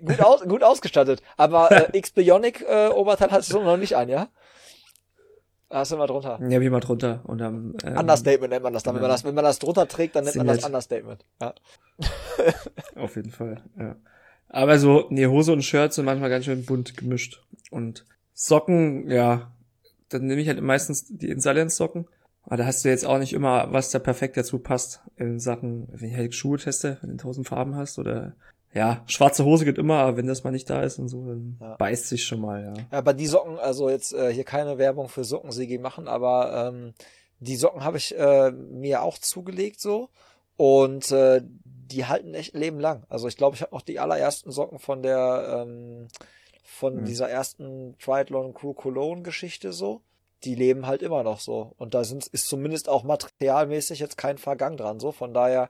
gut, 0.05 0.21
aus, 0.21 0.41
gut 0.43 0.63
ausgestattet. 0.63 1.21
Aber 1.37 1.71
äh, 1.71 1.89
X-Bionic 1.97 2.65
äh, 2.67 2.87
Oberteil 2.87 3.31
hast 3.31 3.51
du 3.51 3.59
noch 3.61 3.77
nicht 3.77 3.95
an, 3.95 4.09
ja? 4.09 4.29
Hast 5.69 5.91
du 5.91 5.97
mal 5.97 6.07
drunter? 6.07 6.39
Ja, 6.49 6.61
wie 6.61 6.69
mal 6.69 6.79
drunter. 6.79 7.21
Und 7.25 7.37
dann, 7.37 7.75
ähm, 7.83 7.97
Understatement 7.97 8.51
nennt 8.51 8.63
man 8.63 8.73
das 8.73 8.81
dann. 8.81 8.95
Wenn 8.95 9.03
man 9.03 9.11
das, 9.11 9.23
wenn 9.23 9.35
man 9.35 9.43
das 9.43 9.59
drunter 9.59 9.87
trägt, 9.87 10.15
dann 10.15 10.23
nennt 10.23 10.35
man 10.35 10.47
das 10.47 10.63
Understatement. 10.63 11.25
Ja. 11.39 11.53
Auf 12.95 13.15
jeden 13.15 13.29
Fall, 13.29 13.61
ja. 13.77 13.95
Aber 14.49 14.79
so, 14.79 15.05
nee, 15.09 15.27
Hose 15.27 15.53
und 15.53 15.63
Shirt 15.63 15.93
sind 15.93 16.05
manchmal 16.05 16.29
ganz 16.29 16.45
schön 16.45 16.65
bunt 16.65 16.97
gemischt. 16.97 17.41
Und 17.71 18.05
Socken, 18.33 19.09
ja, 19.09 19.51
dann 20.09 20.25
nehme 20.25 20.41
ich 20.41 20.47
halt 20.47 20.61
meistens 20.61 21.05
die 21.07 21.29
Insalens-Socken. 21.29 22.07
Aber 22.43 22.57
da 22.57 22.65
hast 22.65 22.83
du 22.83 22.89
jetzt 22.89 23.05
auch 23.05 23.19
nicht 23.19 23.33
immer, 23.33 23.71
was 23.71 23.91
da 23.91 23.99
perfekt 23.99 24.35
dazu 24.35 24.57
passt 24.57 25.01
in 25.17 25.39
Sachen, 25.39 25.87
wenn 25.91 26.09
ich 26.09 26.15
halt 26.15 26.33
Schuhe 26.33 26.57
teste, 26.57 26.97
wenn 27.01 27.11
du 27.11 27.17
tausend 27.17 27.47
Farben 27.47 27.75
hast 27.75 27.99
oder 27.99 28.33
ja, 28.73 29.03
schwarze 29.07 29.45
Hose 29.45 29.65
geht 29.65 29.77
immer, 29.77 29.97
aber 29.97 30.17
wenn 30.17 30.27
das 30.27 30.43
mal 30.43 30.51
nicht 30.51 30.69
da 30.69 30.83
ist 30.83 30.99
und 30.99 31.07
so, 31.07 31.25
dann 31.25 31.57
ja. 31.59 31.75
beißt 31.77 32.07
sich 32.07 32.23
schon 32.23 32.41
mal, 32.41 32.63
ja. 32.63 32.73
Ja, 32.73 32.97
aber 32.99 33.13
die 33.13 33.25
Socken, 33.25 33.57
also 33.57 33.89
jetzt 33.89 34.13
äh, 34.13 34.31
hier 34.31 34.43
keine 34.43 34.77
Werbung 34.77 35.09
für 35.09 35.23
Socken, 35.23 35.51
Sigi 35.51 35.79
machen, 35.79 36.07
aber 36.07 36.71
ähm, 36.71 36.93
die 37.39 37.55
Socken 37.55 37.83
habe 37.83 37.97
ich 37.97 38.17
äh, 38.17 38.51
mir 38.51 39.01
auch 39.01 39.17
zugelegt 39.17 39.79
so 39.79 40.09
und 40.55 41.11
äh, 41.11 41.41
die 41.91 42.05
halten 42.05 42.33
echt 42.33 42.53
Leben 42.53 42.79
lang. 42.79 43.03
Also 43.09 43.27
ich 43.27 43.37
glaube, 43.37 43.55
ich 43.55 43.61
habe 43.61 43.73
noch 43.73 43.81
die 43.81 43.99
allerersten 43.99 44.51
Socken 44.51 44.79
von 44.79 45.01
der 45.01 45.65
ähm, 45.65 46.07
von 46.63 47.01
mhm. 47.01 47.05
dieser 47.05 47.29
ersten 47.29 47.97
Triathlon 47.99 48.53
Crew 48.53 48.73
Cologne 48.73 49.23
Geschichte 49.23 49.73
so. 49.73 50.01
Die 50.43 50.55
leben 50.55 50.87
halt 50.87 51.01
immer 51.01 51.23
noch 51.23 51.41
so. 51.41 51.73
Und 51.77 51.93
da 51.93 52.05
sind, 52.05 52.27
ist 52.27 52.47
zumindest 52.47 52.87
auch 52.87 53.03
materialmäßig 53.03 53.99
jetzt 53.99 54.17
kein 54.17 54.37
Vergang 54.37 54.77
dran. 54.77 54.99
So, 54.99 55.11
von 55.11 55.33
daher, 55.33 55.69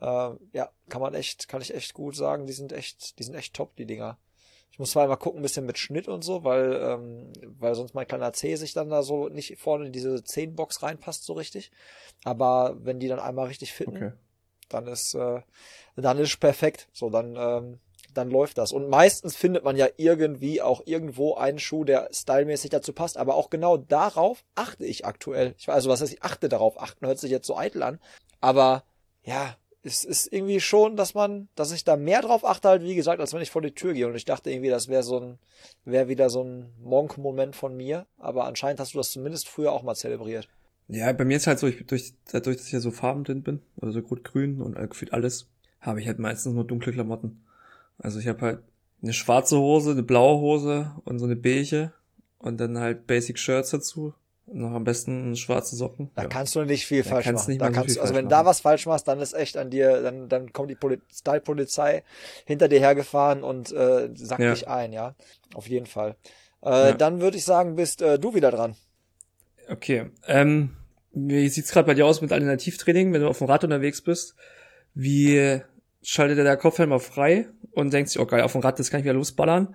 äh, 0.00 0.30
ja, 0.52 0.70
kann 0.88 1.00
man 1.00 1.14
echt, 1.14 1.48
kann 1.48 1.60
ich 1.60 1.74
echt 1.74 1.94
gut 1.94 2.14
sagen, 2.14 2.46
die 2.46 2.52
sind 2.52 2.72
echt, 2.72 3.18
die 3.18 3.24
sind 3.24 3.34
echt 3.34 3.54
top, 3.54 3.74
die 3.74 3.86
Dinger. 3.86 4.18
Ich 4.70 4.78
muss 4.78 4.92
zwar 4.92 5.08
mal 5.08 5.16
gucken, 5.16 5.40
ein 5.40 5.42
bisschen 5.42 5.66
mit 5.66 5.78
Schnitt 5.78 6.06
und 6.06 6.22
so, 6.22 6.44
weil, 6.44 6.74
ähm, 6.80 7.32
weil 7.58 7.74
sonst 7.74 7.94
mein 7.94 8.06
kleiner 8.06 8.32
C 8.32 8.54
sich 8.54 8.72
dann 8.72 8.90
da 8.90 9.02
so 9.02 9.28
nicht 9.28 9.56
vorne 9.58 9.86
in 9.86 9.92
diese 9.92 10.14
10-Box 10.16 10.82
reinpasst 10.82 11.24
so 11.24 11.32
richtig. 11.32 11.72
Aber 12.22 12.76
wenn 12.80 13.00
die 13.00 13.08
dann 13.08 13.20
einmal 13.20 13.46
richtig 13.46 13.72
fitten, 13.72 13.96
okay 13.96 14.12
dann 14.68 14.86
ist, 14.86 15.14
äh, 15.14 15.40
dann 15.96 16.18
ist 16.18 16.38
perfekt. 16.40 16.88
So, 16.92 17.10
dann, 17.10 17.36
ähm, 17.36 17.80
dann 18.14 18.30
läuft 18.30 18.58
das. 18.58 18.72
Und 18.72 18.88
meistens 18.88 19.36
findet 19.36 19.64
man 19.64 19.76
ja 19.76 19.88
irgendwie 19.96 20.62
auch 20.62 20.82
irgendwo 20.86 21.34
einen 21.34 21.58
Schuh, 21.58 21.84
der 21.84 22.08
stylmäßig 22.12 22.70
dazu 22.70 22.92
passt. 22.92 23.16
Aber 23.16 23.34
auch 23.34 23.50
genau 23.50 23.76
darauf 23.76 24.44
achte 24.54 24.84
ich 24.84 25.04
aktuell. 25.04 25.54
Ich 25.58 25.68
weiß, 25.68 25.74
also 25.74 25.90
was 25.90 26.00
heißt, 26.00 26.12
ich 26.12 26.22
achte 26.22 26.48
darauf. 26.48 26.80
Achten 26.80 27.06
hört 27.06 27.18
sich 27.18 27.30
jetzt 27.30 27.46
so 27.46 27.56
eitel 27.56 27.82
an. 27.82 28.00
Aber 28.40 28.84
ja, 29.22 29.56
es 29.82 30.04
ist 30.04 30.32
irgendwie 30.32 30.60
schon, 30.60 30.96
dass 30.96 31.14
man, 31.14 31.48
dass 31.54 31.72
ich 31.72 31.84
da 31.84 31.96
mehr 31.96 32.22
drauf 32.22 32.44
achte, 32.44 32.68
halt, 32.68 32.82
wie 32.82 32.94
gesagt, 32.94 33.20
als 33.20 33.34
wenn 33.34 33.42
ich 33.42 33.50
vor 33.50 33.62
die 33.62 33.74
Tür 33.74 33.92
gehe. 33.92 34.06
Und 34.06 34.14
ich 34.14 34.24
dachte 34.24 34.50
irgendwie, 34.50 34.70
das 34.70 34.88
wäre 34.88 35.02
so 35.02 35.18
ein, 35.18 35.38
wäre 35.84 36.08
wieder 36.08 36.30
so 36.30 36.42
ein 36.42 36.72
Monk-Moment 36.82 37.54
von 37.54 37.76
mir. 37.76 38.06
Aber 38.18 38.44
anscheinend 38.44 38.80
hast 38.80 38.94
du 38.94 38.98
das 38.98 39.12
zumindest 39.12 39.48
früher 39.48 39.72
auch 39.72 39.82
mal 39.82 39.94
zelebriert. 39.94 40.48
Ja, 40.88 41.12
bei 41.12 41.24
mir 41.24 41.36
ist 41.36 41.46
halt 41.46 41.58
so, 41.58 41.66
ich, 41.66 41.86
durch, 41.86 42.14
dadurch, 42.30 42.58
dass 42.58 42.66
ich 42.66 42.72
ja 42.72 42.80
so 42.80 42.90
farbenblind 42.90 43.44
bin, 43.44 43.60
also 43.80 44.00
so 44.00 44.06
rot-grün 44.06 44.60
und 44.60 44.74
gefühlt 44.90 45.12
alles, 45.12 45.48
habe 45.80 46.00
ich 46.00 46.06
halt 46.06 46.18
meistens 46.18 46.54
nur 46.54 46.64
dunkle 46.64 46.92
Klamotten. 46.92 47.44
Also 47.98 48.18
ich 48.18 48.28
habe 48.28 48.40
halt 48.40 48.58
eine 49.02 49.12
schwarze 49.12 49.58
Hose, 49.58 49.92
eine 49.92 50.02
blaue 50.02 50.40
Hose 50.40 50.92
und 51.04 51.18
so 51.18 51.26
eine 51.26 51.36
beige 51.36 51.92
und 52.38 52.58
dann 52.58 52.78
halt 52.78 53.06
Basic 53.06 53.38
Shirts 53.38 53.70
dazu. 53.70 54.14
Noch 54.46 54.72
am 54.72 54.84
besten 54.84 55.36
schwarze 55.36 55.74
Socken. 55.74 56.10
Da 56.14 56.22
ja. 56.22 56.28
kannst 56.28 56.54
du 56.54 56.62
nicht 56.64 56.86
viel 56.86 57.02
da 57.02 57.08
falsch 57.08 57.26
machen. 57.32 57.50
Nicht 57.50 57.62
da 57.62 57.70
kannst, 57.70 57.94
so 57.94 58.00
also 58.02 58.14
wenn 58.14 58.26
machen. 58.26 58.30
da 58.30 58.44
was 58.44 58.60
falsch 58.60 58.84
machst, 58.84 59.08
dann 59.08 59.18
ist 59.20 59.32
echt 59.32 59.56
an 59.56 59.70
dir, 59.70 60.02
dann, 60.02 60.28
dann 60.28 60.52
kommt 60.52 60.70
die 60.70 60.74
Poli 60.74 61.00
Style-Polizei 61.10 62.02
hinter 62.44 62.68
dir 62.68 62.78
hergefahren 62.78 63.42
und 63.42 63.72
äh, 63.72 64.10
sackt 64.14 64.42
ja. 64.42 64.52
dich 64.52 64.68
ein, 64.68 64.92
ja. 64.92 65.14
Auf 65.54 65.66
jeden 65.66 65.86
Fall. 65.86 66.16
Äh, 66.62 66.68
ja. 66.68 66.92
Dann 66.92 67.22
würde 67.22 67.38
ich 67.38 67.44
sagen, 67.44 67.76
bist 67.76 68.02
äh, 68.02 68.18
du 68.18 68.34
wieder 68.34 68.50
dran. 68.50 68.76
Okay. 69.68 70.10
Ähm, 70.26 70.76
wie 71.12 71.48
sieht's 71.48 71.72
gerade 71.72 71.86
bei 71.86 71.94
dir 71.94 72.06
aus 72.06 72.20
mit 72.20 72.32
Alternativtraining, 72.32 73.12
wenn 73.12 73.20
du 73.20 73.28
auf 73.28 73.38
dem 73.38 73.46
Rad 73.46 73.64
unterwegs 73.64 74.02
bist? 74.02 74.34
Wie 74.94 75.60
schaltet 76.02 76.38
der 76.38 76.56
Kopf 76.56 76.78
mal 76.78 76.98
frei 76.98 77.48
und 77.72 77.92
denkst 77.92 78.12
dir, 78.12 78.20
oh 78.20 78.26
geil, 78.26 78.42
auf 78.42 78.52
dem 78.52 78.60
Rad, 78.60 78.78
das 78.78 78.90
kann 78.90 79.00
ich 79.00 79.04
wieder 79.04 79.14
losballern? 79.14 79.74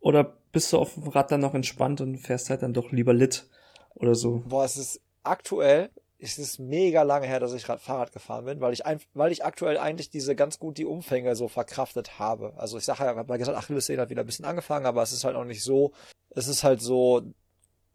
Oder 0.00 0.36
bist 0.52 0.72
du 0.72 0.78
auf 0.78 0.94
dem 0.94 1.08
Rad 1.08 1.30
dann 1.30 1.40
noch 1.40 1.54
entspannt 1.54 2.00
und 2.00 2.18
fährst 2.18 2.50
halt 2.50 2.62
dann 2.62 2.74
doch 2.74 2.92
lieber 2.92 3.14
lit 3.14 3.46
oder 3.94 4.14
so? 4.14 4.42
Boah, 4.46 4.64
es 4.64 4.76
ist 4.76 5.00
aktuell, 5.22 5.90
es 6.18 6.38
ist 6.38 6.58
mega 6.58 7.02
lange 7.02 7.26
her, 7.26 7.40
dass 7.40 7.54
ich 7.54 7.64
gerade 7.64 7.80
Fahrrad 7.80 8.12
gefahren 8.12 8.44
bin, 8.44 8.60
weil 8.60 8.72
ich 8.72 8.86
ein, 8.86 9.00
weil 9.14 9.32
ich 9.32 9.44
aktuell 9.44 9.78
eigentlich 9.78 10.10
diese 10.10 10.34
ganz 10.34 10.58
gut 10.58 10.78
die 10.78 10.84
Umfänge 10.84 11.34
so 11.36 11.48
verkraftet 11.48 12.18
habe. 12.18 12.52
Also 12.56 12.78
ich 12.78 12.84
sage 12.84 13.04
ja, 13.04 13.16
habe 13.16 13.28
mal 13.28 13.38
gesagt, 13.38 13.56
Achillessehne 13.56 14.02
hat 14.02 14.10
wieder 14.10 14.22
ein 14.22 14.26
bisschen 14.26 14.44
angefangen, 14.44 14.86
aber 14.86 15.02
es 15.02 15.12
ist 15.12 15.24
halt 15.24 15.36
auch 15.36 15.44
nicht 15.44 15.62
so, 15.62 15.92
es 16.30 16.48
ist 16.48 16.64
halt 16.64 16.80
so 16.80 17.22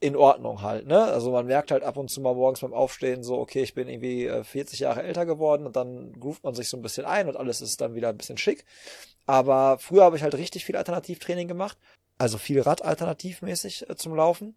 in 0.02 0.16
Ordnung 0.16 0.62
halt, 0.62 0.88
ne? 0.88 1.04
Also 1.04 1.32
man 1.32 1.46
merkt 1.46 1.72
halt 1.72 1.84
ab 1.84 1.98
und 1.98 2.10
zu 2.10 2.22
mal 2.22 2.34
morgens 2.34 2.62
beim 2.62 2.74
Aufstehen 2.74 3.22
so, 3.22 3.38
okay, 3.38 3.62
ich 3.62 3.74
bin 3.74 3.90
irgendwie 3.90 4.30
40 4.44 4.80
äh, 4.80 4.84
Jahre 4.84 5.04
älter 5.04 5.26
geworden 5.26 5.66
und 5.66 5.76
dann 5.76 6.14
groovt 6.14 6.44
man 6.44 6.56
sich 6.56 6.70
so 6.70 6.78
ein 6.78 6.82
bisschen 6.82 7.06
ein 7.06 7.28
und 7.28 7.36
alles 7.36 7.62
ist 7.62 7.82
dann 7.82 7.96
wieder 7.96 8.10
ein 8.10 8.18
bisschen 8.18 8.38
schick. 8.38 8.66
Aber 9.26 9.78
früher 9.80 10.04
habe 10.04 10.16
ich 10.16 10.24
halt 10.24 10.36
richtig 10.36 10.64
viel 10.66 10.78
Alternativtraining 10.78 11.48
gemacht, 11.48 11.78
also 12.18 12.38
viel 12.38 12.62
Rad 12.62 12.84
alternativmäßig 12.84 13.90
äh, 13.90 13.96
zum 13.96 14.16
Laufen 14.16 14.56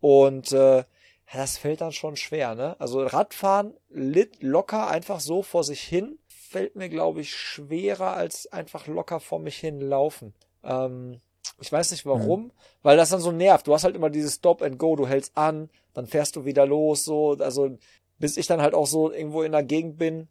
und 0.00 0.52
äh, 0.52 0.84
das 1.32 1.58
fällt 1.58 1.80
dann 1.80 1.92
schon 1.92 2.16
schwer, 2.16 2.54
ne? 2.54 2.78
Also 2.78 3.04
Radfahren 3.04 3.74
lit 3.88 4.42
locker 4.42 4.88
einfach 4.88 5.20
so 5.20 5.42
vor 5.42 5.64
sich 5.64 5.80
hin 5.80 6.18
fällt 6.54 6.76
mir 6.76 6.88
glaube 6.88 7.20
ich 7.20 7.34
schwerer 7.34 8.12
als 8.12 8.46
einfach 8.52 8.86
locker 8.86 9.18
vor 9.18 9.40
mich 9.40 9.56
hin 9.56 9.80
laufen. 9.80 10.34
Ähm, 10.62 11.20
ich 11.60 11.70
weiß 11.70 11.90
nicht 11.90 12.06
warum, 12.06 12.44
mhm. 12.44 12.50
weil 12.82 12.96
das 12.96 13.10
dann 13.10 13.20
so 13.20 13.32
nervt. 13.32 13.66
Du 13.66 13.74
hast 13.74 13.84
halt 13.84 13.96
immer 13.96 14.10
dieses 14.10 14.36
Stop 14.36 14.62
and 14.62 14.78
Go, 14.78 14.96
du 14.96 15.06
hältst 15.06 15.36
an, 15.36 15.70
dann 15.92 16.06
fährst 16.06 16.36
du 16.36 16.44
wieder 16.44 16.66
los, 16.66 17.04
so, 17.04 17.36
also 17.38 17.78
bis 18.18 18.36
ich 18.36 18.46
dann 18.46 18.62
halt 18.62 18.74
auch 18.74 18.86
so 18.86 19.12
irgendwo 19.12 19.42
in 19.42 19.52
der 19.52 19.62
Gegend 19.62 19.98
bin 19.98 20.28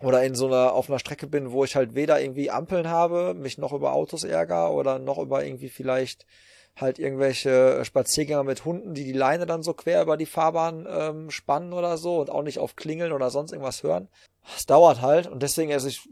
oder 0.00 0.22
in 0.22 0.34
so 0.34 0.46
einer 0.46 0.72
auf 0.72 0.88
einer 0.88 0.98
Strecke 0.98 1.26
bin, 1.26 1.52
wo 1.52 1.64
ich 1.64 1.76
halt 1.76 1.94
weder 1.94 2.20
irgendwie 2.20 2.50
Ampeln 2.50 2.88
habe, 2.88 3.34
mich 3.34 3.58
noch 3.58 3.72
über 3.72 3.92
Autos 3.92 4.24
ärger 4.24 4.72
oder 4.72 4.98
noch 4.98 5.18
über 5.18 5.44
irgendwie 5.44 5.68
vielleicht 5.68 6.26
halt 6.76 6.98
irgendwelche 6.98 7.84
Spaziergänger 7.84 8.44
mit 8.44 8.64
Hunden, 8.64 8.94
die 8.94 9.04
die 9.04 9.12
Leine 9.12 9.44
dann 9.46 9.62
so 9.62 9.74
quer 9.74 10.02
über 10.02 10.16
die 10.16 10.26
Fahrbahn 10.26 10.86
ähm, 10.88 11.30
spannen 11.30 11.72
oder 11.72 11.98
so 11.98 12.20
und 12.20 12.30
auch 12.30 12.42
nicht 12.42 12.58
auf 12.58 12.76
Klingeln 12.76 13.12
oder 13.12 13.30
sonst 13.30 13.52
irgendwas 13.52 13.82
hören. 13.82 14.08
Es 14.56 14.66
dauert 14.66 15.02
halt 15.02 15.26
und 15.26 15.42
deswegen, 15.42 15.72
also 15.72 15.88
ich, 15.88 16.08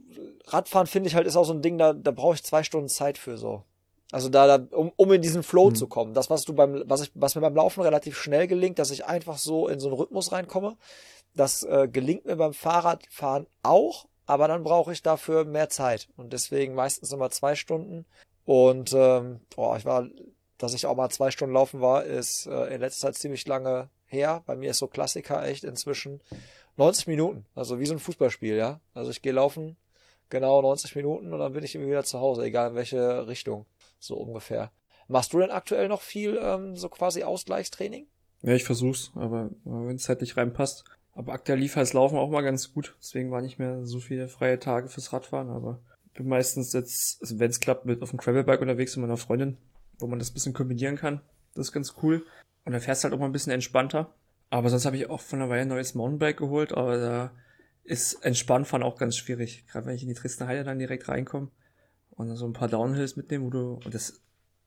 Radfahren 0.46 0.86
finde 0.86 1.08
ich 1.08 1.14
halt 1.14 1.26
ist 1.26 1.36
auch 1.36 1.44
so 1.44 1.54
ein 1.54 1.62
Ding, 1.62 1.78
da, 1.78 1.92
da 1.92 2.10
brauche 2.10 2.34
ich 2.34 2.44
zwei 2.44 2.62
Stunden 2.62 2.88
Zeit 2.88 3.18
für 3.18 3.38
so. 3.38 3.64
Also 4.12 4.28
da, 4.28 4.58
da 4.58 4.76
um, 4.76 4.92
um 4.96 5.12
in 5.12 5.22
diesen 5.22 5.42
Flow 5.42 5.70
mhm. 5.70 5.74
zu 5.74 5.86
kommen. 5.86 6.14
Das, 6.14 6.30
was 6.30 6.44
du 6.44 6.52
beim, 6.52 6.82
was 6.86 7.02
ich, 7.02 7.12
was 7.14 7.34
mir 7.34 7.40
beim 7.40 7.54
Laufen 7.54 7.82
relativ 7.82 8.18
schnell 8.18 8.46
gelingt, 8.46 8.78
dass 8.78 8.90
ich 8.90 9.06
einfach 9.06 9.38
so 9.38 9.68
in 9.68 9.78
so 9.78 9.88
einen 9.88 9.96
Rhythmus 9.96 10.32
reinkomme. 10.32 10.76
Das 11.34 11.62
äh, 11.62 11.88
gelingt 11.90 12.24
mir 12.24 12.36
beim 12.36 12.54
Fahrradfahren 12.54 13.46
auch, 13.62 14.06
aber 14.26 14.48
dann 14.48 14.64
brauche 14.64 14.92
ich 14.92 15.02
dafür 15.02 15.44
mehr 15.44 15.68
Zeit. 15.68 16.08
Und 16.16 16.32
deswegen 16.32 16.74
meistens 16.74 17.12
immer 17.12 17.30
zwei 17.30 17.54
Stunden. 17.54 18.04
Und 18.44 18.92
ähm, 18.94 19.40
boah, 19.54 19.76
ich 19.76 19.84
war, 19.84 20.08
dass 20.58 20.74
ich 20.74 20.86
auch 20.86 20.96
mal 20.96 21.10
zwei 21.10 21.30
Stunden 21.30 21.54
laufen 21.54 21.80
war, 21.80 22.04
ist 22.04 22.46
äh, 22.46 22.74
in 22.74 22.80
letzter 22.80 23.08
Zeit 23.08 23.16
ziemlich 23.16 23.46
lange 23.46 23.90
her. 24.06 24.42
Bei 24.46 24.56
mir 24.56 24.72
ist 24.72 24.78
so 24.78 24.88
Klassiker 24.88 25.46
echt 25.46 25.62
inzwischen 25.62 26.20
90 26.76 27.06
Minuten. 27.06 27.46
Also 27.54 27.78
wie 27.78 27.86
so 27.86 27.94
ein 27.94 28.00
Fußballspiel, 28.00 28.56
ja. 28.56 28.80
Also 28.92 29.12
ich 29.12 29.22
gehe 29.22 29.32
laufen 29.32 29.76
genau 30.30 30.62
90 30.62 30.96
Minuten 30.96 31.32
und 31.32 31.38
dann 31.38 31.52
bin 31.52 31.64
ich 31.64 31.74
irgendwie 31.74 31.90
wieder 31.90 32.04
zu 32.04 32.20
Hause, 32.20 32.44
egal 32.44 32.70
in 32.70 32.76
welche 32.76 33.26
Richtung. 33.26 33.66
So 34.00 34.16
ungefähr. 34.16 34.72
Machst 35.06 35.32
du 35.32 35.38
denn 35.38 35.50
aktuell 35.50 35.88
noch 35.88 36.00
viel 36.00 36.38
ähm, 36.42 36.74
so 36.76 36.88
quasi 36.88 37.22
Ausgleichstraining? 37.22 38.06
Ja, 38.42 38.54
ich 38.54 38.64
versuch's, 38.64 39.12
aber 39.14 39.50
wenn 39.64 39.96
es 39.96 40.08
halt 40.08 40.22
nicht 40.22 40.36
reinpasst. 40.36 40.84
Aber 41.12 41.32
aktuell 41.32 41.58
lief 41.58 41.76
halt 41.76 41.92
Laufen 41.92 42.16
auch 42.16 42.30
mal 42.30 42.42
ganz 42.42 42.72
gut. 42.72 42.96
Deswegen 43.00 43.30
war 43.30 43.42
nicht 43.42 43.58
mehr 43.58 43.84
so 43.84 44.00
viele 44.00 44.28
freie 44.28 44.58
Tage 44.58 44.88
fürs 44.88 45.12
Radfahren, 45.12 45.50
aber 45.50 45.82
bin 46.14 46.28
meistens 46.28 46.72
jetzt, 46.72 47.20
also 47.20 47.38
wenn 47.38 47.50
es 47.50 47.60
klappt, 47.60 47.84
mit 47.84 48.02
auf 48.02 48.10
dem 48.10 48.18
Gravelbike 48.18 48.60
unterwegs 48.60 48.96
mit 48.96 49.02
meiner 49.02 49.16
Freundin, 49.16 49.58
wo 49.98 50.06
man 50.06 50.18
das 50.18 50.30
bisschen 50.30 50.54
kombinieren 50.54 50.96
kann. 50.96 51.20
Das 51.54 51.68
ist 51.68 51.72
ganz 51.72 51.94
cool. 52.02 52.24
Und 52.64 52.72
dann 52.72 52.80
fährst 52.80 53.04
halt 53.04 53.12
auch 53.12 53.18
mal 53.18 53.26
ein 53.26 53.32
bisschen 53.32 53.52
entspannter. 53.52 54.14
Aber 54.48 54.70
sonst 54.70 54.86
habe 54.86 54.96
ich 54.96 55.10
auch 55.10 55.20
von 55.20 55.40
der 55.40 55.48
Weile 55.48 55.62
ein 55.62 55.68
neues 55.68 55.94
Mountainbike 55.94 56.38
geholt, 56.38 56.72
aber 56.72 56.96
da 56.98 57.32
ist 57.84 58.14
Entspannfahren 58.24 58.82
auch 58.82 58.96
ganz 58.96 59.16
schwierig. 59.16 59.66
Gerade 59.66 59.86
wenn 59.86 59.94
ich 59.94 60.02
in 60.02 60.08
die 60.08 60.14
Dresdner 60.14 60.46
Heide 60.46 60.64
dann 60.64 60.78
direkt 60.78 61.08
reinkomme 61.08 61.50
und 62.20 62.28
dann 62.28 62.36
so 62.36 62.46
ein 62.46 62.52
paar 62.52 62.68
Downhills 62.68 63.16
mitnehme, 63.16 63.46
wo 63.46 63.50
du 63.50 63.80
und 63.84 63.94
das 63.94 64.20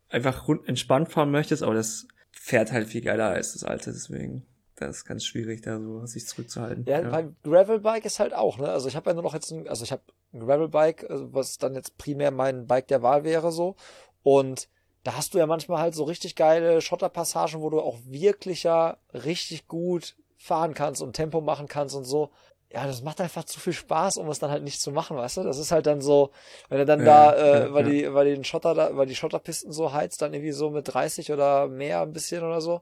einfach 0.10 0.47
rund 0.47 0.68
entspannt 0.68 1.10
fahren 1.10 1.32
möchtest, 1.32 1.64
aber 1.64 1.74
das 1.74 2.08
fährt 2.32 2.72
halt 2.72 2.88
viel 2.88 3.01
geiler 3.01 3.30
als 3.30 3.54
das 3.54 3.64
alte, 3.64 3.91
deswegen 3.91 4.45
das 4.76 4.97
ist 4.97 5.06
ganz 5.06 5.24
schwierig, 5.24 5.62
da 5.62 5.80
so 5.80 6.06
sich 6.06 6.28
zurückzuhalten. 6.28 6.86
Ja, 6.88 7.01
ja. 7.01 7.10
beim 7.10 7.36
Gravelbike 7.43 8.06
ist 8.06 8.20
halt 8.20 8.34
auch, 8.34 8.58
ne? 8.58 8.70
Also 8.70 8.88
ich 8.88 8.95
habe 8.95 9.10
ja 9.10 9.14
nur 9.14 9.24
noch 9.24 9.34
jetzt 9.34 9.51
ein, 9.51 9.68
also 9.68 9.84
ich 9.84 9.91
habe 9.91 10.01
ein 10.34 10.39
Gravelbike, 10.39 11.10
also 11.10 11.34
was 11.34 11.58
dann 11.58 11.76
jetzt 11.76 11.97
primär 11.97 12.32
mein 12.32 12.66
Bike 12.66 12.88
der 12.88 13.04
Wahl 13.04 13.24
wäre 13.24 13.51
so 13.51 13.76
und 14.24 14.68
da 15.04 15.16
hast 15.16 15.34
du 15.34 15.38
ja 15.38 15.45
manchmal 15.45 15.80
halt 15.80 15.95
so 15.95 16.06
richtig 16.06 16.36
geile 16.36 16.82
Schotterpassagen, 16.82 17.62
wo 17.62 17.70
du 17.70 17.82
auch 17.82 17.99
wirklich 18.06 18.64
ja 18.64 18.97
richtig 19.14 19.68
gut 19.68 20.16
fahren 20.38 20.74
kannst 20.74 21.01
und 21.01 21.14
Tempo 21.14 21.41
machen 21.41 21.68
kannst 21.68 21.95
und 21.95 22.06
so 22.06 22.32
ja, 22.74 22.88
das 22.88 23.03
macht 23.03 23.21
einfach 23.21 23.43
zu 23.43 23.59
viel 23.59 23.74
Spaß, 23.74 24.17
um 24.17 24.28
es 24.30 24.39
dann 24.39 24.49
halt 24.49 24.63
nicht 24.63 24.82
zu 24.82 24.91
machen, 24.91 25.15
weißt 25.15 25.38
du? 25.38 25.43
Das 25.43 25.59
ist 25.59 25.71
halt 25.71 25.86
dann 25.86 26.01
so, 26.01 26.32
wenn 26.69 26.80
er 26.80 26.86
dann 26.86 27.05
ja, 27.05 27.32
da, 27.32 27.34
äh, 27.34 27.59
ja, 27.65 27.74
weil 27.74 27.86
ja. 27.86 27.91
die, 27.91 28.13
weil 28.13 28.26
die 28.26 28.34
den 28.34 28.43
Schotter 28.43 28.74
da, 28.74 28.97
weil 28.97 29.05
die 29.05 29.15
Schotterpisten 29.15 29.71
so 29.71 29.93
heizt, 29.93 30.21
dann 30.21 30.34
irgendwie 30.34 30.51
so 30.51 30.71
mit 30.71 30.91
30 30.91 31.32
oder 31.32 31.67
mehr 31.67 32.01
ein 32.01 32.13
bisschen 32.13 32.43
oder 32.43 32.61
so, 32.61 32.82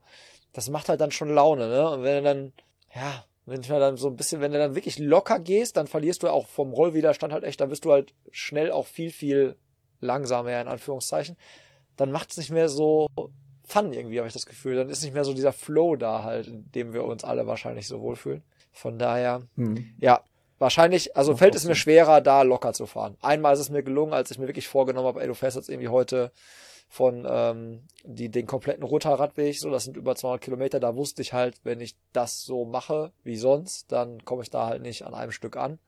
das 0.54 0.70
macht 0.70 0.88
halt 0.88 1.02
dann 1.02 1.12
schon 1.12 1.34
Laune, 1.34 1.68
ne? 1.68 1.90
Und 1.90 2.04
wenn 2.04 2.16
er 2.16 2.22
dann, 2.22 2.54
ja, 2.96 3.26
wenn 3.46 3.62
ich 3.62 3.68
dann 3.68 3.98
so 3.98 4.08
ein 4.08 4.16
bisschen, 4.16 4.40
wenn 4.40 4.54
du 4.54 4.60
dann 4.60 4.76
wirklich 4.76 4.98
locker 4.98 5.40
gehst, 5.40 5.76
dann 5.76 5.88
verlierst 5.88 6.24
du 6.24 6.30
auch 6.30 6.48
vom 6.48 6.72
Rollwiderstand 6.72 7.34
halt 7.34 7.44
echt, 7.44 7.60
dann 7.60 7.70
bist 7.70 7.84
du 7.84 7.92
halt 7.92 8.14
schnell 8.32 8.72
auch 8.72 8.88
viel, 8.88 9.12
viel 9.12 9.58
langsamer, 10.00 10.62
in 10.62 10.68
Anführungszeichen. 10.70 11.36
Dann 11.98 12.12
macht 12.12 12.32
es 12.32 12.38
nicht 12.38 12.52
mehr 12.52 12.70
so 12.70 13.08
Fun 13.66 13.94
irgendwie, 13.94 14.20
habe 14.20 14.28
ich 14.28 14.34
das 14.34 14.46
Gefühl. 14.46 14.76
Dann 14.76 14.90
ist 14.90 15.04
nicht 15.04 15.14
mehr 15.14 15.24
so 15.24 15.34
dieser 15.34 15.54
Flow 15.54 15.96
da 15.96 16.24
halt, 16.24 16.48
in 16.48 16.72
dem 16.72 16.94
wir 16.94 17.04
uns 17.04 17.24
alle 17.24 17.48
wahrscheinlich 17.48 17.88
so 17.88 18.02
wohlfühlen. 18.02 18.44
Von 18.72 18.98
daher, 18.98 19.44
hm. 19.56 19.94
ja, 20.00 20.22
wahrscheinlich, 20.60 21.18
also 21.18 21.36
fällt 21.36 21.56
es 21.56 21.66
mir 21.66 21.76
schwerer, 21.76 22.22
da 22.22 22.44
locker 22.44 22.74
zu 22.74 22.86
fahren. 22.86 23.18
Einmal 23.22 23.54
ist 23.54 23.60
es 23.60 23.70
mir 23.70 23.84
gelungen, 23.84 24.14
als 24.14 24.32
ich 24.32 24.38
mir 24.38 24.48
wirklich 24.48 24.68
vorgenommen 24.68 25.08
habe, 25.08 25.22
ey, 25.22 25.28
du 25.28 25.34
fährst 25.34 25.58
jetzt 25.58 25.70
irgendwie 25.70 25.90
heute 25.90 26.32
von 26.88 27.26
ähm, 27.28 27.84
die, 28.04 28.30
den 28.30 28.46
kompletten 28.46 28.84
Rutterradweg, 28.84 29.58
so, 29.58 29.70
das 29.70 29.86
sind 29.86 29.96
über 29.96 30.14
200 30.14 30.42
Kilometer, 30.42 30.80
da 30.82 30.96
wusste 30.96 31.22
ich 31.22 31.32
halt, 31.32 31.56
wenn 31.64 31.80
ich 31.80 31.96
das 32.12 32.42
so 32.42 32.66
mache 32.66 33.14
wie 33.24 33.38
sonst, 33.38 33.92
dann 33.94 34.26
komme 34.26 34.44
ich 34.44 34.50
da 34.50 34.68
halt 34.68 34.82
nicht 34.82 35.04
an 35.04 35.14
einem 35.14 35.32
Stück 35.32 35.56
an. 35.56 35.80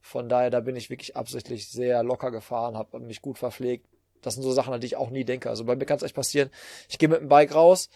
Von 0.00 0.28
daher, 0.28 0.48
da 0.50 0.60
bin 0.60 0.74
ich 0.74 0.88
wirklich 0.88 1.14
absichtlich 1.14 1.68
sehr 1.68 2.02
locker 2.02 2.30
gefahren, 2.30 2.76
habe 2.76 3.00
mich 3.00 3.20
gut 3.20 3.38
verpflegt. 3.38 3.86
Das 4.22 4.34
sind 4.34 4.44
so 4.44 4.52
Sachen, 4.52 4.72
an 4.72 4.80
die 4.80 4.86
ich 4.86 4.96
auch 4.96 5.10
nie 5.10 5.24
denke. 5.24 5.50
Also 5.50 5.64
bei 5.64 5.76
mir 5.76 5.84
kann 5.84 5.98
es 5.98 6.02
echt 6.02 6.14
passieren, 6.14 6.48
ich 6.88 6.98
gehe 6.98 7.08
mit 7.08 7.20
dem 7.20 7.28
Bike 7.28 7.54
raus, 7.54 7.90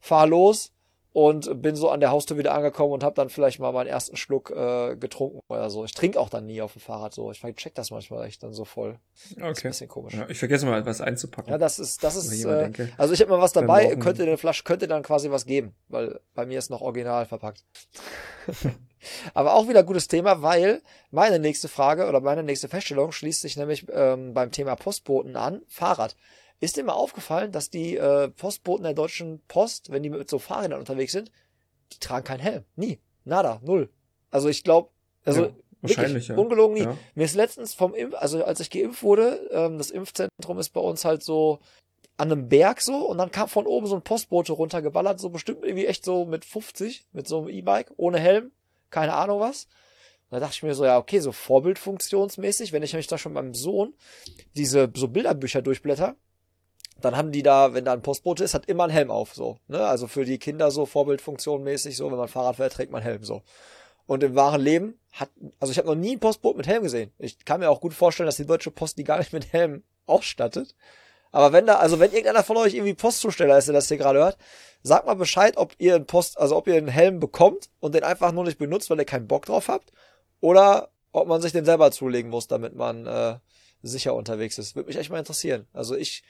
fahr 0.00 0.26
los, 0.26 0.72
und 1.12 1.60
bin 1.60 1.74
so 1.74 1.90
an 1.90 2.00
der 2.00 2.10
Haustür 2.10 2.38
wieder 2.38 2.54
angekommen 2.54 2.92
und 2.92 3.02
habe 3.02 3.16
dann 3.16 3.30
vielleicht 3.30 3.58
mal 3.58 3.72
meinen 3.72 3.88
ersten 3.88 4.16
Schluck 4.16 4.50
äh, 4.50 4.96
getrunken 4.96 5.40
oder 5.48 5.68
so. 5.68 5.84
Ich 5.84 5.92
trinke 5.92 6.20
auch 6.20 6.28
dann 6.28 6.46
nie 6.46 6.62
auf 6.62 6.74
dem 6.74 6.80
Fahrrad 6.80 7.12
so. 7.12 7.30
Ich 7.32 7.40
check 7.56 7.74
das 7.74 7.90
manchmal 7.90 8.26
echt 8.26 8.42
dann 8.42 8.52
so 8.52 8.64
voll. 8.64 8.98
Okay. 9.32 9.40
Das 9.40 9.58
ist 9.58 9.64
ein 9.64 9.70
bisschen 9.70 9.88
komisch. 9.88 10.14
Ja, 10.14 10.28
ich 10.28 10.38
vergesse 10.38 10.66
mal 10.66 10.84
was 10.86 11.00
einzupacken. 11.00 11.50
Ja, 11.50 11.58
das 11.58 11.78
ist 11.78 12.04
das 12.04 12.14
ist 12.14 12.44
äh, 12.44 12.70
also 12.96 13.12
ich 13.12 13.20
habe 13.20 13.30
mal 13.30 13.40
was 13.40 13.52
dabei, 13.52 13.96
könnte 13.96 14.22
eine 14.22 14.38
Flasche 14.38 14.62
könnte 14.62 14.86
dann 14.86 15.02
quasi 15.02 15.30
was 15.30 15.46
geben, 15.46 15.74
weil 15.88 16.20
bei 16.34 16.46
mir 16.46 16.58
ist 16.58 16.70
noch 16.70 16.80
original 16.80 17.26
verpackt. 17.26 17.64
Aber 19.34 19.54
auch 19.54 19.66
wieder 19.68 19.82
gutes 19.82 20.08
Thema, 20.08 20.42
weil 20.42 20.82
meine 21.10 21.38
nächste 21.38 21.68
Frage 21.68 22.06
oder 22.06 22.20
meine 22.20 22.42
nächste 22.42 22.68
Feststellung 22.68 23.12
schließt 23.12 23.40
sich 23.40 23.56
nämlich 23.56 23.86
ähm, 23.92 24.34
beim 24.34 24.50
Thema 24.52 24.76
Postboten 24.76 25.36
an, 25.36 25.62
Fahrrad. 25.68 26.16
Ist 26.60 26.76
dir 26.76 26.84
mal 26.84 26.92
aufgefallen, 26.92 27.52
dass 27.52 27.70
die 27.70 27.96
äh, 27.96 28.28
Postboten 28.28 28.84
der 28.84 28.94
Deutschen 28.94 29.40
Post, 29.48 29.90
wenn 29.90 30.02
die 30.02 30.10
mit 30.10 30.28
so 30.28 30.38
Fahrrädern 30.38 30.78
unterwegs 30.78 31.12
sind, 31.12 31.32
die 31.92 31.98
tragen 31.98 32.24
keinen 32.24 32.40
Helm. 32.40 32.64
Nie. 32.76 33.00
Nada. 33.24 33.60
Null. 33.64 33.88
Also 34.30 34.48
ich 34.48 34.62
glaube, 34.62 34.90
also 35.24 35.46
ja, 35.46 35.52
wahrscheinlich, 35.80 36.28
ja. 36.28 36.36
ungelogen 36.36 36.74
nie. 36.74 36.82
Ja. 36.82 36.96
Mir 37.14 37.24
ist 37.24 37.34
letztens 37.34 37.74
vom 37.74 37.94
Impf, 37.94 38.14
also 38.14 38.44
als 38.44 38.60
ich 38.60 38.70
geimpft 38.70 39.02
wurde, 39.02 39.48
ähm, 39.52 39.78
das 39.78 39.90
Impfzentrum 39.90 40.58
ist 40.58 40.70
bei 40.70 40.80
uns 40.80 41.04
halt 41.04 41.22
so 41.22 41.60
an 42.16 42.30
einem 42.30 42.48
Berg 42.48 42.82
so 42.82 43.08
und 43.08 43.16
dann 43.16 43.30
kam 43.30 43.48
von 43.48 43.66
oben 43.66 43.86
so 43.86 43.96
ein 43.96 44.02
Postbote 44.02 44.52
runtergeballert, 44.52 45.18
so 45.18 45.30
bestimmt 45.30 45.64
irgendwie 45.64 45.86
echt 45.86 46.04
so 46.04 46.26
mit 46.26 46.44
50, 46.44 47.06
mit 47.12 47.26
so 47.26 47.38
einem 47.38 47.48
E-Bike, 47.48 47.92
ohne 47.96 48.18
Helm, 48.18 48.52
keine 48.90 49.14
Ahnung 49.14 49.40
was. 49.40 49.64
Und 50.28 50.36
da 50.36 50.40
dachte 50.40 50.54
ich 50.56 50.62
mir 50.62 50.74
so, 50.74 50.84
ja, 50.84 50.98
okay, 50.98 51.20
so 51.20 51.32
vorbildfunktionsmäßig, 51.32 52.72
wenn 52.72 52.82
ich 52.82 52.92
nämlich 52.92 53.06
da 53.06 53.16
schon 53.16 53.32
beim 53.32 53.54
Sohn 53.54 53.94
diese 54.54 54.90
so 54.94 55.08
Bilderbücher 55.08 55.62
durchblätter, 55.62 56.14
dann 57.04 57.16
haben 57.16 57.32
die 57.32 57.42
da, 57.42 57.74
wenn 57.74 57.84
da 57.84 57.92
ein 57.92 58.02
Postbote 58.02 58.44
ist, 58.44 58.54
hat 58.54 58.66
immer 58.66 58.84
ein 58.84 58.90
Helm 58.90 59.10
auf, 59.10 59.34
so. 59.34 59.58
Ne? 59.68 59.84
Also 59.84 60.06
für 60.06 60.24
die 60.24 60.38
Kinder 60.38 60.70
so 60.70 60.86
Vorbildfunktion 60.86 61.62
mäßig, 61.62 61.96
so, 61.96 62.10
wenn 62.10 62.18
man 62.18 62.28
Fahrrad 62.28 62.56
fährt, 62.56 62.72
trägt 62.72 62.92
man 62.92 63.02
Helm, 63.02 63.24
so. 63.24 63.42
Und 64.06 64.22
im 64.22 64.34
wahren 64.34 64.60
Leben 64.60 64.98
hat, 65.12 65.30
also 65.60 65.70
ich 65.70 65.78
habe 65.78 65.88
noch 65.88 65.94
nie 65.94 66.16
ein 66.16 66.20
Postboot 66.20 66.56
mit 66.56 66.66
Helm 66.66 66.82
gesehen. 66.82 67.12
Ich 67.18 67.44
kann 67.44 67.60
mir 67.60 67.70
auch 67.70 67.80
gut 67.80 67.94
vorstellen, 67.94 68.26
dass 68.26 68.36
die 68.36 68.46
Deutsche 68.46 68.70
Post 68.70 68.98
die 68.98 69.04
gar 69.04 69.18
nicht 69.18 69.32
mit 69.32 69.52
Helm 69.52 69.84
ausstattet. 70.06 70.74
Aber 71.32 71.52
wenn 71.52 71.66
da, 71.66 71.76
also 71.76 72.00
wenn 72.00 72.10
irgendeiner 72.10 72.42
von 72.42 72.56
euch 72.56 72.74
irgendwie 72.74 72.94
Postzusteller 72.94 73.56
ist, 73.56 73.68
der 73.68 73.74
das 73.74 73.88
hier 73.88 73.98
gerade 73.98 74.18
hört, 74.18 74.36
sagt 74.82 75.06
mal 75.06 75.14
Bescheid, 75.14 75.56
ob 75.56 75.74
ihr 75.78 75.94
einen 75.94 76.06
Post, 76.06 76.38
also 76.38 76.56
ob 76.56 76.66
ihr 76.66 76.74
einen 76.74 76.88
Helm 76.88 77.20
bekommt 77.20 77.70
und 77.78 77.94
den 77.94 78.02
einfach 78.02 78.32
nur 78.32 78.44
nicht 78.44 78.58
benutzt, 78.58 78.90
weil 78.90 78.98
ihr 78.98 79.04
keinen 79.04 79.28
Bock 79.28 79.46
drauf 79.46 79.68
habt, 79.68 79.92
oder 80.40 80.90
ob 81.12 81.28
man 81.28 81.40
sich 81.40 81.52
den 81.52 81.64
selber 81.64 81.92
zulegen 81.92 82.30
muss, 82.30 82.48
damit 82.48 82.74
man 82.74 83.06
äh, 83.06 83.38
sicher 83.82 84.14
unterwegs 84.14 84.58
ist. 84.58 84.74
Würde 84.74 84.88
mich 84.88 84.96
echt 84.96 85.10
mal 85.10 85.18
interessieren. 85.18 85.66
Also 85.72 85.96
ich 85.96 86.22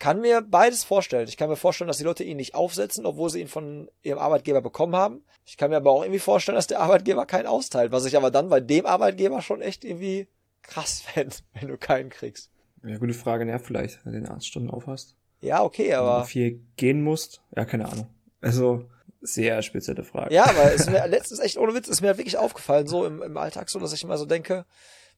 kann 0.00 0.20
mir 0.20 0.42
beides 0.42 0.82
vorstellen. 0.82 1.28
Ich 1.28 1.36
kann 1.36 1.48
mir 1.48 1.56
vorstellen, 1.56 1.86
dass 1.86 1.98
die 1.98 2.04
Leute 2.04 2.24
ihn 2.24 2.38
nicht 2.38 2.56
aufsetzen, 2.56 3.06
obwohl 3.06 3.30
sie 3.30 3.40
ihn 3.40 3.48
von 3.48 3.88
ihrem 4.02 4.18
Arbeitgeber 4.18 4.62
bekommen 4.62 4.96
haben. 4.96 5.22
Ich 5.44 5.56
kann 5.56 5.70
mir 5.70 5.76
aber 5.76 5.92
auch 5.92 6.02
irgendwie 6.02 6.18
vorstellen, 6.18 6.56
dass 6.56 6.66
der 6.66 6.80
Arbeitgeber 6.80 7.26
keinen 7.26 7.46
austeilt, 7.46 7.92
was 7.92 8.06
ich 8.06 8.16
aber 8.16 8.32
dann 8.32 8.48
bei 8.48 8.60
dem 8.60 8.86
Arbeitgeber 8.86 9.42
schon 9.42 9.60
echt 9.60 9.84
irgendwie 9.84 10.26
krass 10.62 11.00
fände, 11.06 11.36
wenn 11.54 11.68
du 11.68 11.78
keinen 11.78 12.10
kriegst. 12.10 12.50
Ja, 12.82 12.96
gute 12.96 13.14
Frage, 13.14 13.46
ja, 13.46 13.58
vielleicht, 13.58 14.04
wenn 14.04 14.14
du 14.14 14.20
den 14.20 14.28
Arztstunden 14.28 14.70
aufhast. 14.70 15.14
Ja, 15.42 15.62
okay, 15.62 15.94
aber. 15.94 16.14
Wenn 16.14 16.22
du 16.22 16.28
viel 16.28 16.60
gehen 16.76 17.02
musst, 17.02 17.42
ja, 17.54 17.64
keine 17.64 17.86
Ahnung. 17.86 18.08
Also, 18.40 18.86
sehr 19.20 19.60
spezielle 19.60 20.02
Frage. 20.02 20.34
Ja, 20.34 20.44
aber 20.44 20.72
es 20.72 20.82
ist 20.82 20.90
mir 20.90 21.06
letztens 21.08 21.40
echt 21.40 21.58
ohne 21.58 21.74
Witz, 21.74 21.88
ist 21.88 22.00
mir 22.00 22.16
wirklich 22.16 22.38
aufgefallen, 22.38 22.86
so 22.86 23.04
im, 23.04 23.22
im 23.22 23.36
Alltag 23.36 23.68
so, 23.68 23.78
dass 23.78 23.92
ich 23.92 24.02
immer 24.02 24.16
so 24.16 24.24
denke, 24.24 24.64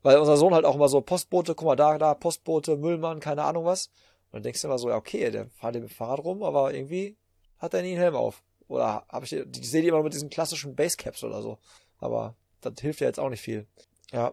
weil 0.03 0.19
unser 0.19 0.37
Sohn 0.37 0.55
halt 0.55 0.65
auch 0.65 0.75
immer 0.75 0.89
so 0.89 1.01
Postbote, 1.01 1.55
guck 1.55 1.67
mal 1.67 1.77
da, 1.77 1.99
da, 1.99 2.15
Postbote, 2.15 2.77
Müllmann, 2.77 3.21
keine 3.21 3.45
Ahnung 3.45 3.65
was. 3.65 3.91
Und 4.33 4.39
dann 4.39 4.43
denkst 4.45 4.63
du 4.63 4.69
immer 4.69 4.79
so, 4.79 4.89
ja, 4.89 4.97
okay, 4.97 5.31
der 5.31 5.47
fährt 5.51 5.75
mit 5.75 5.85
dem 5.85 5.89
Fahrrad 5.91 6.25
rum, 6.25 6.43
aber 6.43 6.73
irgendwie 6.73 7.17
hat 7.59 7.75
er 7.75 7.83
nie 7.83 7.91
einen 7.91 8.01
Helm 8.01 8.17
auf. 8.17 8.43
Oder 8.67 9.05
habe 9.11 9.27
ich, 9.27 9.33
ich 9.35 9.71
sehe 9.71 9.83
die 9.83 9.89
immer 9.89 10.03
mit 10.03 10.15
diesen 10.15 10.31
klassischen 10.31 10.75
Basecaps 10.75 11.23
oder 11.23 11.43
so. 11.43 11.59
Aber 11.99 12.35
das 12.63 12.73
hilft 12.81 13.01
ja 13.01 13.07
jetzt 13.07 13.21
auch 13.21 13.29
nicht 13.29 13.43
viel. 13.43 13.67
Ja. 14.11 14.33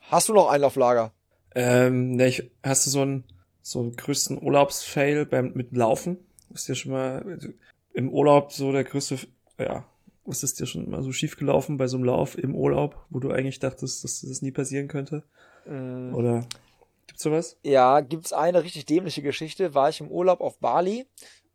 Hast 0.00 0.28
du 0.28 0.34
noch 0.34 0.48
einen 0.48 0.64
auf 0.64 0.74
Lager? 0.74 1.12
Ähm, 1.54 2.16
ne, 2.16 2.26
ich, 2.26 2.50
hast 2.64 2.86
du 2.86 2.90
so 2.90 3.02
einen, 3.02 3.24
so 3.62 3.78
einen 3.78 3.94
größten 3.94 4.42
Urlaubsfail 4.42 5.24
beim, 5.24 5.52
mit 5.54 5.76
Laufen? 5.76 6.18
Ist 6.52 6.68
dir 6.68 6.74
schon 6.74 6.92
mal 6.92 7.22
also, 7.22 7.48
im 7.92 8.10
Urlaub 8.10 8.52
so 8.52 8.72
der 8.72 8.82
größte, 8.82 9.18
ja, 9.58 9.84
was 10.24 10.42
ist 10.42 10.58
dir 10.58 10.66
schon 10.66 10.90
mal 10.90 11.02
so 11.02 11.12
schief 11.12 11.36
gelaufen 11.36 11.76
bei 11.76 11.86
so 11.86 11.96
einem 11.96 12.04
Lauf 12.04 12.36
im 12.36 12.56
Urlaub, 12.56 13.06
wo 13.10 13.20
du 13.20 13.30
eigentlich 13.30 13.60
dachtest, 13.60 14.02
dass 14.02 14.20
das 14.20 14.42
nie 14.42 14.50
passieren 14.50 14.88
könnte? 14.88 15.22
Mm. 15.66 16.14
Oder? 16.14 16.46
Gibt's 17.08 17.22
sowas? 17.22 17.56
Ja, 17.64 18.00
gibt's 18.00 18.32
eine 18.32 18.62
richtig 18.62 18.86
dämliche 18.86 19.22
Geschichte. 19.22 19.74
War 19.74 19.88
ich 19.88 20.00
im 20.00 20.10
Urlaub 20.10 20.40
auf 20.40 20.58
Bali, 20.58 21.06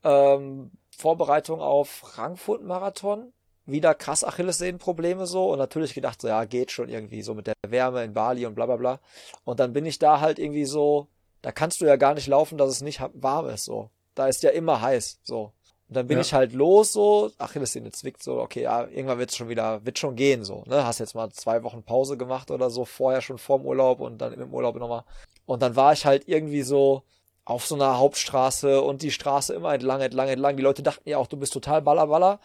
ähm, 0.04 0.72
Vorbereitung 0.98 1.62
auf 1.62 1.90
Frankfurt-Marathon, 1.90 3.32
wieder 3.66 3.94
krass 3.96 4.24
Achillessehnenprobleme 4.24 5.26
so 5.26 5.52
und 5.52 5.60
natürlich 5.60 5.94
gedacht 5.94 6.22
so, 6.22 6.28
ja, 6.28 6.44
geht 6.46 6.72
schon 6.72 6.90
irgendwie 6.90 7.22
so 7.22 7.34
mit 7.34 7.48
der 7.48 7.54
Wärme 7.66 8.04
in 8.04 8.14
Bali 8.14 8.46
und 8.46 8.56
bla 8.56 8.66
bla 8.66 8.76
bla. 8.76 9.00
Und 9.46 9.60
dann 9.60 9.74
bin 9.74 9.86
ich 9.86 10.00
da 10.00 10.20
halt 10.20 10.40
irgendwie 10.40 10.66
so, 10.66 11.08
da 11.42 11.52
kannst 11.52 11.82
du 11.82 11.86
ja 11.86 11.96
gar 11.96 12.14
nicht 12.14 12.28
laufen, 12.28 12.58
dass 12.58 12.70
es 12.70 12.82
nicht 12.82 13.02
warm 13.14 13.48
ist 13.48 13.66
so. 13.66 13.90
Da 14.16 14.28
ist 14.28 14.44
ja 14.44 14.50
immer 14.50 14.82
heiß 14.82 15.20
so. 15.24 15.54
Und 15.88 15.98
dann 15.98 16.08
bin 16.08 16.18
ja. 16.18 16.22
ich 16.22 16.34
halt 16.34 16.54
los, 16.54 16.94
so, 16.94 17.32
Achillessehne 17.38 17.92
zwickt 17.92 18.24
so, 18.24 18.40
okay, 18.40 18.64
ja, 18.64 18.88
irgendwann 18.88 19.20
wird's 19.20 19.36
schon 19.36 19.50
wieder, 19.50 19.86
wird 19.86 20.00
schon 20.00 20.16
gehen, 20.16 20.44
so, 20.44 20.64
ne? 20.66 20.86
Hast 20.86 21.00
jetzt 21.00 21.14
mal 21.14 21.30
zwei 21.32 21.62
Wochen 21.64 21.84
Pause 21.84 22.18
gemacht 22.18 22.50
oder 22.52 22.70
so, 22.70 22.86
vorher 22.86 23.22
schon 23.22 23.38
vorm 23.38 23.66
Urlaub 23.66 24.00
und 24.00 24.18
dann 24.18 24.34
im 24.34 24.54
Urlaub 24.54 24.76
nochmal. 24.78 25.04
Und 25.46 25.62
dann 25.62 25.76
war 25.76 25.94
ich 25.94 26.06
halt 26.06 26.28
irgendwie 26.28 26.64
so 26.64 27.04
auf 27.46 27.66
so 27.66 27.76
einer 27.76 27.98
Hauptstraße 27.98 28.82
und 28.82 29.02
die 29.02 29.12
Straße 29.12 29.54
immer 29.54 29.74
entlang, 29.74 30.02
entlang, 30.02 30.30
entlang. 30.30 30.56
Die 30.56 30.64
Leute 30.64 30.84
dachten 30.84 31.10
ja 31.10 31.18
auch, 31.18 31.28
du 31.28 31.38
bist 31.38 31.54
total 31.54 31.82
ballerballer. 31.82 32.40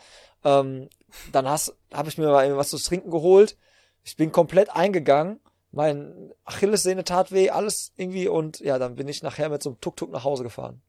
Ähm, 0.45 0.89
dann 1.33 1.49
hast, 1.49 1.77
habe 1.93 2.09
ich 2.09 2.19
mir 2.19 2.27
mal 2.29 2.57
was 2.57 2.71
zu 2.71 2.79
trinken 2.79 3.11
geholt. 3.11 3.57
Ich 4.05 4.17
bin 4.17 4.33
komplett 4.33 4.71
eingegangen. 4.71 5.41
Mein 5.71 6.33
Achillessehne 6.45 7.05
tat 7.05 7.31
weh, 7.31 7.51
alles 7.51 7.93
irgendwie 7.97 8.27
und 8.27 8.59
ja, 8.61 8.79
dann 8.79 8.97
bin 8.97 9.07
ich 9.07 9.23
nachher 9.23 9.51
mit 9.51 9.63
so 9.63 9.71
einem 9.71 9.81
Tuk-Tuk 9.81 10.11
nach 10.11 10.25
Hause 10.25 10.43
gefahren. 10.43 10.81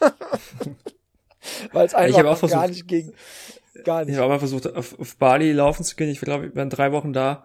Weil 1.72 1.86
es 1.86 1.94
einfach 1.94 2.24
auch 2.24 2.36
versucht, 2.36 2.60
gar 2.60 2.68
nicht 2.68 2.86
ging. 2.86 3.14
Gar 3.84 4.04
nicht. 4.04 4.10
Ich 4.10 4.16
habe 4.16 4.26
auch 4.26 4.30
mal 4.30 4.38
versucht, 4.38 4.74
auf, 4.74 4.98
auf 4.98 5.16
Bali 5.16 5.52
laufen 5.52 5.82
zu 5.82 5.96
gehen. 5.96 6.10
Ich 6.10 6.20
glaube, 6.20 6.46
ich 6.46 6.54
war 6.54 6.66
drei 6.66 6.92
Wochen 6.92 7.12
da. 7.14 7.44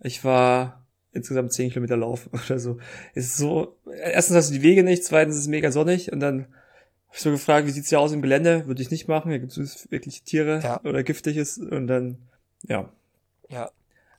Ich 0.00 0.24
war 0.24 0.84
insgesamt 1.18 1.52
zehn 1.52 1.70
Kilometer 1.70 1.96
laufen 1.96 2.30
oder 2.46 2.58
so. 2.58 2.78
ist 3.14 3.36
so, 3.36 3.76
erstens 3.86 4.36
hast 4.36 4.50
du 4.50 4.54
die 4.54 4.62
Wege 4.62 4.82
nicht, 4.82 5.04
zweitens 5.04 5.36
ist 5.36 5.42
es 5.42 5.48
mega 5.48 5.70
sonnig 5.70 6.12
und 6.12 6.20
dann 6.20 6.42
habe 6.42 7.16
ich 7.16 7.20
so 7.20 7.30
gefragt, 7.30 7.66
wie 7.66 7.70
sieht's 7.70 7.88
hier 7.88 8.00
aus 8.00 8.12
im 8.12 8.22
Gelände? 8.22 8.66
Würde 8.66 8.82
ich 8.82 8.90
nicht 8.90 9.08
machen. 9.08 9.30
Hier 9.30 9.40
gibt 9.40 9.56
es 9.56 9.90
wirklich 9.90 10.24
Tiere 10.24 10.60
ja. 10.62 10.80
oder 10.84 11.02
giftiges 11.02 11.56
und 11.56 11.86
dann, 11.86 12.18
ja. 12.62 12.90
Ja. 13.48 13.70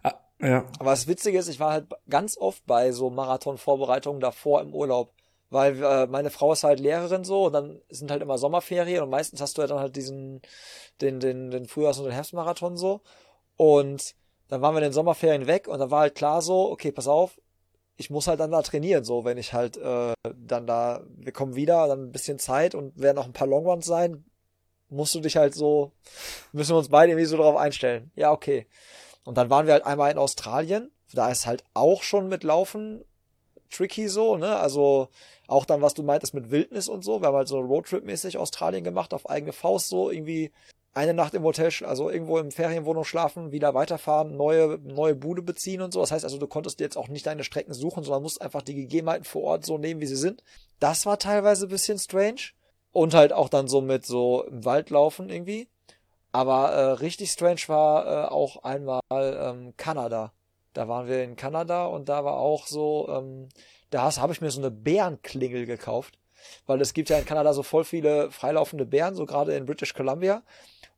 Ah, 0.02 0.16
ja. 0.40 0.66
Aber 0.80 0.90
das 0.92 1.08
Witzige 1.08 1.38
ist, 1.38 1.50
ich 1.50 1.60
war 1.60 1.72
halt 1.72 1.86
ganz 2.10 2.36
oft 2.36 2.66
bei 2.66 2.92
so 2.92 3.12
Marathon-Vorbereitungen 3.12 4.20
davor 4.22 4.62
im 4.62 4.74
Urlaub 4.74 5.14
weil 5.50 5.82
äh, 5.84 6.08
meine 6.08 6.30
Frau 6.30 6.54
ist 6.54 6.64
halt 6.64 6.80
Lehrerin 6.80 7.24
so 7.24 7.46
und 7.46 7.54
dann 7.54 7.82
sind 7.90 8.12
halt 8.12 8.22
immer 8.22 8.38
Sommerferien 8.38 9.04
und 9.04 9.10
meistens 9.10 9.42
hast 9.42 9.58
du 9.58 9.62
ja 9.62 9.68
dann 9.68 9.80
halt 9.80 9.96
diesen 9.96 10.42
den 11.02 11.20
den 11.20 11.52
den 11.52 11.66
Frühjahrs- 11.66 12.00
und 12.00 12.06
den 12.06 12.14
Herbstmarathon 12.14 12.78
so 12.78 13.02
und 13.58 14.16
dann 14.50 14.62
waren 14.62 14.74
wir 14.74 14.80
in 14.80 14.86
den 14.86 14.94
Sommerferien 14.94 15.48
weg 15.48 15.68
und 15.68 15.80
dann 15.80 15.92
war 15.92 16.02
halt 16.02 16.16
klar 16.16 16.42
so, 16.42 16.70
okay, 16.70 16.92
pass 16.92 17.08
auf, 17.08 17.40
ich 17.96 18.10
muss 18.10 18.28
halt 18.28 18.40
dann 18.40 18.52
da 18.52 18.62
trainieren, 18.62 19.04
so 19.04 19.26
wenn 19.26 19.38
ich 19.38 19.54
halt 19.54 19.78
äh, 19.78 20.14
dann 20.36 20.68
da, 20.68 21.04
wir 21.16 21.32
kommen 21.32 21.56
wieder, 21.56 21.88
dann 21.88 22.06
ein 22.08 22.12
bisschen 22.12 22.40
Zeit 22.40 22.76
und 22.76 23.00
werden 23.00 23.18
auch 23.18 23.26
ein 23.26 23.34
paar 23.34 23.48
Longruns 23.48 23.86
sein, 23.86 24.26
musst 24.90 25.16
du 25.16 25.20
dich 25.20 25.38
halt 25.38 25.54
so, 25.54 25.92
müssen 26.52 26.74
wir 26.74 26.78
uns 26.78 26.90
beide 26.90 27.12
irgendwie 27.12 27.26
so 27.26 27.38
darauf 27.38 27.58
einstellen. 27.58 28.12
Ja, 28.16 28.32
okay. 28.32 28.68
Und 29.24 29.38
dann 29.38 29.50
waren 29.50 29.68
wir 29.68 29.74
halt 29.74 29.86
einmal 29.86 30.12
in 30.12 30.18
Australien, 30.18 30.92
da 31.14 31.30
ist 31.30 31.46
halt 31.46 31.64
auch 31.74 32.04
schon 32.04 32.28
mit 32.28 32.44
Laufen 32.44 33.04
tricky 33.70 34.08
so, 34.08 34.38
ne? 34.38 34.58
Also 34.58 35.10
auch 35.48 35.66
dann, 35.66 35.82
was 35.82 35.94
du 35.94 36.04
meintest 36.04 36.34
mit 36.34 36.52
Wildnis 36.52 36.88
und 36.88 37.04
so. 37.04 37.22
Wir 37.22 37.28
haben 37.28 37.36
halt 37.36 37.48
so 37.48 37.60
Roadtrip-mäßig 37.60 38.38
Australien 38.38 38.84
gemacht, 38.84 39.14
auf 39.14 39.30
eigene 39.30 39.52
Faust 39.52 39.90
so 39.90 40.10
irgendwie 40.10 40.52
eine 40.94 41.14
Nacht 41.14 41.34
im 41.34 41.44
Hotel, 41.44 41.72
also 41.86 42.10
irgendwo 42.10 42.40
im 42.40 42.52
Ferienwohnung 42.52 43.04
schlafen, 43.04 43.52
wieder 43.52 43.74
weiterfahren, 43.74 44.36
neue, 44.36 44.80
neue 44.84 45.16
Bude 45.16 45.42
beziehen 45.42 45.82
und 45.82 45.94
so. 45.94 46.00
Das 46.02 46.12
heißt 46.12 46.26
also, 46.26 46.38
du 46.38 46.48
konntest 46.48 46.80
jetzt 46.80 46.98
auch 46.98 47.08
nicht 47.08 47.26
deine 47.26 47.44
Strecken 47.44 47.74
suchen, 47.74 48.04
sondern 48.04 48.24
musst 48.24 48.42
einfach 48.42 48.62
die 48.62 48.76
Gegebenheiten 48.76 49.24
vor 49.24 49.44
Ort 49.44 49.66
so 49.66 49.78
nehmen, 49.78 50.02
wie 50.02 50.08
sie 50.08 50.16
sind. 50.16 50.44
Das 50.80 51.06
war 51.06 51.20
teilweise 51.20 51.68
ein 51.68 51.70
bisschen 51.70 52.00
strange. 52.00 52.52
Und 52.92 53.14
halt 53.14 53.34
auch 53.34 53.50
dann 53.50 53.68
so 53.68 53.82
mit 53.82 54.06
so 54.06 54.44
im 54.44 54.66
Wald 54.66 54.90
laufen 54.90 55.30
irgendwie. 55.30 55.68
Aber 56.32 56.72
äh, 56.72 56.92
richtig 56.94 57.32
strange 57.32 57.62
war 57.68 58.06
äh, 58.06 58.28
auch 58.30 58.64
einmal 58.64 59.02
ähm, 59.12 59.74
Kanada. 59.78 60.34
Da 60.74 60.88
waren 60.88 61.08
wir 61.08 61.24
in 61.24 61.36
Kanada 61.36 61.86
und 61.86 62.10
da 62.10 62.24
war 62.24 62.38
auch 62.38 62.68
so, 62.68 63.10
ähm, 63.10 63.50
da 63.90 64.16
habe 64.16 64.34
ich 64.34 64.42
mir 64.42 64.52
so 64.52 64.62
eine 64.62 64.70
Bärenklingel 64.70 65.66
gekauft, 65.66 66.19
weil 66.66 66.82
es 66.82 66.94
gibt 66.94 67.10
ja 67.10 67.18
in 67.18 67.26
Kanada 67.26 67.54
so 67.54 67.64
voll 67.64 67.84
viele 67.84 68.32
freilaufende 68.32 68.86
Bären, 68.86 69.16
so 69.16 69.26
gerade 69.26 69.56
in 69.56 69.66
British 69.66 69.94
Columbia. 69.94 70.44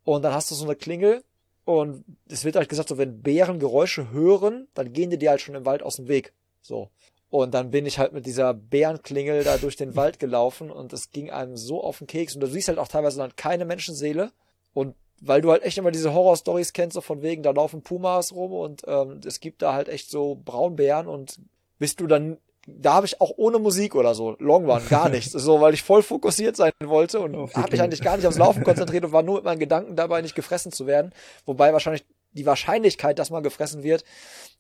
Und 0.04 0.24
dann 0.24 0.34
hast 0.34 0.52
du 0.52 0.56
so 0.56 0.66
eine 0.66 0.76
Klingel 0.76 1.24
und 1.66 2.04
es 2.28 2.44
wird 2.44 2.56
halt 2.56 2.70
gesagt, 2.70 2.90
so 2.90 2.98
wenn 2.98 3.22
Bären 3.22 3.60
Geräusche 3.60 4.12
hören, 4.12 4.68
dann 4.74 4.94
gehen 4.94 5.10
die 5.10 5.18
dir 5.18 5.30
halt 5.32 5.42
schon 5.42 5.56
im 5.56 5.66
Wald 5.66 5.84
aus 5.84 5.98
dem 5.98 6.08
Weg. 6.08 6.34
So. 6.62 6.90
Und 7.30 7.54
dann 7.54 7.72
bin 7.72 7.86
ich 7.86 7.98
halt 7.98 8.12
mit 8.12 8.26
dieser 8.26 8.54
Bärenklingel 8.54 9.44
da 9.44 9.58
durch 9.58 9.78
den 9.78 9.96
Wald 9.96 10.20
gelaufen 10.20 10.70
und 10.70 10.92
es 10.92 11.12
ging 11.12 11.32
einem 11.32 11.56
so 11.56 11.82
auf 11.82 12.00
den 12.00 12.08
Keks. 12.08 12.36
Und 12.36 12.42
du 12.42 12.48
siehst 12.48 12.68
halt 12.68 12.78
auch 12.78 12.90
teilweise 12.90 13.20
dann 13.20 13.36
keine 13.36 13.64
Menschenseele. 13.64 14.32
Und 14.74 14.96
weil 15.22 15.42
du 15.42 15.52
halt 15.52 15.64
echt 15.64 15.78
immer 15.78 15.92
diese 15.92 16.14
Horror-Stories 16.14 16.74
kennst, 16.74 16.96
so 16.96 17.02
von 17.02 17.22
wegen, 17.22 17.44
da 17.44 17.52
laufen 17.52 17.84
Pumas 17.84 18.34
rum 18.34 18.52
und 18.52 18.82
ähm, 18.88 19.22
es 19.24 19.40
gibt 19.40 19.62
da 19.62 19.74
halt 19.74 19.88
echt 19.88 20.10
so 20.10 20.42
Braunbären 20.44 21.08
und 21.08 21.40
bist 21.78 22.00
du 22.00 22.08
dann, 22.08 22.38
da 22.68 22.94
habe 22.94 23.06
ich 23.06 23.20
auch 23.20 23.32
ohne 23.38 23.60
Musik 23.60 23.96
oder 23.96 24.14
so, 24.14 24.36
Long 24.40 24.70
Run, 24.70 24.88
gar 24.90 25.10
nichts, 25.10 25.32
so, 25.32 25.62
weil 25.62 25.74
ich 25.74 25.84
voll 25.84 26.04
fokussiert 26.04 26.56
sein 26.56 26.72
wollte 26.84 27.20
und 27.20 27.36
habe 27.56 27.72
mich 27.72 27.82
eigentlich 27.82 28.02
gar 28.02 28.18
nicht 28.18 28.28
aufs 28.28 28.38
Laufen 28.38 28.64
konzentriert 28.64 29.04
und 29.04 29.12
war 29.12 29.24
nur 29.24 29.36
mit 29.36 29.46
meinen 29.46 29.60
Gedanken 29.60 29.96
dabei, 29.96 30.22
nicht 30.22 30.36
gefressen 30.36 30.72
zu 30.72 30.86
werden, 30.86 31.14
wobei 31.46 31.74
wahrscheinlich 31.74 32.06
die 32.34 32.46
Wahrscheinlichkeit, 32.46 33.20
dass 33.20 33.30
man 33.30 33.44
gefressen 33.44 33.84
wird, 33.84 34.06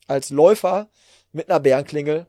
als 0.07 0.29
Läufer 0.29 0.89
mit 1.31 1.49
einer 1.49 1.59
Bärenklingel 1.59 2.25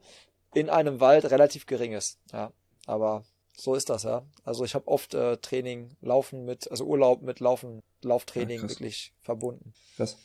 in 0.55 0.69
einem 0.69 1.01
Wald 1.01 1.31
relativ 1.31 1.67
gering 1.67 1.93
ist, 1.93 2.19
ja, 2.33 2.53
aber 2.87 3.25
so 3.57 3.75
ist 3.75 3.91
das, 3.91 4.03
ja. 4.03 4.23
Also 4.45 4.65
ich 4.65 4.75
habe 4.75 4.89
oft 4.89 5.15
äh, 5.15 5.37
Training, 5.39 5.97
Laufen 6.01 6.45
mit, 6.45 6.71
also 6.71 6.85
Urlaub 6.85 7.23
mit 7.23 7.41
Laufen, 7.41 7.83
Lauftraining 8.03 8.63
ja, 8.63 8.69
wirklich 8.69 9.13
verbunden. 9.21 9.73
Krass. 9.97 10.17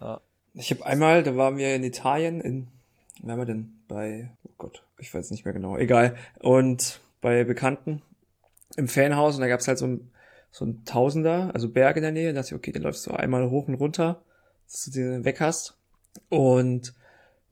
Ja. 0.00 0.20
Ich 0.54 0.70
habe 0.70 0.86
einmal, 0.86 1.22
da 1.22 1.36
waren 1.36 1.58
wir 1.58 1.74
in 1.74 1.84
Italien, 1.84 2.40
in, 2.40 2.68
wo 3.20 3.28
waren 3.28 3.38
wir 3.38 3.44
denn? 3.44 3.84
Bei, 3.88 4.30
oh 4.44 4.52
Gott, 4.56 4.85
ich 4.98 5.12
weiß 5.12 5.30
nicht 5.30 5.44
mehr 5.44 5.54
genau, 5.54 5.76
egal. 5.76 6.16
Und 6.40 7.00
bei 7.20 7.44
Bekannten 7.44 8.02
im 8.76 8.88
Fanhaus 8.88 9.36
und 9.36 9.42
da 9.42 9.48
gab's 9.48 9.68
halt 9.68 9.78
so 9.78 9.86
ein, 9.86 10.10
so 10.50 10.64
ein 10.64 10.84
Tausender, 10.84 11.50
also 11.54 11.68
Berg 11.68 11.96
in 11.96 12.02
der 12.02 12.12
Nähe. 12.12 12.32
Da 12.32 12.40
dachte 12.40 12.54
ich, 12.54 12.58
okay, 12.58 12.72
den 12.72 12.82
läufst 12.82 13.06
du 13.06 13.12
einmal 13.12 13.50
hoch 13.50 13.68
und 13.68 13.74
runter, 13.74 14.22
dass 14.66 14.84
du 14.84 14.90
den 14.90 15.24
weg 15.24 15.40
hast. 15.40 15.76
Und 16.28 16.94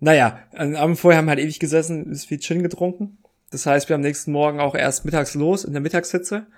naja, 0.01 0.41
am 0.53 0.75
Abend 0.75 0.99
vorher 0.99 1.19
haben 1.19 1.27
wir 1.27 1.31
halt 1.31 1.41
ewig 1.41 1.61
gesessen, 1.61 2.11
ist 2.11 2.27
viel 2.27 2.41
Gin 2.41 2.63
getrunken 2.63 3.19
das 3.55 3.67
heißt, 3.67 3.89
wir 3.89 3.95
am 3.95 4.03
nächsten 4.03 4.33
Morgen 4.33 4.59
auch 4.59 4.75
erst 4.75 5.05
mittags 5.05 5.35
los 5.35 5.63
in 5.63 5.75
der 5.75 5.81
Mittagshitze. 5.81 6.49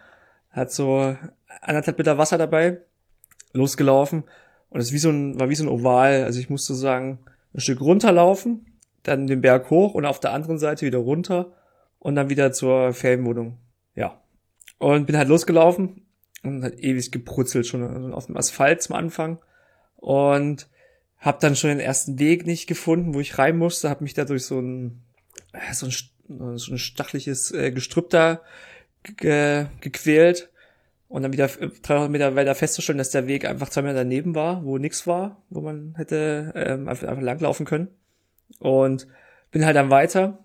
Hat 0.51 0.73
so 0.73 1.15
anderthalb 1.61 1.99
Liter 1.99 2.17
Wasser 2.17 2.39
dabei, 2.39 2.81
losgelaufen. 3.53 4.25
Und 4.71 4.81
es 4.81 4.93
wie 4.93 4.99
so 4.99 5.11
ein, 5.11 5.39
war 5.39 5.51
wie 5.51 5.55
so 5.55 5.65
ein 5.65 5.69
Oval. 5.69 6.25
Also 6.25 6.41
ich 6.41 6.49
musste 6.49 6.75
sagen, 6.75 7.19
ein 7.53 7.61
Stück 7.61 7.83
runterlaufen, 7.83 8.65
dann 9.09 9.27
den 9.27 9.41
Berg 9.41 9.71
hoch 9.71 9.95
und 9.95 10.05
auf 10.05 10.21
der 10.21 10.33
anderen 10.33 10.59
Seite 10.59 10.87
wieder 10.87 10.99
runter 10.99 11.53
und 11.99 12.15
dann 12.15 12.31
wieder 12.31 12.53
zur 12.53 12.93
Ferienwohnung. 12.93 13.59
Ja. 13.95 14.21
Und 14.79 15.07
bin 15.07 15.17
halt 15.17 15.29
losgelaufen 15.29 16.07
und 16.43 16.63
hat 16.63 16.79
ewig 16.79 17.13
gebrutzelt 17.13 17.67
schon 17.67 18.13
auf 18.13 18.27
dem 18.27 18.37
Asphalt 18.37 18.83
zum 18.83 18.97
Anfang. 18.97 19.39
Und 19.97 20.69
hab 21.19 21.41
dann 21.41 21.57
schon 21.57 21.71
den 21.71 21.81
ersten 21.81 22.19
Weg 22.19 22.47
nicht 22.47 22.67
gefunden, 22.67 23.15
wo 23.15 23.21
ich 23.21 23.39
rein 23.39 23.57
musste, 23.57 23.89
hab 23.89 24.01
mich 24.01 24.15
da 24.15 24.25
durch 24.25 24.45
so 24.45 24.61
ein, 24.61 25.03
so 25.73 25.87
ein 25.87 25.93
so 26.29 26.73
ein 26.73 26.79
stachliches 26.79 27.53
äh, 27.53 27.71
Gestrüpp 27.71 28.11
da 28.11 28.41
ge 29.17 29.67
gequält 29.81 30.51
und 31.09 31.23
dann 31.23 31.33
wieder 31.33 31.49
300 31.49 32.11
Meter 32.11 32.35
weiter 32.35 32.55
festzustellen, 32.55 32.99
dass 32.99 33.11
der 33.11 33.27
Weg 33.27 33.45
einfach 33.45 33.69
zwei 33.69 33.83
Meter 33.83 33.95
daneben 33.95 34.35
war, 34.35 34.65
wo 34.65 34.79
nichts 34.79 35.07
war, 35.07 35.43
wo 35.51 35.61
man 35.61 35.95
hätte 35.97 36.53
ähm, 36.57 36.89
einfach, 36.89 37.07
einfach 37.07 37.23
langlaufen 37.23 37.65
können. 37.65 37.89
Und 38.59 39.07
bin 39.51 39.65
halt 39.65 39.77
dann 39.77 39.91
weiter 39.91 40.45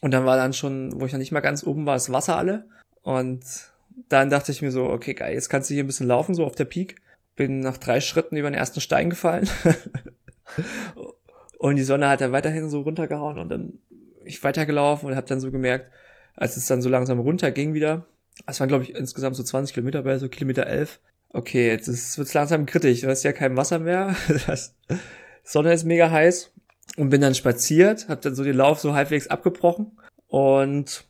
und 0.00 0.12
dann 0.12 0.24
war 0.24 0.36
dann 0.36 0.52
schon, 0.52 1.00
wo 1.00 1.06
ich 1.06 1.12
noch 1.12 1.18
nicht 1.18 1.32
mal 1.32 1.40
ganz 1.40 1.64
oben 1.64 1.86
war, 1.86 1.94
das 1.94 2.12
Wasser 2.12 2.36
alle. 2.36 2.66
Und 3.02 3.44
dann 4.08 4.30
dachte 4.30 4.52
ich 4.52 4.62
mir 4.62 4.70
so, 4.70 4.84
okay, 4.86 5.14
geil, 5.14 5.34
jetzt 5.34 5.48
kannst 5.48 5.70
du 5.70 5.74
hier 5.74 5.84
ein 5.84 5.86
bisschen 5.86 6.08
laufen, 6.08 6.34
so 6.34 6.44
auf 6.44 6.54
der 6.54 6.64
Peak. 6.64 6.96
Bin 7.36 7.60
nach 7.60 7.78
drei 7.78 8.00
Schritten 8.00 8.36
über 8.36 8.50
den 8.50 8.58
ersten 8.58 8.80
Stein 8.80 9.10
gefallen. 9.10 9.48
und 11.58 11.76
die 11.76 11.84
Sonne 11.84 12.08
hat 12.08 12.20
dann 12.20 12.32
weiterhin 12.32 12.68
so 12.68 12.82
runtergehauen 12.82 13.38
und 13.38 13.48
dann 13.48 13.78
ich 14.24 14.42
weitergelaufen 14.42 15.08
und 15.08 15.16
habe 15.16 15.26
dann 15.26 15.40
so 15.40 15.50
gemerkt, 15.50 15.90
als 16.36 16.56
es 16.56 16.66
dann 16.66 16.82
so 16.82 16.88
langsam 16.88 17.18
runterging 17.18 17.74
wieder, 17.74 18.06
es 18.46 18.60
waren 18.60 18.68
glaube 18.68 18.84
ich 18.84 18.94
insgesamt 18.94 19.36
so 19.36 19.42
20 19.42 19.74
Kilometer 19.74 20.02
bei 20.02 20.18
so 20.18 20.28
Kilometer 20.28 20.66
11. 20.66 21.00
Okay, 21.30 21.68
jetzt 21.68 21.88
ist, 21.88 22.18
wird's 22.18 22.34
langsam 22.34 22.66
kritisch, 22.66 23.00
du 23.00 23.08
hast 23.08 23.22
ja 23.22 23.32
kein 23.32 23.56
Wasser 23.56 23.78
mehr, 23.78 24.14
das 24.46 24.74
Sonne 25.44 25.72
ist 25.72 25.84
mega 25.84 26.10
heiß 26.10 26.51
und 26.96 27.10
bin 27.10 27.20
dann 27.20 27.34
spaziert, 27.34 28.08
habe 28.08 28.20
dann 28.20 28.34
so 28.34 28.44
den 28.44 28.56
Lauf 28.56 28.80
so 28.80 28.94
halbwegs 28.94 29.28
abgebrochen 29.28 29.92
und 30.26 31.04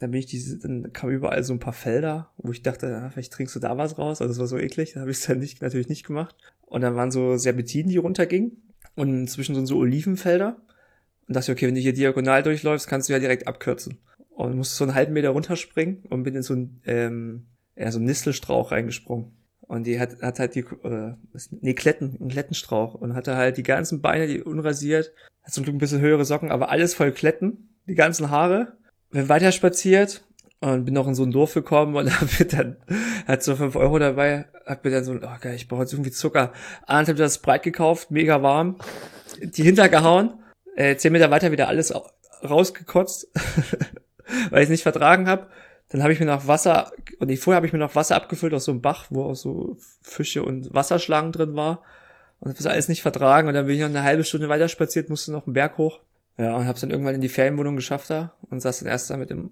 dann 0.00 0.12
bin 0.12 0.20
ich 0.20 0.26
diese, 0.26 0.58
dann 0.58 0.92
kam 0.94 1.10
überall 1.10 1.44
so 1.44 1.52
ein 1.52 1.58
paar 1.58 1.74
Felder, 1.74 2.30
wo 2.38 2.50
ich 2.52 2.62
dachte, 2.62 2.88
ja, 2.88 3.10
vielleicht 3.10 3.32
trinkst 3.34 3.54
du 3.54 3.60
da 3.60 3.76
was 3.76 3.98
raus. 3.98 4.22
Also 4.22 4.32
das 4.32 4.38
war 4.38 4.46
so 4.46 4.58
eklig, 4.58 4.94
da 4.94 5.00
habe 5.00 5.10
ich 5.10 5.18
es 5.18 5.26
dann 5.26 5.38
nicht, 5.38 5.60
natürlich 5.60 5.88
nicht 5.88 6.06
gemacht. 6.06 6.34
Und 6.62 6.80
dann 6.80 6.96
waren 6.96 7.10
so 7.10 7.36
Serpentinen, 7.36 7.90
die 7.90 7.98
runtergingen. 7.98 8.62
Und 8.96 9.28
zwischen 9.28 9.54
so, 9.54 9.64
so 9.66 9.76
Olivenfelder. 9.76 10.56
Und 11.28 11.36
dachte, 11.36 11.52
okay, 11.52 11.66
wenn 11.66 11.74
du 11.74 11.82
hier 11.82 11.92
diagonal 11.92 12.42
durchläufst, 12.42 12.88
kannst 12.88 13.08
du 13.08 13.12
ja 13.12 13.18
direkt 13.18 13.46
abkürzen. 13.46 13.98
Und 14.30 14.56
musste 14.56 14.74
so 14.74 14.84
einen 14.84 14.94
halben 14.94 15.12
Meter 15.12 15.30
runterspringen 15.30 15.98
und 16.08 16.22
bin 16.22 16.34
in 16.34 16.42
so 16.42 16.54
ein, 16.54 16.80
ähm, 16.86 17.46
ja, 17.76 17.92
so 17.92 17.98
einen 17.98 18.06
Nistelstrauch 18.06 18.72
reingesprungen. 18.72 19.32
Und 19.70 19.84
die 19.84 20.00
hat, 20.00 20.20
hat 20.20 20.40
halt 20.40 20.56
die, 20.56 20.64
äh, 20.82 21.14
nee, 21.60 21.74
Kletten, 21.74 22.16
einen 22.18 22.28
Klettenstrauch. 22.28 22.94
Und 22.94 23.14
hatte 23.14 23.36
halt 23.36 23.56
die 23.56 23.62
ganzen 23.62 24.00
Beine, 24.00 24.26
die 24.26 24.42
unrasiert, 24.42 25.12
hat 25.44 25.52
zum 25.54 25.62
Glück 25.62 25.76
ein 25.76 25.78
bisschen 25.78 26.00
höhere 26.00 26.24
Socken, 26.24 26.50
aber 26.50 26.70
alles 26.70 26.92
voll 26.92 27.12
Kletten, 27.12 27.76
die 27.86 27.94
ganzen 27.94 28.30
Haare. 28.30 28.72
Bin 29.10 29.28
weiter 29.28 29.52
spaziert 29.52 30.24
und 30.58 30.86
bin 30.86 30.94
noch 30.94 31.06
in 31.06 31.14
so 31.14 31.22
ein 31.22 31.30
Dorf 31.30 31.54
gekommen 31.54 31.94
und 31.94 32.10
hab 32.20 32.40
mir 32.40 32.46
dann, 32.46 32.78
hat 33.28 33.44
so 33.44 33.54
fünf 33.54 33.76
Euro 33.76 34.00
dabei, 34.00 34.46
hab 34.66 34.84
mir 34.84 34.90
dann 34.90 35.04
so, 35.04 35.12
oh 35.12 35.38
geil, 35.40 35.54
ich 35.54 35.68
brauche 35.68 35.82
jetzt 35.82 35.92
irgendwie 35.92 36.10
Zucker. 36.10 36.52
Abends 36.84 37.08
hab 37.08 37.16
das 37.16 37.38
Breit 37.38 37.62
gekauft, 37.62 38.10
mega 38.10 38.42
warm, 38.42 38.76
die 39.40 39.62
hintergehauen, 39.62 40.34
äh, 40.74 40.96
zehn 40.96 41.12
Meter 41.12 41.30
weiter 41.30 41.52
wieder 41.52 41.68
alles 41.68 41.94
rausgekotzt, 42.42 43.28
weil 44.50 44.62
ich 44.62 44.64
es 44.64 44.70
nicht 44.70 44.82
vertragen 44.82 45.28
habe. 45.28 45.46
Dann 45.90 46.02
habe 46.02 46.12
ich 46.12 46.20
mir 46.20 46.26
noch 46.26 46.46
Wasser, 46.46 46.92
und 47.18 47.28
nee, 47.28 47.36
vorher 47.36 47.56
habe 47.56 47.66
ich 47.66 47.72
mir 47.72 47.78
noch 47.78 47.94
Wasser 47.94 48.16
abgefüllt 48.16 48.54
aus 48.54 48.64
so 48.64 48.72
einem 48.72 48.80
Bach, 48.80 49.06
wo 49.10 49.24
auch 49.24 49.34
so 49.34 49.76
Fische 50.02 50.42
und 50.42 50.72
Wasserschlangen 50.72 51.32
drin 51.32 51.54
war. 51.54 51.82
Und 52.38 52.58
das 52.58 52.66
alles 52.66 52.88
nicht 52.88 53.02
vertragen. 53.02 53.48
Und 53.48 53.54
dann 53.54 53.66
bin 53.66 53.74
ich 53.74 53.80
noch 53.80 53.88
eine 53.88 54.02
halbe 54.02 54.24
Stunde 54.24 54.48
weiter 54.48 54.68
spaziert, 54.68 55.10
musste 55.10 55.32
noch 55.32 55.46
einen 55.46 55.54
Berg 55.54 55.76
hoch. 55.76 56.00
Ja, 56.38 56.56
und 56.56 56.64
habe 56.64 56.74
es 56.74 56.80
dann 56.80 56.90
irgendwann 56.90 57.16
in 57.16 57.20
die 57.20 57.28
Ferienwohnung 57.28 57.76
geschafft 57.76 58.08
da 58.08 58.32
und 58.48 58.60
saß 58.60 58.80
dann 58.80 58.88
erst 58.88 59.10
da 59.10 59.16
mit 59.16 59.28
dem 59.28 59.50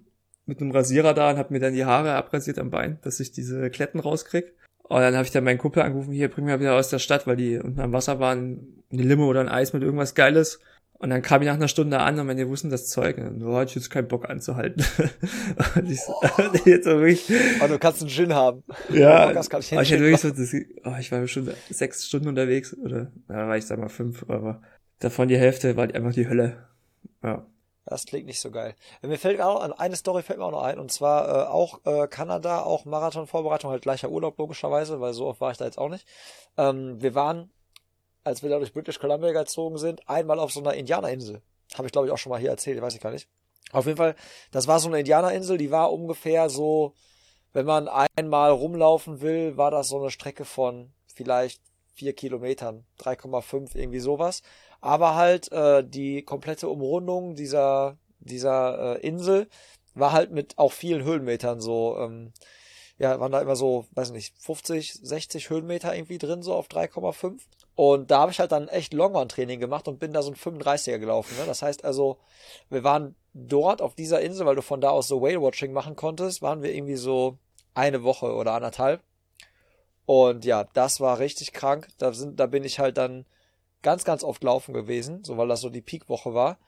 mit 0.48 0.60
einem 0.60 0.70
Rasierer 0.70 1.12
da 1.12 1.30
und 1.30 1.36
habe 1.36 1.52
mir 1.52 1.60
dann 1.60 1.74
die 1.74 1.84
Haare 1.84 2.14
abrasiert 2.14 2.58
am 2.58 2.70
Bein, 2.70 2.98
dass 3.02 3.20
ich 3.20 3.30
diese 3.30 3.68
Kletten 3.68 4.00
rauskrieg. 4.00 4.54
Und 4.82 5.00
dann 5.00 5.14
habe 5.14 5.24
ich 5.24 5.30
dann 5.30 5.44
meinen 5.44 5.58
Kumpel 5.58 5.82
angerufen, 5.82 6.12
hier, 6.12 6.30
bring 6.30 6.46
mir 6.46 6.58
wieder 6.58 6.74
aus 6.74 6.88
der 6.88 6.98
Stadt, 6.98 7.26
weil 7.26 7.36
die 7.36 7.58
unten 7.58 7.80
am 7.80 7.92
Wasser 7.92 8.18
waren, 8.18 8.82
eine 8.90 9.02
Limo 9.02 9.26
oder 9.26 9.40
ein 9.40 9.50
Eis 9.50 9.74
mit 9.74 9.82
irgendwas 9.82 10.14
Geiles. 10.14 10.60
Und 11.00 11.10
dann 11.10 11.22
kam 11.22 11.42
ich 11.42 11.46
nach 11.46 11.54
einer 11.54 11.68
Stunde 11.68 12.00
an 12.00 12.18
und 12.18 12.26
meine 12.26 12.48
wussten 12.48 12.70
das 12.70 12.88
Zeug. 12.88 13.18
Und 13.18 13.40
so 13.40 13.56
hatte 13.56 13.68
ich 13.70 13.76
jetzt 13.76 13.90
keinen 13.90 14.08
Bock 14.08 14.28
anzuhalten. 14.28 14.84
und 15.76 15.88
ich, 15.88 16.00
so, 16.00 16.14
jetzt 16.64 16.86
wirklich, 16.86 17.30
oh, 17.62 17.68
du 17.68 17.78
kannst 17.78 18.00
einen 18.00 18.10
Gin 18.10 18.34
haben. 18.34 18.64
Ja, 18.90 19.32
kann 19.32 19.60
ich, 19.60 19.72
ich 19.72 19.78
hatte 19.78 20.00
wirklich 20.00 20.20
so, 20.20 20.30
das, 20.30 20.52
oh, 20.84 20.98
ich 20.98 21.12
war 21.12 21.26
schon 21.28 21.52
sechs 21.70 22.06
Stunden 22.06 22.28
unterwegs 22.28 22.76
oder, 22.76 23.12
ja, 23.28 23.46
war 23.46 23.56
ich 23.56 23.66
sag 23.66 23.78
mal 23.78 23.88
fünf, 23.88 24.24
aber 24.28 24.60
davon 24.98 25.28
die 25.28 25.38
Hälfte 25.38 25.76
war 25.76 25.84
einfach 25.84 26.12
die 26.12 26.28
Hölle. 26.28 26.66
Ja. 27.22 27.46
Das 27.84 28.04
klingt 28.04 28.26
nicht 28.26 28.40
so 28.40 28.50
geil. 28.50 28.74
Mir 29.00 29.18
fällt 29.18 29.40
auch 29.40 29.62
an, 29.62 29.72
eine 29.72 29.96
Story 29.96 30.22
fällt 30.22 30.40
mir 30.40 30.44
auch 30.44 30.50
noch 30.50 30.62
ein, 30.62 30.78
und 30.78 30.90
zwar 30.90 31.28
äh, 31.28 31.48
auch 31.48 31.80
äh, 31.86 32.06
Kanada, 32.08 32.62
auch 32.62 32.84
Marathon-Vorbereitung, 32.84 33.70
halt 33.70 33.82
gleicher 33.82 34.10
Urlaub 34.10 34.36
logischerweise, 34.36 35.00
weil 35.00 35.14
so 35.14 35.26
oft 35.26 35.40
war 35.40 35.52
ich 35.52 35.56
da 35.56 35.64
jetzt 35.64 35.78
auch 35.78 35.88
nicht. 35.88 36.06
Ähm, 36.58 37.00
wir 37.00 37.14
waren, 37.14 37.50
als 38.28 38.42
wir 38.42 38.50
da 38.50 38.58
durch 38.58 38.72
British 38.72 38.98
Columbia 38.98 39.32
gezogen 39.32 39.78
sind, 39.78 40.08
einmal 40.08 40.38
auf 40.38 40.52
so 40.52 40.60
einer 40.60 40.74
Indianerinsel. 40.74 41.42
Habe 41.74 41.86
ich, 41.86 41.92
glaube 41.92 42.06
ich, 42.06 42.12
auch 42.12 42.18
schon 42.18 42.30
mal 42.30 42.40
hier 42.40 42.50
erzählt, 42.50 42.80
weiß 42.80 42.94
ich 42.94 43.00
gar 43.00 43.10
nicht. 43.10 43.28
Auf 43.72 43.86
jeden 43.86 43.98
Fall, 43.98 44.14
das 44.50 44.66
war 44.66 44.80
so 44.80 44.88
eine 44.88 45.00
Indianerinsel, 45.00 45.58
die 45.58 45.70
war 45.70 45.92
ungefähr 45.92 46.48
so, 46.48 46.94
wenn 47.52 47.66
man 47.66 47.88
einmal 48.16 48.50
rumlaufen 48.50 49.20
will, 49.20 49.56
war 49.56 49.70
das 49.70 49.88
so 49.88 49.98
eine 49.98 50.10
Strecke 50.10 50.44
von 50.44 50.92
vielleicht 51.14 51.60
vier 51.94 52.12
Kilometern, 52.12 52.86
3,5, 53.00 53.76
irgendwie 53.76 54.00
sowas 54.00 54.42
aber 54.80 55.14
halt 55.14 55.50
äh, 55.52 55.84
die 55.84 56.22
komplette 56.22 56.68
Umrundung 56.68 57.34
dieser 57.34 57.98
dieser 58.20 58.96
äh, 58.96 59.06
Insel 59.06 59.48
war 59.94 60.12
halt 60.12 60.30
mit 60.30 60.58
auch 60.58 60.72
vielen 60.72 61.02
Höhenmetern 61.02 61.60
so 61.60 61.96
ähm, 61.98 62.32
ja, 62.98 63.20
waren 63.20 63.30
da 63.30 63.40
immer 63.40 63.54
so, 63.54 63.86
weiß 63.92 64.10
nicht, 64.10 64.34
50, 64.42 64.92
60 64.92 65.50
Höhenmeter 65.50 65.94
irgendwie 65.94 66.18
drin, 66.18 66.42
so 66.42 66.54
auf 66.54 66.66
3,5. 66.66 67.38
Und 67.78 68.10
da 68.10 68.22
habe 68.22 68.32
ich 68.32 68.40
halt 68.40 68.50
dann 68.50 68.66
echt 68.66 68.92
Longrun-Training 68.92 69.60
gemacht 69.60 69.86
und 69.86 70.00
bin 70.00 70.12
da 70.12 70.20
so 70.20 70.32
ein 70.32 70.34
35er 70.34 70.98
gelaufen. 70.98 71.38
Ne? 71.38 71.46
Das 71.46 71.62
heißt 71.62 71.84
also, 71.84 72.18
wir 72.70 72.82
waren 72.82 73.14
dort 73.34 73.82
auf 73.82 73.94
dieser 73.94 74.20
Insel, 74.20 74.46
weil 74.46 74.56
du 74.56 74.62
von 74.62 74.80
da 74.80 74.90
aus 74.90 75.06
so 75.06 75.22
Whale-Watching 75.22 75.72
machen 75.72 75.94
konntest, 75.94 76.42
waren 76.42 76.60
wir 76.64 76.74
irgendwie 76.74 76.96
so 76.96 77.38
eine 77.74 78.02
Woche 78.02 78.34
oder 78.34 78.54
anderthalb. 78.54 79.00
Und 80.06 80.44
ja, 80.44 80.64
das 80.64 80.98
war 80.98 81.20
richtig 81.20 81.52
krank. 81.52 81.86
Da 81.98 82.12
sind, 82.12 82.40
da 82.40 82.46
bin 82.46 82.64
ich 82.64 82.80
halt 82.80 82.96
dann 82.98 83.26
ganz, 83.82 84.02
ganz 84.04 84.24
oft 84.24 84.42
laufen 84.42 84.74
gewesen, 84.74 85.22
so 85.22 85.36
weil 85.36 85.46
das 85.46 85.60
so 85.60 85.70
die 85.70 85.80
Peakwoche 85.80 86.34
war. 86.34 86.58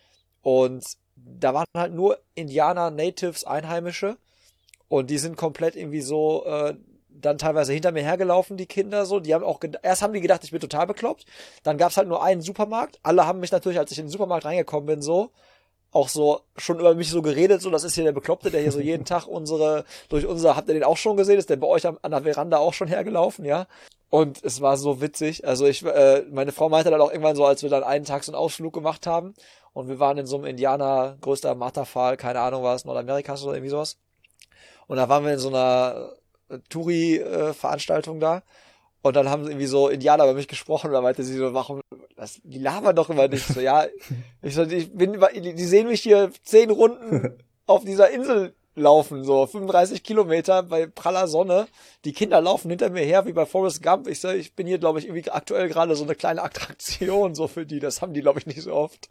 Und 0.42 0.84
da 1.16 1.54
waren 1.54 1.66
halt 1.76 1.92
nur 1.92 2.20
Indianer, 2.36 2.92
Natives, 2.92 3.42
Einheimische. 3.42 4.16
Und 4.86 5.10
die 5.10 5.18
sind 5.18 5.36
komplett 5.36 5.74
irgendwie 5.74 6.02
so 6.02 6.44
äh, 6.44 6.76
dann 7.20 7.38
teilweise 7.38 7.72
hinter 7.72 7.92
mir 7.92 8.02
hergelaufen, 8.02 8.56
die 8.56 8.66
Kinder 8.66 9.06
so. 9.06 9.20
Die 9.20 9.34
haben 9.34 9.44
auch 9.44 9.60
erst 9.82 10.02
haben 10.02 10.12
die 10.12 10.20
gedacht, 10.20 10.44
ich 10.44 10.50
bin 10.50 10.60
total 10.60 10.86
bekloppt. 10.86 11.24
Dann 11.62 11.78
gab's 11.78 11.96
halt 11.96 12.08
nur 12.08 12.22
einen 12.22 12.40
Supermarkt. 12.40 12.98
Alle 13.02 13.26
haben 13.26 13.40
mich 13.40 13.52
natürlich, 13.52 13.78
als 13.78 13.92
ich 13.92 13.98
in 13.98 14.06
den 14.06 14.10
Supermarkt 14.10 14.44
reingekommen 14.44 14.86
bin, 14.86 15.02
so 15.02 15.30
auch 15.92 16.08
so 16.08 16.40
schon 16.56 16.78
über 16.78 16.94
mich 16.94 17.10
so 17.10 17.22
geredet, 17.22 17.62
so 17.62 17.70
das 17.70 17.84
ist 17.84 17.94
hier 17.94 18.04
der 18.04 18.12
Bekloppte, 18.12 18.50
der 18.50 18.60
hier 18.60 18.72
so 18.72 18.80
jeden 18.80 19.04
Tag 19.06 19.26
unsere 19.26 19.84
durch 20.08 20.26
unser 20.26 20.56
habt 20.56 20.68
ihr 20.68 20.74
den 20.74 20.84
auch 20.84 20.96
schon 20.96 21.16
gesehen, 21.16 21.38
ist 21.38 21.50
der 21.50 21.56
bei 21.56 21.66
euch 21.66 21.86
an, 21.86 21.98
an 22.02 22.12
der 22.12 22.22
Veranda 22.22 22.58
auch 22.58 22.74
schon 22.74 22.88
hergelaufen, 22.88 23.44
ja? 23.44 23.66
Und 24.08 24.42
es 24.44 24.60
war 24.60 24.76
so 24.76 25.00
witzig. 25.00 25.46
Also 25.46 25.66
ich, 25.66 25.84
äh, 25.84 26.24
meine 26.30 26.50
Frau 26.50 26.68
meinte 26.68 26.90
dann 26.90 27.00
auch 27.00 27.10
irgendwann 27.10 27.36
so, 27.36 27.44
als 27.44 27.62
wir 27.62 27.70
dann 27.70 27.84
einen 27.84 28.04
Tag 28.04 28.24
so 28.24 28.32
einen 28.32 28.40
Ausflug 28.40 28.72
gemacht 28.72 29.06
haben 29.06 29.34
und 29.72 29.88
wir 29.88 30.00
waren 30.00 30.18
in 30.18 30.26
so 30.26 30.36
einem 30.36 30.46
Indianer, 30.46 31.16
größter 31.20 31.54
Matterfall, 31.54 32.16
keine 32.16 32.40
Ahnung 32.40 32.64
was, 32.64 32.84
Nordamerikas 32.84 33.44
oder 33.44 33.54
irgendwie 33.54 33.70
sowas. 33.70 33.98
Und 34.88 34.96
da 34.96 35.08
waren 35.08 35.24
wir 35.24 35.32
in 35.32 35.38
so 35.38 35.48
einer 35.48 36.12
Touri-Veranstaltung 36.68 38.20
da. 38.20 38.42
Und 39.02 39.16
dann 39.16 39.30
haben 39.30 39.46
irgendwie 39.46 39.66
so 39.66 39.88
Indianer 39.88 40.26
bei 40.26 40.34
mich 40.34 40.48
gesprochen 40.48 40.88
und 40.88 40.92
da 40.92 41.00
meinte 41.00 41.22
sie 41.22 41.36
so, 41.36 41.54
warum, 41.54 41.80
das, 42.16 42.40
die 42.44 42.58
labern 42.58 42.94
doch 42.94 43.08
immer 43.08 43.28
nicht 43.28 43.46
so, 43.46 43.60
ja. 43.60 43.86
Ich 44.42 44.54
so, 44.54 44.62
ich 44.64 44.92
bin, 44.92 45.18
die 45.42 45.64
sehen 45.64 45.88
mich 45.88 46.02
hier 46.02 46.30
zehn 46.42 46.70
Runden 46.70 47.38
auf 47.66 47.84
dieser 47.84 48.10
Insel 48.10 48.54
laufen, 48.74 49.24
so 49.24 49.46
35 49.46 50.02
Kilometer 50.02 50.62
bei 50.62 50.86
praller 50.86 51.28
Sonne. 51.28 51.66
Die 52.04 52.12
Kinder 52.12 52.40
laufen 52.40 52.70
hinter 52.70 52.90
mir 52.90 53.04
her 53.04 53.26
wie 53.26 53.32
bei 53.32 53.46
Forrest 53.46 53.82
Gump. 53.82 54.06
Ich 54.06 54.20
sag, 54.20 54.36
ich 54.36 54.54
bin 54.54 54.66
hier, 54.66 54.78
glaube 54.78 54.98
ich, 54.98 55.06
irgendwie 55.06 55.30
aktuell 55.30 55.68
gerade 55.68 55.96
so 55.96 56.04
eine 56.04 56.14
kleine 56.14 56.42
Attraktion 56.42 57.34
so 57.34 57.48
für 57.48 57.66
die. 57.66 57.80
Das 57.80 58.02
haben 58.02 58.14
die, 58.14 58.20
glaube 58.20 58.38
ich, 58.38 58.46
nicht 58.46 58.62
so 58.62 58.72
oft. 58.72 59.08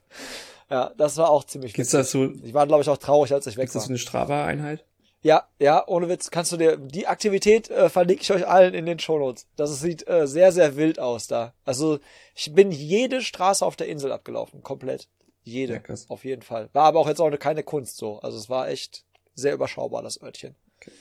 Ja, 0.69 0.91
das 0.97 1.17
war 1.17 1.29
auch 1.29 1.43
ziemlich 1.43 1.73
Gibt's 1.73 1.91
das 1.91 2.11
so? 2.11 2.31
Ich 2.43 2.53
war, 2.53 2.67
glaube 2.67 2.83
ich, 2.83 2.89
auch 2.89 2.97
traurig, 2.97 3.33
als 3.33 3.47
ich 3.47 3.57
weg 3.57 3.63
war. 3.63 3.65
Ist 3.65 3.75
das 3.75 3.89
eine 3.89 3.97
Strava-Einheit? 3.97 4.85
Ja, 5.21 5.47
ja, 5.59 5.85
ohne 5.87 6.07
Witz, 6.07 6.31
kannst 6.31 6.51
du 6.53 6.57
dir, 6.57 6.77
die 6.77 7.07
Aktivität 7.07 7.69
äh, 7.69 7.89
verlinke 7.89 8.21
ich 8.21 8.31
euch 8.31 8.47
allen 8.47 8.73
in 8.73 8.85
den 8.85 8.99
Shownotes. 8.99 9.47
Das 9.57 9.77
sieht 9.79 10.07
äh, 10.07 10.27
sehr, 10.27 10.51
sehr 10.51 10.77
wild 10.77 10.99
aus 10.99 11.27
da. 11.27 11.53
Also, 11.65 11.99
ich 12.35 12.53
bin 12.53 12.71
jede 12.71 13.21
Straße 13.21 13.65
auf 13.65 13.75
der 13.75 13.87
Insel 13.87 14.13
abgelaufen, 14.13 14.63
komplett. 14.63 15.09
Jede, 15.43 15.81
ja, 15.85 15.95
auf 16.07 16.23
jeden 16.23 16.41
Fall. 16.41 16.69
War 16.73 16.85
aber 16.85 16.99
auch 16.99 17.07
jetzt 17.07 17.19
auch 17.19 17.29
keine 17.37 17.63
Kunst 17.63 17.97
so. 17.97 18.19
Also, 18.19 18.37
es 18.37 18.49
war 18.49 18.69
echt, 18.69 19.03
sehr 19.39 19.53
überschaubar, 19.53 20.03
das 20.03 20.21
Örtchen. 20.21 20.55
Okay. 20.77 20.91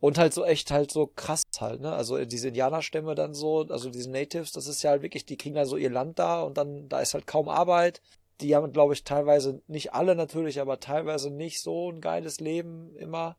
Und 0.00 0.16
halt 0.16 0.32
so 0.32 0.44
echt 0.44 0.70
halt 0.70 0.90
so 0.90 1.06
krass 1.06 1.42
halt, 1.58 1.80
ne? 1.82 1.92
Also 1.92 2.24
diese 2.24 2.48
Indianerstämme 2.48 3.14
dann 3.14 3.34
so, 3.34 3.66
also 3.68 3.90
diese 3.90 4.10
Natives, 4.10 4.52
das 4.52 4.66
ist 4.66 4.82
ja 4.82 4.90
halt 4.90 5.02
wirklich, 5.02 5.26
die 5.26 5.36
kriegen 5.36 5.56
da 5.56 5.66
so 5.66 5.76
ihr 5.76 5.90
Land 5.90 6.18
da 6.18 6.40
und 6.42 6.56
dann, 6.56 6.88
da 6.88 7.00
ist 7.00 7.12
halt 7.12 7.26
kaum 7.26 7.48
Arbeit. 7.48 8.00
Die 8.40 8.56
haben, 8.56 8.72
glaube 8.72 8.94
ich, 8.94 9.04
teilweise, 9.04 9.60
nicht 9.66 9.92
alle 9.92 10.14
natürlich, 10.14 10.60
aber 10.60 10.80
teilweise 10.80 11.30
nicht 11.30 11.60
so 11.60 11.90
ein 11.90 12.00
geiles 12.00 12.40
Leben 12.40 12.96
immer. 12.96 13.36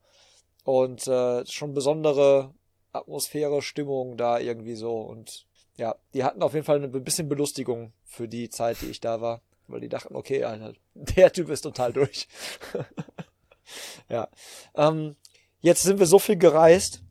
Und 0.64 1.08
äh, 1.08 1.46
schon 1.48 1.74
besondere 1.74 2.54
Atmosphäre, 2.94 3.62
Stimmung 3.62 4.18
da 4.18 4.40
irgendwie 4.40 4.76
so. 4.76 5.00
Und 5.00 5.46
ja, 5.78 5.96
die 6.14 6.24
hatten 6.24 6.44
auf 6.44 6.54
jeden 6.54 6.66
Fall 6.66 6.78
eine 6.78 6.88
bisschen 6.88 7.30
Belustigung 7.30 7.94
für 8.04 8.28
die 8.28 8.50
Zeit, 8.50 8.82
die 8.82 8.90
ich 8.90 9.00
da 9.00 9.22
war. 9.22 9.42
Weil 9.68 9.82
die 9.82 9.90
dachten, 9.90 10.16
okay, 10.16 10.44
Alter, 10.44 10.74
der 10.94 11.32
Typ 11.32 11.50
ist 11.50 11.62
total 11.62 11.94
durch. 11.94 12.28
ja. 14.10 14.28
Ähm, 14.76 15.16
jetzt 15.62 15.84
sind 15.84 16.00
wir 16.00 16.06
so 16.06 16.20
viel 16.20 16.38
gereist 16.38 17.02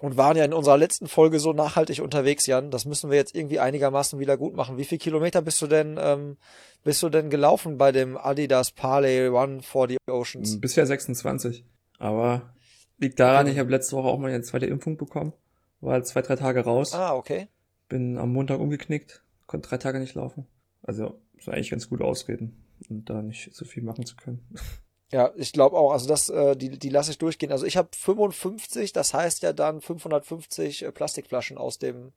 und 0.00 0.16
waren 0.16 0.36
ja 0.36 0.44
in 0.44 0.52
unserer 0.52 0.76
letzten 0.76 1.06
Folge 1.06 1.38
so 1.38 1.52
nachhaltig 1.52 2.00
unterwegs, 2.00 2.46
Jan. 2.46 2.70
Das 2.70 2.84
müssen 2.84 3.10
wir 3.10 3.16
jetzt 3.16 3.34
irgendwie 3.34 3.60
einigermaßen 3.60 4.18
wieder 4.18 4.36
gut 4.36 4.54
machen. 4.54 4.76
Wie 4.76 4.84
viel 4.84 4.98
Kilometer 4.98 5.40
bist 5.40 5.62
du 5.62 5.66
denn, 5.66 5.98
ähm, 5.98 6.36
bist 6.82 7.02
du 7.02 7.08
denn 7.08 7.30
gelaufen 7.30 7.78
bei 7.78 7.92
dem 7.92 8.18
Adidas 8.18 8.72
Parley 8.72 9.26
Run 9.26 9.62
for 9.62 9.88
the 9.88 9.96
Oceans? 10.10 10.60
Bisher 10.60 10.86
26. 10.86 11.64
Aber 11.98 12.54
liegt 12.98 13.20
daran, 13.20 13.46
ich 13.46 13.58
habe 13.58 13.70
letzte 13.70 13.96
Woche 13.96 14.08
auch 14.08 14.18
mal 14.18 14.30
eine 14.30 14.42
zweite 14.42 14.66
Impfung 14.66 14.96
bekommen. 14.96 15.32
War 15.80 16.02
zwei, 16.02 16.22
drei 16.22 16.36
Tage 16.36 16.60
raus. 16.60 16.94
Ah, 16.94 17.14
okay. 17.14 17.48
Bin 17.88 18.18
am 18.18 18.32
Montag 18.32 18.60
umgeknickt, 18.60 19.22
konnte 19.46 19.68
drei 19.68 19.78
Tage 19.78 19.98
nicht 19.98 20.14
laufen. 20.14 20.46
Also, 20.82 21.20
ist 21.36 21.48
eigentlich 21.48 21.70
ganz 21.70 21.88
gut 21.88 22.00
ausreden 22.00 22.64
und 22.88 23.10
da 23.10 23.22
nicht 23.22 23.54
so 23.54 23.64
viel 23.64 23.82
machen 23.82 24.06
zu 24.06 24.16
können. 24.16 24.46
Ja, 25.12 25.30
ich 25.36 25.52
glaube 25.52 25.76
auch. 25.76 25.92
Also 25.92 26.08
das, 26.08 26.28
äh, 26.28 26.56
die, 26.56 26.76
die 26.76 26.88
lasse 26.88 27.12
ich 27.12 27.18
durchgehen. 27.18 27.52
Also 27.52 27.66
ich 27.66 27.76
habe 27.76 27.88
55, 27.92 28.92
das 28.92 29.14
heißt 29.14 29.44
ja 29.44 29.52
dann 29.52 29.80
550 29.80 30.82
äh, 30.82 30.90
Plastikflaschen 30.90 31.56
aus 31.56 31.78
dem 31.78 32.12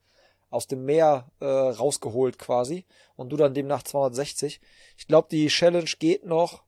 aus 0.49 0.65
dem 0.65 0.83
Meer 0.85 1.29
äh, 1.39 1.45
rausgeholt 1.45 2.39
quasi 2.39 2.85
und 3.15 3.29
du 3.29 3.37
dann 3.37 3.53
demnach 3.53 3.83
260. 3.83 4.61
Ich 4.97 5.05
glaube, 5.07 5.27
die 5.29 5.47
Challenge 5.47 5.91
geht 5.99 6.25
noch 6.25 6.63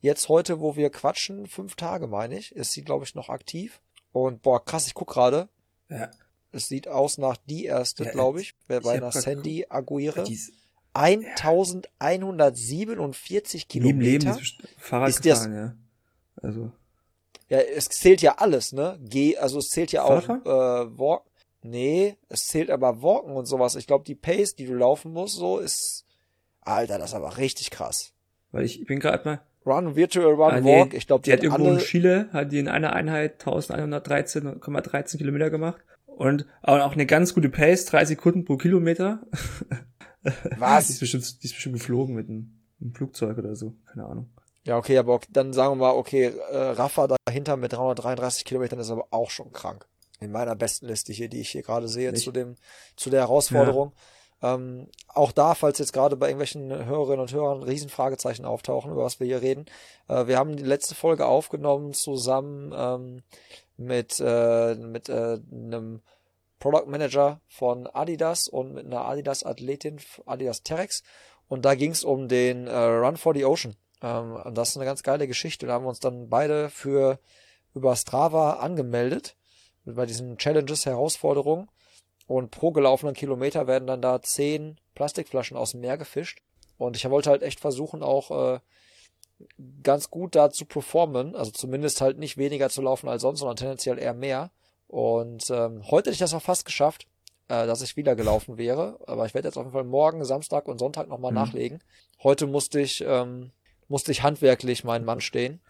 jetzt 0.00 0.28
heute, 0.28 0.60
wo 0.60 0.76
wir 0.76 0.90
quatschen, 0.90 1.46
fünf 1.46 1.76
Tage 1.76 2.06
meine 2.06 2.38
ich. 2.38 2.54
Ist 2.54 2.72
sie 2.72 2.82
glaube 2.82 3.04
ich 3.04 3.14
noch 3.14 3.28
aktiv. 3.28 3.80
Und 4.12 4.42
boah, 4.42 4.64
krass, 4.64 4.86
ich 4.86 4.94
guck 4.94 5.08
gerade. 5.08 5.48
Ja. 5.88 6.10
Es 6.52 6.68
sieht 6.68 6.86
aus 6.88 7.18
nach 7.18 7.36
die 7.36 7.66
erste, 7.66 8.04
ja, 8.04 8.12
glaube 8.12 8.40
ich, 8.40 8.54
bei 8.66 8.78
einer 8.78 9.12
Sandy 9.12 9.66
Aguirre. 9.68 10.24
Ja, 10.26 10.36
1147 10.94 13.68
Kilometer. 13.68 14.02
Leben, 14.02 14.24
Leben 14.24 14.40
Fahrrad 14.78 15.10
ist 15.10 15.22
gefahren, 15.22 15.52
das, 15.52 15.54
ja. 15.54 15.76
Also. 16.42 16.72
Ja, 17.48 17.58
es 17.58 17.88
zählt 17.90 18.22
ja 18.22 18.38
alles, 18.38 18.72
ne? 18.72 18.98
G, 19.02 19.36
also 19.36 19.58
es 19.58 19.68
zählt 19.68 19.92
ja 19.92 20.04
auch 20.04 20.26
äh, 20.28 20.98
Walk. 20.98 21.24
Nee, 21.62 22.16
es 22.28 22.46
zählt 22.46 22.70
aber 22.70 23.02
Walken 23.02 23.32
und 23.32 23.46
sowas. 23.46 23.74
Ich 23.74 23.86
glaube, 23.86 24.04
die 24.04 24.14
Pace, 24.14 24.54
die 24.54 24.66
du 24.66 24.74
laufen 24.74 25.12
musst, 25.12 25.36
so 25.36 25.58
ist. 25.58 26.04
Alter, 26.60 26.98
das 26.98 27.10
ist 27.10 27.14
aber 27.14 27.36
richtig 27.36 27.70
krass. 27.70 28.12
Weil 28.50 28.64
ich 28.64 28.84
bin 28.86 29.00
gerade 29.00 29.28
mal. 29.28 29.42
Run, 29.66 29.96
Virtual 29.96 30.32
Run, 30.32 30.52
ah, 30.52 30.64
Walk. 30.64 30.94
Ich 30.94 31.06
glaube, 31.06 31.22
die, 31.22 31.30
die 31.30 31.32
hat 31.36 31.42
irgendwo 31.42 31.72
in 31.72 31.78
Chile, 31.78 32.28
hat 32.32 32.52
die 32.52 32.58
in 32.58 32.68
einer 32.68 32.92
Einheit 32.92 33.42
1113,13 33.42 35.18
Kilometer 35.18 35.50
gemacht. 35.50 35.82
Und 36.06 36.46
auch 36.62 36.92
eine 36.92 37.04
ganz 37.04 37.34
gute 37.34 37.50
Pace, 37.50 37.84
drei 37.84 38.04
Sekunden 38.04 38.44
pro 38.44 38.56
Kilometer. 38.56 39.20
Was? 40.58 40.86
die, 40.86 40.94
ist 40.94 41.00
bestimmt, 41.00 41.42
die 41.42 41.46
ist 41.46 41.54
bestimmt 41.54 41.74
geflogen 41.74 42.14
mit 42.14 42.28
einem, 42.28 42.58
einem 42.80 42.94
Flugzeug 42.94 43.36
oder 43.38 43.54
so, 43.54 43.74
keine 43.86 44.06
Ahnung. 44.06 44.30
Ja, 44.64 44.78
okay, 44.78 44.98
aber 44.98 45.20
dann 45.30 45.52
sagen 45.52 45.72
wir 45.72 45.86
mal, 45.86 45.94
okay, 45.94 46.32
äh, 46.50 46.56
Rafa 46.56 47.08
dahinter 47.26 47.56
mit 47.56 47.72
333 47.72 48.44
Kilometern 48.44 48.80
ist 48.80 48.90
aber 48.90 49.06
auch 49.10 49.30
schon 49.30 49.52
krank. 49.52 49.86
In 50.18 50.32
meiner 50.32 50.56
besten 50.56 50.86
Liste 50.86 51.12
hier, 51.12 51.28
die 51.28 51.40
ich 51.40 51.50
hier 51.50 51.62
gerade 51.62 51.88
sehe, 51.88 52.10
Nicht? 52.10 52.24
zu 52.24 52.32
dem, 52.32 52.56
zu 52.96 53.10
der 53.10 53.20
Herausforderung. 53.20 53.92
Ja. 53.94 54.02
Ähm, 54.42 54.88
auch 55.08 55.32
da, 55.32 55.54
falls 55.54 55.78
jetzt 55.78 55.92
gerade 55.92 56.16
bei 56.16 56.26
irgendwelchen 56.26 56.70
Hörerinnen 56.70 57.20
und 57.20 57.32
Hörern 57.32 57.62
Riesenfragezeichen 57.62 58.44
auftauchen, 58.44 58.92
über 58.92 59.04
was 59.04 59.18
wir 59.18 59.26
hier 59.26 59.40
reden. 59.40 59.66
Äh, 60.08 60.26
wir 60.26 60.38
haben 60.38 60.56
die 60.56 60.62
letzte 60.62 60.94
Folge 60.94 61.26
aufgenommen 61.26 61.94
zusammen 61.94 62.72
ähm, 62.76 63.22
mit, 63.76 64.20
äh, 64.20 64.74
mit 64.74 65.08
äh, 65.08 65.38
einem 65.50 66.02
Product 66.58 66.86
Manager 66.86 67.40
von 67.48 67.86
Adidas 67.86 68.48
und 68.48 68.74
mit 68.74 68.86
einer 68.86 69.06
Adidas 69.06 69.44
Athletin, 69.44 69.98
Adidas 70.26 70.62
Terex. 70.62 71.02
Und 71.48 71.64
da 71.64 71.74
ging 71.74 71.92
es 71.92 72.04
um 72.04 72.28
den 72.28 72.66
äh, 72.66 72.76
Run 72.76 73.16
for 73.16 73.34
the 73.34 73.44
Ocean. 73.44 73.76
Ähm, 74.02 74.36
und 74.36 74.56
das 74.56 74.70
ist 74.70 74.76
eine 74.76 74.86
ganz 74.86 75.02
geile 75.02 75.26
Geschichte. 75.26 75.66
Da 75.66 75.74
haben 75.74 75.84
wir 75.84 75.90
uns 75.90 76.00
dann 76.00 76.28
beide 76.28 76.70
für 76.70 77.18
über 77.74 77.94
Strava 77.94 78.54
angemeldet 78.54 79.36
bei 79.84 80.06
diesen 80.06 80.38
Challenges, 80.38 80.86
Herausforderungen. 80.86 81.68
Und 82.26 82.50
pro 82.50 82.72
gelaufenen 82.72 83.14
Kilometer 83.14 83.66
werden 83.66 83.86
dann 83.86 84.02
da 84.02 84.20
zehn 84.20 84.78
Plastikflaschen 84.94 85.56
aus 85.56 85.72
dem 85.72 85.80
Meer 85.80 85.96
gefischt. 85.96 86.42
Und 86.78 86.96
ich 86.96 87.08
wollte 87.08 87.30
halt 87.30 87.42
echt 87.42 87.60
versuchen, 87.60 88.02
auch 88.02 88.30
äh, 88.54 88.60
ganz 89.82 90.10
gut 90.10 90.34
da 90.34 90.50
zu 90.50 90.64
performen. 90.64 91.36
Also 91.36 91.52
zumindest 91.52 92.00
halt 92.00 92.18
nicht 92.18 92.36
weniger 92.36 92.68
zu 92.68 92.82
laufen 92.82 93.08
als 93.08 93.22
sonst, 93.22 93.40
sondern 93.40 93.56
tendenziell 93.56 93.98
eher 93.98 94.14
mehr. 94.14 94.50
Und 94.88 95.50
ähm, 95.50 95.82
heute 95.90 96.10
hätte 96.10 96.12
ich 96.12 96.18
das 96.18 96.34
auch 96.34 96.42
fast 96.42 96.64
geschafft, 96.64 97.06
äh, 97.48 97.66
dass 97.66 97.82
ich 97.82 97.96
wieder 97.96 98.16
gelaufen 98.16 98.58
wäre. 98.58 98.98
Aber 99.06 99.26
ich 99.26 99.34
werde 99.34 99.48
jetzt 99.48 99.56
auf 99.56 99.64
jeden 99.64 99.72
Fall 99.72 99.84
morgen, 99.84 100.24
Samstag 100.24 100.66
und 100.68 100.78
Sonntag 100.78 101.08
nochmal 101.08 101.32
mhm. 101.32 101.36
nachlegen. 101.36 101.78
Heute 102.22 102.46
musste 102.46 102.80
ich, 102.80 103.04
ähm, 103.06 103.52
musste 103.88 104.10
ich 104.10 104.22
handwerklich 104.22 104.84
meinen 104.84 105.04
Mann 105.04 105.20
stehen 105.20 105.60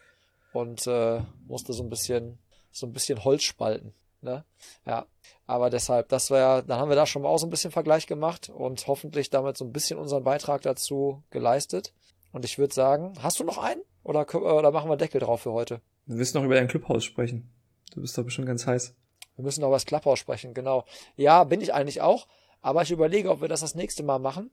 und 0.53 0.87
äh, 0.87 1.21
musste 1.47 1.73
so 1.73 1.83
ein 1.83 1.91
bisschen, 1.91 2.39
so 2.71 2.87
ein 2.87 2.93
bisschen 2.93 3.25
Holz 3.25 3.43
spalten. 3.43 3.95
Ne? 4.27 4.45
Ja, 4.85 5.07
aber 5.47 5.71
deshalb, 5.71 6.09
das 6.09 6.31
wäre, 6.31 6.65
dann 6.65 6.81
haben 6.81 6.89
wir 6.89 6.97
da 6.97 7.07
schon 7.07 7.23
mal 7.23 7.29
auch 7.29 7.39
so 7.39 7.47
ein 7.47 7.51
bisschen 7.51 7.71
Vergleich 7.71 8.09
gemacht 8.09 8.51
und 8.51 8.87
hoffentlich 8.89 9.31
damit 9.31 9.57
so 9.57 9.65
ein 9.65 9.73
bisschen 9.73 9.99
unseren 9.99 10.25
Beitrag 10.25 10.63
dazu 10.63 11.23
geleistet. 11.31 11.95
Und 12.33 12.45
ich 12.45 12.59
würde 12.59 12.75
sagen, 12.75 13.15
hast 13.23 13.39
du 13.39 13.45
noch 13.45 13.59
einen? 13.59 13.81
Oder, 14.03 14.27
oder 14.35 14.73
machen 14.73 14.91
wir 14.91 14.97
Deckel 14.97 15.21
drauf 15.21 15.43
für 15.43 15.53
heute? 15.53 15.81
Wir 16.07 16.17
müssen 16.17 16.37
noch 16.37 16.45
über 16.45 16.57
dein 16.57 16.67
Clubhaus 16.67 17.05
sprechen. 17.05 17.51
Du 17.95 18.01
bist 18.01 18.19
doch 18.19 18.25
bestimmt 18.25 18.49
ganz 18.49 18.67
heiß. 18.67 18.95
Wir 19.37 19.45
müssen 19.45 19.61
noch 19.61 19.69
über 19.69 19.77
das 19.77 19.87
Clubhaus 19.87 20.19
sprechen, 20.19 20.53
genau. 20.53 20.85
Ja, 21.15 21.45
bin 21.45 21.61
ich 21.61 21.73
eigentlich 21.73 22.01
auch. 22.01 22.27
Aber 22.61 22.83
ich 22.83 22.91
überlege, 22.91 23.31
ob 23.31 23.41
wir 23.41 23.49
das 23.49 23.61
das 23.61 23.77
nächste 23.77 24.03
Mal 24.03 24.19
machen. 24.19 24.51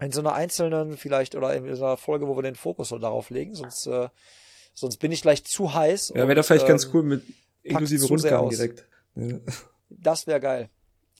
In 0.00 0.12
so 0.12 0.20
einer 0.20 0.34
einzelnen, 0.34 0.98
vielleicht, 0.98 1.34
oder 1.34 1.54
in 1.54 1.74
so 1.74 1.84
einer 1.86 1.96
Folge, 1.96 2.28
wo 2.28 2.36
wir 2.36 2.42
den 2.42 2.56
Fokus 2.56 2.90
so 2.90 2.98
darauf 2.98 3.30
legen. 3.30 3.54
Sonst, 3.54 3.86
äh, 3.86 4.08
sonst 4.74 4.98
bin 4.98 5.12
ich 5.12 5.22
gleich 5.22 5.44
zu 5.44 5.72
heiß. 5.72 6.10
Ja, 6.10 6.28
wäre 6.28 6.34
doch 6.34 6.44
vielleicht 6.44 6.64
ähm, 6.64 6.68
ganz 6.68 6.90
cool 6.92 7.04
mit 7.04 7.22
inklusive 7.62 8.06
Rundgang 8.06 8.50
direkt. 8.50 8.86
Das 9.90 10.26
wäre 10.26 10.40
geil. 10.40 10.70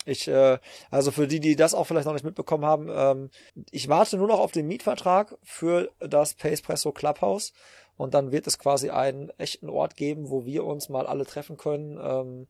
Ich, 0.07 0.28
äh, 0.28 0.59
also 0.90 1.11
für 1.11 1.26
die, 1.26 1.40
die 1.40 1.57
das 1.57 1.74
auch 1.74 1.84
vielleicht 1.84 2.07
noch 2.07 2.12
nicht 2.12 2.24
mitbekommen 2.24 2.64
haben, 2.64 2.90
ähm, 2.92 3.30
ich 3.70 3.88
warte 3.88 4.18
nur 4.18 4.28
noch 4.28 4.38
auf 4.38 4.53
den 4.53 4.66
Mietvertrag 4.66 5.36
für 5.42 5.90
das 5.99 6.34
Pacepresso 6.34 6.92
Clubhouse 6.92 7.53
und 7.97 8.12
dann 8.12 8.32
wird 8.32 8.47
es 8.47 8.59
quasi 8.59 8.90
einen 8.90 9.30
echten 9.38 9.70
Ort 9.70 9.97
geben, 9.97 10.30
wo 10.30 10.45
wir 10.45 10.64
uns 10.64 10.88
mal 10.88 11.07
alle 11.07 11.24
treffen 11.24 11.57
können, 11.57 11.99
ähm, 12.03 12.49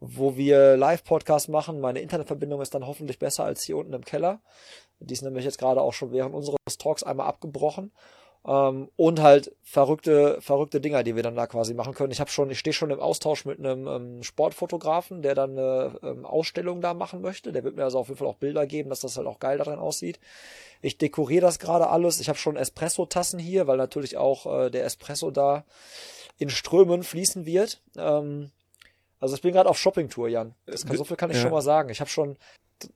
wo 0.00 0.36
wir 0.36 0.76
Live-Podcast 0.76 1.48
machen. 1.48 1.80
Meine 1.80 2.00
Internetverbindung 2.00 2.60
ist 2.60 2.74
dann 2.74 2.86
hoffentlich 2.86 3.18
besser 3.18 3.44
als 3.44 3.62
hier 3.62 3.76
unten 3.76 3.92
im 3.92 4.04
Keller. 4.04 4.40
Die 4.98 5.14
ist 5.14 5.22
nämlich 5.22 5.44
jetzt 5.44 5.58
gerade 5.58 5.80
auch 5.80 5.92
schon 5.92 6.12
während 6.12 6.34
unseres 6.34 6.58
Talks 6.78 7.02
einmal 7.02 7.28
abgebrochen. 7.28 7.92
Ähm, 8.46 8.88
und 8.96 9.20
halt 9.20 9.54
verrückte, 9.62 10.38
verrückte 10.40 10.80
Dinger, 10.80 11.02
die 11.02 11.14
wir 11.14 11.22
dann 11.22 11.36
da 11.36 11.46
quasi 11.46 11.74
machen 11.74 11.92
können. 11.92 12.10
Ich 12.10 12.20
habe 12.20 12.30
schon, 12.30 12.50
ich 12.50 12.58
stehe 12.58 12.72
schon 12.72 12.90
im 12.90 13.00
Austausch 13.00 13.44
mit 13.44 13.58
einem 13.58 13.86
ähm, 13.86 14.22
Sportfotografen, 14.22 15.20
der 15.20 15.34
dann 15.34 15.58
eine 15.58 15.98
ähm, 16.02 16.24
Ausstellung 16.24 16.80
da 16.80 16.94
machen 16.94 17.20
möchte. 17.20 17.52
Der 17.52 17.64
wird 17.64 17.76
mir 17.76 17.84
also 17.84 17.98
auf 17.98 18.08
jeden 18.08 18.18
Fall 18.18 18.28
auch 18.28 18.36
Bilder 18.36 18.66
geben, 18.66 18.88
dass 18.88 19.00
das 19.00 19.16
halt 19.18 19.26
auch 19.26 19.40
geil 19.40 19.58
darin 19.58 19.78
aussieht. 19.78 20.18
Ich 20.80 20.96
dekoriere 20.96 21.42
das 21.42 21.58
gerade 21.58 21.90
alles. 21.90 22.18
Ich 22.20 22.28
habe 22.28 22.38
schon 22.38 22.56
Espresso-Tassen 22.56 23.38
hier, 23.38 23.66
weil 23.66 23.76
natürlich 23.76 24.16
auch 24.16 24.46
äh, 24.46 24.70
der 24.70 24.84
Espresso 24.84 25.30
da 25.30 25.64
in 26.38 26.48
Strömen 26.48 27.02
fließen 27.02 27.44
wird. 27.44 27.82
Ähm, 27.98 28.50
also 29.20 29.34
ich 29.34 29.42
bin 29.42 29.52
gerade 29.52 29.68
auf 29.68 29.78
Shoppingtour, 29.78 30.28
Jan. 30.28 30.54
Das 30.64 30.86
kann, 30.86 30.96
so 30.96 31.04
viel 31.04 31.18
kann 31.18 31.30
ich 31.30 31.36
ja. 31.36 31.42
schon 31.42 31.50
mal 31.50 31.60
sagen. 31.60 31.90
Ich 31.90 32.00
habe 32.00 32.08
schon 32.08 32.38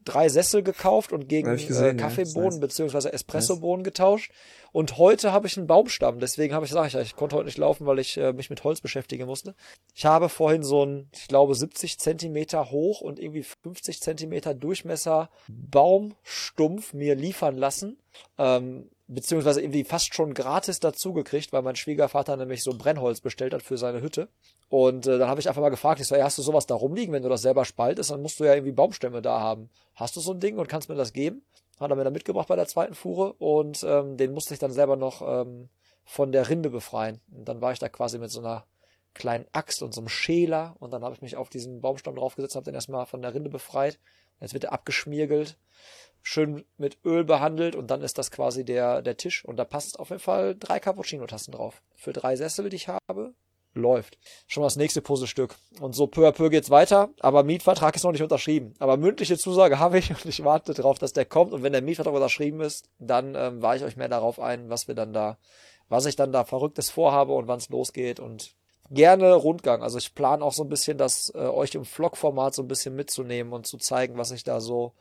drei 0.04 0.28
Sessel 0.28 0.62
gekauft 0.62 1.12
und 1.12 1.28
gegen 1.28 1.52
äh, 1.52 1.56
gesehen, 1.56 1.98
äh, 1.98 2.00
Kaffeebohnen 2.00 2.54
ja. 2.54 2.60
beziehungsweise 2.60 3.12
Espressobohnen 3.12 3.84
getauscht. 3.84 4.32
Und 4.72 4.98
heute 4.98 5.32
habe 5.32 5.46
ich 5.46 5.56
einen 5.56 5.66
Baumstamm. 5.66 6.18
Deswegen 6.18 6.54
habe 6.54 6.64
ich 6.64 6.72
gesagt, 6.72 6.94
ich 6.94 7.16
konnte 7.16 7.36
heute 7.36 7.46
nicht 7.46 7.58
laufen, 7.58 7.86
weil 7.86 7.98
ich 7.98 8.16
äh, 8.16 8.32
mich 8.32 8.50
mit 8.50 8.64
Holz 8.64 8.80
beschäftigen 8.80 9.26
musste. 9.26 9.54
Ich 9.94 10.04
habe 10.04 10.28
vorhin 10.28 10.62
so 10.62 10.84
ein, 10.84 11.08
ich 11.12 11.28
glaube, 11.28 11.54
70 11.54 11.98
Zentimeter 11.98 12.70
hoch 12.70 13.00
und 13.00 13.20
irgendwie 13.20 13.44
50 13.44 14.00
Zentimeter 14.00 14.52
Durchmesser 14.54 15.30
Baumstumpf 15.48 16.92
mir 16.92 17.14
liefern 17.14 17.56
lassen. 17.56 17.98
Ähm, 18.38 18.90
beziehungsweise 19.06 19.60
irgendwie 19.60 19.84
fast 19.84 20.14
schon 20.14 20.34
gratis 20.34 20.80
dazugekriegt, 20.80 21.52
weil 21.52 21.62
mein 21.62 21.76
Schwiegervater 21.76 22.36
nämlich 22.36 22.62
so 22.62 22.76
Brennholz 22.76 23.20
bestellt 23.20 23.54
hat 23.54 23.62
für 23.62 23.76
seine 23.76 24.00
Hütte. 24.00 24.28
Und 24.68 25.06
äh, 25.06 25.18
dann 25.18 25.28
habe 25.28 25.40
ich 25.40 25.48
einfach 25.48 25.62
mal 25.62 25.68
gefragt, 25.68 26.00
ich 26.00 26.06
so, 26.06 26.14
ey, 26.14 26.22
hast 26.22 26.38
du 26.38 26.42
sowas 26.42 26.66
da 26.66 26.74
rumliegen, 26.74 27.12
wenn 27.12 27.22
du 27.22 27.28
das 27.28 27.42
selber 27.42 27.64
spaltest, 27.64 28.10
dann 28.10 28.22
musst 28.22 28.40
du 28.40 28.44
ja 28.44 28.54
irgendwie 28.54 28.72
Baumstämme 28.72 29.22
da 29.22 29.40
haben. 29.40 29.70
Hast 29.94 30.16
du 30.16 30.20
so 30.20 30.32
ein 30.32 30.40
Ding 30.40 30.58
und 30.58 30.68
kannst 30.68 30.88
mir 30.88 30.94
das 30.94 31.12
geben? 31.12 31.44
Hat 31.78 31.90
er 31.90 31.96
mir 31.96 32.04
dann 32.04 32.12
mitgebracht 32.12 32.48
bei 32.48 32.56
der 32.56 32.66
zweiten 32.66 32.94
Fuhre 32.94 33.34
und 33.34 33.84
ähm, 33.86 34.16
den 34.16 34.32
musste 34.32 34.54
ich 34.54 34.60
dann 34.60 34.72
selber 34.72 34.96
noch 34.96 35.22
ähm, 35.22 35.68
von 36.04 36.32
der 36.32 36.48
Rinde 36.48 36.70
befreien. 36.70 37.20
Und 37.32 37.48
dann 37.48 37.60
war 37.60 37.72
ich 37.72 37.78
da 37.78 37.88
quasi 37.88 38.18
mit 38.18 38.30
so 38.30 38.40
einer 38.40 38.64
kleinen 39.12 39.46
Axt 39.52 39.82
und 39.82 39.94
so 39.94 40.00
einem 40.00 40.08
Schäler 40.08 40.76
und 40.80 40.92
dann 40.92 41.04
habe 41.04 41.14
ich 41.14 41.22
mich 41.22 41.36
auf 41.36 41.48
diesen 41.48 41.80
Baumstamm 41.80 42.16
draufgesetzt 42.16 42.56
habe 42.56 42.64
den 42.64 42.74
erstmal 42.74 43.06
von 43.06 43.22
der 43.22 43.34
Rinde 43.34 43.50
befreit. 43.50 43.98
Jetzt 44.40 44.54
wird 44.54 44.64
er 44.64 44.72
abgeschmiergelt 44.72 45.56
schön 46.24 46.64
mit 46.78 46.98
Öl 47.04 47.22
behandelt 47.22 47.76
und 47.76 47.90
dann 47.90 48.02
ist 48.02 48.18
das 48.18 48.30
quasi 48.30 48.64
der, 48.64 49.02
der 49.02 49.16
Tisch. 49.16 49.44
Und 49.44 49.56
da 49.56 49.64
passt 49.64 50.00
auf 50.00 50.08
jeden 50.08 50.22
Fall 50.22 50.56
drei 50.58 50.80
Cappuccino-Tassen 50.80 51.52
drauf. 51.52 51.82
Für 51.94 52.12
drei 52.12 52.34
Sessel, 52.34 52.70
die 52.70 52.76
ich 52.76 52.88
habe, 52.88 53.34
läuft. 53.74 54.18
Schon 54.46 54.62
mal 54.62 54.66
das 54.66 54.76
nächste 54.76 55.02
Puzzlestück. 55.02 55.56
Und 55.80 55.94
so 55.94 56.06
peu 56.06 56.26
à 56.26 56.32
peu 56.32 56.50
geht's 56.50 56.70
weiter, 56.70 57.10
aber 57.20 57.42
Mietvertrag 57.42 57.94
ist 57.96 58.04
noch 58.04 58.12
nicht 58.12 58.22
unterschrieben. 58.22 58.74
Aber 58.78 58.96
mündliche 58.96 59.38
Zusage 59.38 59.78
habe 59.78 59.98
ich 59.98 60.10
und 60.10 60.24
ich 60.26 60.44
warte 60.44 60.74
darauf, 60.74 60.98
dass 60.98 61.12
der 61.12 61.24
kommt. 61.24 61.52
Und 61.52 61.62
wenn 61.62 61.72
der 61.72 61.82
Mietvertrag 61.82 62.14
unterschrieben 62.14 62.60
ist, 62.60 62.88
dann 62.98 63.34
ähm, 63.34 63.62
weiche 63.62 63.84
ich 63.84 63.92
euch 63.92 63.96
mehr 63.96 64.08
darauf 64.08 64.40
ein, 64.40 64.70
was 64.70 64.88
wir 64.88 64.94
dann 64.94 65.12
da, 65.12 65.38
was 65.88 66.06
ich 66.06 66.16
dann 66.16 66.32
da 66.32 66.44
Verrücktes 66.44 66.90
vorhabe 66.90 67.32
und 67.32 67.48
wann 67.48 67.58
es 67.58 67.68
losgeht 67.68 68.20
und 68.20 68.54
gerne 68.90 69.34
Rundgang. 69.34 69.82
Also 69.82 69.98
ich 69.98 70.14
plane 70.14 70.44
auch 70.44 70.52
so 70.52 70.62
ein 70.62 70.68
bisschen, 70.68 70.98
das 70.98 71.32
äh, 71.34 71.38
euch 71.38 71.74
im 71.74 71.84
Vlog-Format 71.84 72.54
so 72.54 72.62
ein 72.62 72.68
bisschen 72.68 72.94
mitzunehmen 72.94 73.52
und 73.52 73.66
zu 73.66 73.78
zeigen, 73.78 74.18
was 74.18 74.30
ich 74.30 74.44
da 74.44 74.60
so 74.60 74.92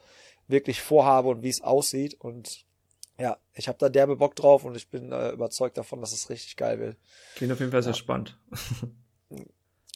wirklich 0.48 0.82
vorhabe 0.82 1.30
und 1.30 1.44
wie 1.44 1.50
es 1.50 1.62
aussieht. 1.62 2.16
Und 2.20 2.66
ja, 3.24 3.38
ich 3.54 3.70
habe 3.70 3.78
da 3.80 3.88
derbe 3.88 4.18
Bock 4.18 4.36
drauf 4.36 4.66
und 4.66 4.76
ich 4.76 4.90
bin 4.90 5.14
äh, 5.14 5.30
überzeugt 5.30 5.78
davon, 5.78 6.02
dass 6.02 6.12
es 6.12 6.30
richtig 6.30 6.58
geil 6.58 6.78
wird. 6.80 6.98
Klingt 7.36 7.54
auf 7.54 7.60
jeden 7.62 7.72
Fall 7.72 7.80
ja. 7.80 7.84
sehr 7.86 7.94
spannend. 7.94 8.38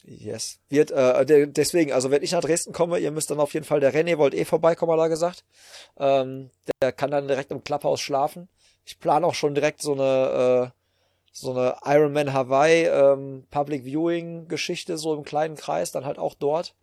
yes. 0.02 0.60
Wird, 0.70 0.92
äh, 0.92 1.46
deswegen, 1.46 1.92
also 1.92 2.10
wenn 2.10 2.22
ich 2.22 2.32
nach 2.32 2.40
Dresden 2.40 2.72
komme, 2.72 2.98
ihr 2.98 3.10
müsst 3.10 3.30
dann 3.30 3.38
auf 3.38 3.52
jeden 3.52 3.66
Fall, 3.66 3.80
der 3.80 3.92
René 3.92 4.16
wollt 4.16 4.32
eh 4.32 4.46
vorbeikommen, 4.46 4.92
hat 4.92 4.98
er 4.98 5.08
gesagt. 5.10 5.44
Ähm, 5.98 6.48
der 6.80 6.90
kann 6.90 7.10
dann 7.10 7.28
direkt 7.28 7.50
im 7.50 7.62
Klapphaus 7.62 8.00
schlafen. 8.00 8.48
Ich 8.86 8.98
plane 8.98 9.26
auch 9.26 9.34
schon 9.34 9.54
direkt 9.54 9.82
so 9.82 9.92
eine, 9.92 10.72
äh, 10.72 10.80
so 11.30 11.50
eine 11.50 11.76
Ironman 11.84 12.32
Hawaii 12.32 12.86
ähm, 12.86 13.46
Public 13.50 13.84
Viewing 13.84 14.48
Geschichte, 14.48 14.96
so 14.96 15.14
im 15.14 15.22
kleinen 15.22 15.56
Kreis, 15.56 15.92
dann 15.92 16.06
halt 16.06 16.18
auch 16.18 16.32
dort. 16.32 16.74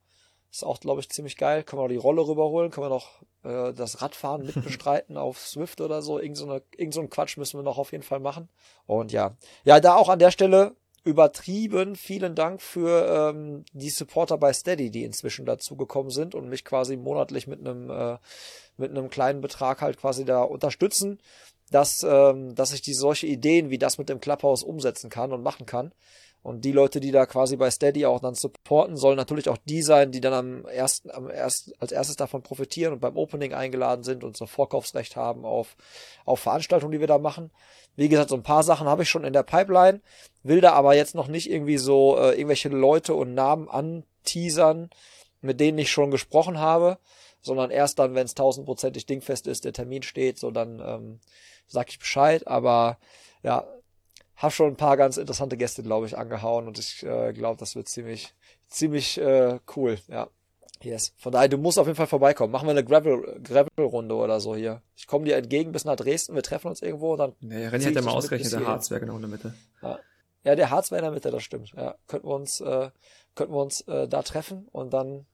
Ist 0.52 0.64
auch, 0.64 0.80
glaube 0.80 1.02
ich, 1.02 1.10
ziemlich 1.10 1.38
geil. 1.38 1.64
Können 1.64 1.82
wir 1.82 1.84
noch 1.84 1.90
die 1.90 1.98
Rolle 1.98 2.28
rüberholen, 2.28 2.72
können 2.72 2.86
wir 2.86 2.90
noch 2.90 3.22
äh, 3.44 3.74
das 3.74 4.02
Radfahren 4.02 4.46
mitbestreiten 4.46 5.18
auf 5.18 5.40
Swift 5.40 5.82
oder 5.82 6.02
so. 6.02 6.20
Irgend 6.20 6.38
so, 6.38 6.46
eine, 6.46 6.62
irgend 6.78 6.94
so 6.94 7.02
einen 7.02 7.10
Quatsch 7.10 7.38
müssen 7.38 7.60
wir 7.60 7.64
noch 7.64 7.78
auf 7.78 7.92
jeden 7.92 8.04
Fall 8.04 8.20
machen. 8.20 8.50
Und 8.86 9.12
ja, 9.12 9.36
ja, 9.64 9.80
da 9.80 9.96
auch 9.96 10.10
an 10.10 10.20
der 10.20 10.32
Stelle 10.32 10.76
übertrieben. 11.06 11.96
Vielen 11.96 12.36
Dank 12.36 12.62
für 12.62 13.32
ähm, 13.32 13.64
die 13.74 13.92
Supporter 13.92 14.38
bei 14.38 14.52
Steady, 14.52 14.90
die 14.90 15.04
inzwischen 15.04 15.46
dazugekommen 15.46 16.10
sind 16.10 16.36
und 16.36 16.50
mich 16.50 16.66
quasi 16.66 16.98
monatlich 16.98 17.48
mit 17.48 17.60
einem 17.60 17.90
äh, 17.90 18.18
mit 18.78 18.90
einem 18.90 19.10
kleinen 19.10 19.40
Betrag 19.40 19.82
halt 19.82 19.98
quasi 19.98 20.26
da 20.26 20.42
unterstützen, 20.42 21.20
dass 21.72 22.04
ähm, 22.04 22.56
dass 22.56 22.74
ich 22.74 22.82
die 22.82 22.96
solche 22.96 23.28
Ideen 23.28 23.70
wie 23.70 23.78
das 23.78 24.00
mit 24.00 24.10
dem 24.10 24.20
Clubhouse 24.20 24.64
umsetzen 24.64 25.10
kann 25.10 25.32
und 25.32 25.44
machen 25.44 25.68
kann. 25.68 25.94
Und 26.46 26.64
die 26.64 26.74
Leute, 26.74 27.00
die 27.00 27.10
da 27.10 27.26
quasi 27.26 27.56
bei 27.56 27.72
Steady 27.72 28.06
auch 28.06 28.20
dann 28.20 28.36
supporten, 28.36 28.98
sollen 28.98 29.18
natürlich 29.18 29.50
auch 29.50 29.58
die 29.66 29.82
sein, 29.82 30.12
die 30.12 30.22
dann 30.22 30.34
am 30.34 30.66
ersten, 30.68 31.10
am 31.10 31.28
ersten, 31.28 31.72
als 31.80 31.92
erstes 31.92 32.18
davon 32.18 32.44
profitieren 32.44 32.94
und 32.94 33.00
beim 33.00 33.18
Opening 33.18 33.56
eingeladen 33.56 34.04
sind 34.04 34.24
und 34.24 34.38
so 34.38 34.46
Vorkaufsrecht 34.46 35.16
haben 35.16 35.44
auf, 35.44 35.76
auf 36.24 36.40
Veranstaltungen, 36.40 36.92
die 36.92 37.00
wir 37.00 37.08
da 37.08 37.18
machen. 37.18 37.50
Wie 37.96 38.10
gesagt, 38.10 38.30
so 38.30 38.36
ein 38.36 38.44
paar 38.44 38.62
Sachen 38.62 38.88
habe 38.88 39.02
ich 39.02 39.10
schon 39.10 39.24
in 39.24 39.34
der 39.34 39.42
Pipeline, 39.42 40.02
will 40.44 40.62
da 40.62 40.74
aber 40.74 40.94
jetzt 40.96 41.16
noch 41.16 41.30
nicht 41.30 41.50
irgendwie 41.50 41.80
so 41.80 42.16
äh, 42.20 42.36
irgendwelche 42.36 42.70
Leute 42.70 43.16
und 43.16 43.34
Namen 43.34 43.68
anteasern, 43.68 44.92
mit 45.42 45.60
denen 45.60 45.80
ich 45.80 45.90
schon 45.90 46.12
gesprochen 46.12 46.60
habe, 46.60 47.00
sondern 47.42 47.72
erst 47.72 47.98
dann, 47.98 48.14
wenn 48.14 48.26
es 48.26 48.36
tausendprozentig 48.36 49.08
dingfest 49.08 49.48
ist, 49.48 49.66
der 49.66 49.74
Termin 49.74 50.04
steht, 50.04 50.38
so 50.38 50.52
dann 50.52 50.80
ähm, 50.80 51.20
sag 51.66 51.90
ich 51.90 51.98
Bescheid. 51.98 52.46
Aber 52.46 53.00
ja, 53.42 53.66
habe 54.38 54.52
schon 54.52 54.68
ein 54.68 54.76
paar 54.76 54.98
ganz 54.98 55.18
interessante 55.18 55.58
Gäste, 55.58 55.84
glaube 55.84 56.06
ich, 56.06 56.18
angehauen 56.18 56.68
und 56.68 56.80
ich 56.80 57.04
äh, 57.04 57.34
glaube, 57.34 57.60
das 57.60 57.76
wird 57.76 57.88
ziemlich, 57.88 58.34
ziemlich 58.68 59.20
äh, 59.20 59.60
cool, 59.76 59.98
ja. 60.08 60.28
Yes. 60.82 61.14
Von 61.18 61.32
daher, 61.32 61.48
du 61.48 61.58
musst 61.58 61.80
auf 61.80 61.88
jeden 61.88 61.96
Fall 61.96 62.06
vorbeikommen. 62.06 62.52
Machen 62.52 62.68
wir 62.68 62.72
eine 62.72 62.84
Gravel, 62.84 63.40
Gravel-Runde 63.42 64.14
oder 64.14 64.40
so 64.40 64.56
hier. 64.56 64.82
Ich 64.96 65.08
komme 65.08 65.26
dir 65.26 65.38
entgegen 65.38 65.72
bis 65.72 65.86
nach 65.86 65.96
Dresden, 65.96 66.36
wir 66.36 66.44
treffen 66.44 66.68
uns 66.68 66.82
irgendwo 66.82 67.14
und 67.14 67.20
dann. 67.20 67.34
Ja, 67.40 67.70
René 67.70 67.88
hat 67.88 67.96
ja 67.96 68.02
mal 68.02 68.12
ausgerechnet, 68.12 68.52
der 68.52 68.68
Harz 68.68 68.92
wäre 68.92 69.00
genau 69.00 69.16
in 69.16 69.22
der 69.22 69.30
Mitte. 69.30 69.54
Ja. 69.82 70.00
ja, 70.44 70.56
der 70.56 70.70
Harz 70.70 70.92
wäre 70.92 71.00
in 71.00 71.06
der 71.06 71.12
Mitte, 71.12 71.32
das 71.32 71.44
stimmt. 71.44 71.72
Ja, 71.76 71.96
könnten 72.08 72.28
wir 72.28 72.36
uns, 72.36 72.60
äh, 72.62 72.90
könnten 73.36 73.54
wir 73.54 73.62
uns 73.62 73.82
äh, 73.82 74.08
da 74.08 74.22
treffen 74.22 74.68
und 74.72 74.94
dann 74.94 75.26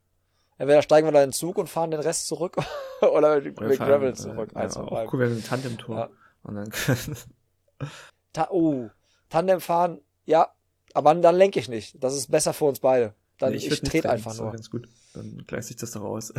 entweder 0.57 0.83
steigen 0.83 1.07
wir 1.07 1.11
da 1.11 1.23
in 1.23 1.29
den 1.29 1.33
Zug 1.33 1.57
und 1.57 1.67
fahren 1.67 1.91
den 1.91 2.01
Rest 2.01 2.27
zurück 2.27 2.55
oder 3.01 3.43
wir, 3.43 3.55
wir 3.57 3.77
graveln 3.77 4.15
zurück. 4.15 4.51
Äh, 4.55 4.67
ja, 4.67 4.77
auch 4.77 5.11
cool, 5.13 5.19
wir 5.19 5.27
ein 5.27 5.43
Tandem-Tour. 5.43 5.97
Ja. 5.97 6.09
Und 6.43 6.55
dann 6.55 6.71
Ta 8.33 8.49
oh, 8.51 8.89
Tandem 9.29 9.61
fahren, 9.61 10.01
ja, 10.25 10.53
aber 10.93 11.15
dann 11.15 11.35
lenke 11.35 11.59
ich 11.59 11.69
nicht. 11.69 12.01
Das 12.03 12.15
ist 12.15 12.29
besser 12.29 12.53
für 12.53 12.65
uns 12.65 12.79
beide. 12.79 13.13
Dann, 13.37 13.51
nee, 13.51 13.57
ich 13.57 13.71
ich 13.71 13.81
trete 13.81 14.09
einfach 14.09 14.35
nur. 14.37 14.51
Ganz 14.51 14.69
gut. 14.69 14.87
Dann 15.13 15.43
gleicht 15.47 15.67
sich 15.67 15.77
das 15.77 15.91
doch 15.91 16.03
aus. 16.03 16.33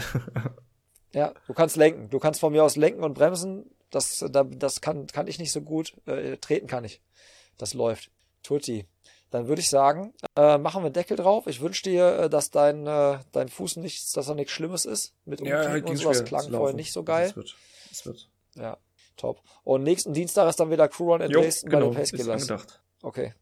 ja, 1.12 1.32
du 1.46 1.54
kannst 1.54 1.76
lenken. 1.76 2.10
Du 2.10 2.18
kannst 2.18 2.40
von 2.40 2.52
mir 2.52 2.62
aus 2.62 2.76
lenken 2.76 3.02
und 3.02 3.14
bremsen. 3.14 3.70
Das, 3.90 4.24
das 4.30 4.80
kann, 4.80 5.06
kann 5.06 5.26
ich 5.26 5.38
nicht 5.38 5.52
so 5.52 5.60
gut. 5.60 5.94
Äh, 6.06 6.36
treten 6.36 6.66
kann 6.66 6.84
ich. 6.84 7.02
Das 7.58 7.74
läuft. 7.74 8.10
Tutti. 8.42 8.86
Dann 9.30 9.48
würde 9.48 9.60
ich 9.60 9.70
sagen, 9.70 10.12
äh, 10.36 10.58
machen 10.58 10.82
wir 10.82 10.90
Deckel 10.90 11.16
drauf. 11.16 11.46
Ich 11.46 11.62
wünsche 11.62 11.82
dir, 11.82 12.18
äh, 12.18 12.30
dass 12.30 12.50
dein, 12.50 12.86
äh, 12.86 13.18
dein 13.32 13.48
Fuß 13.48 13.76
nicht, 13.76 14.14
dass 14.16 14.28
er 14.28 14.34
nichts 14.34 14.52
Schlimmes 14.52 14.84
ist. 14.84 15.14
Mit 15.24 15.40
Umknicken 15.40 15.86
ja, 15.86 15.90
und 15.90 15.96
so. 15.96 16.08
Das 16.08 16.24
klang 16.24 16.50
vorher 16.50 16.76
nicht 16.76 16.92
so 16.92 17.02
geil. 17.02 17.28
Es 17.30 17.36
wird. 17.36 17.56
Es 17.90 18.06
wird. 18.06 18.28
Ja. 18.54 18.76
Top. 19.16 19.40
Und 19.64 19.82
nächsten 19.82 20.12
Dienstag 20.12 20.48
ist 20.48 20.60
dann 20.60 20.70
wieder 20.70 20.88
Crewrun 20.88 21.20
in 21.20 21.30
jo, 21.30 21.40
Dresden 21.40 21.70
genau, 21.70 21.88
bei 21.88 21.94
den 21.94 21.98
Pacekillers. 21.98 22.52
Okay. 23.02 23.34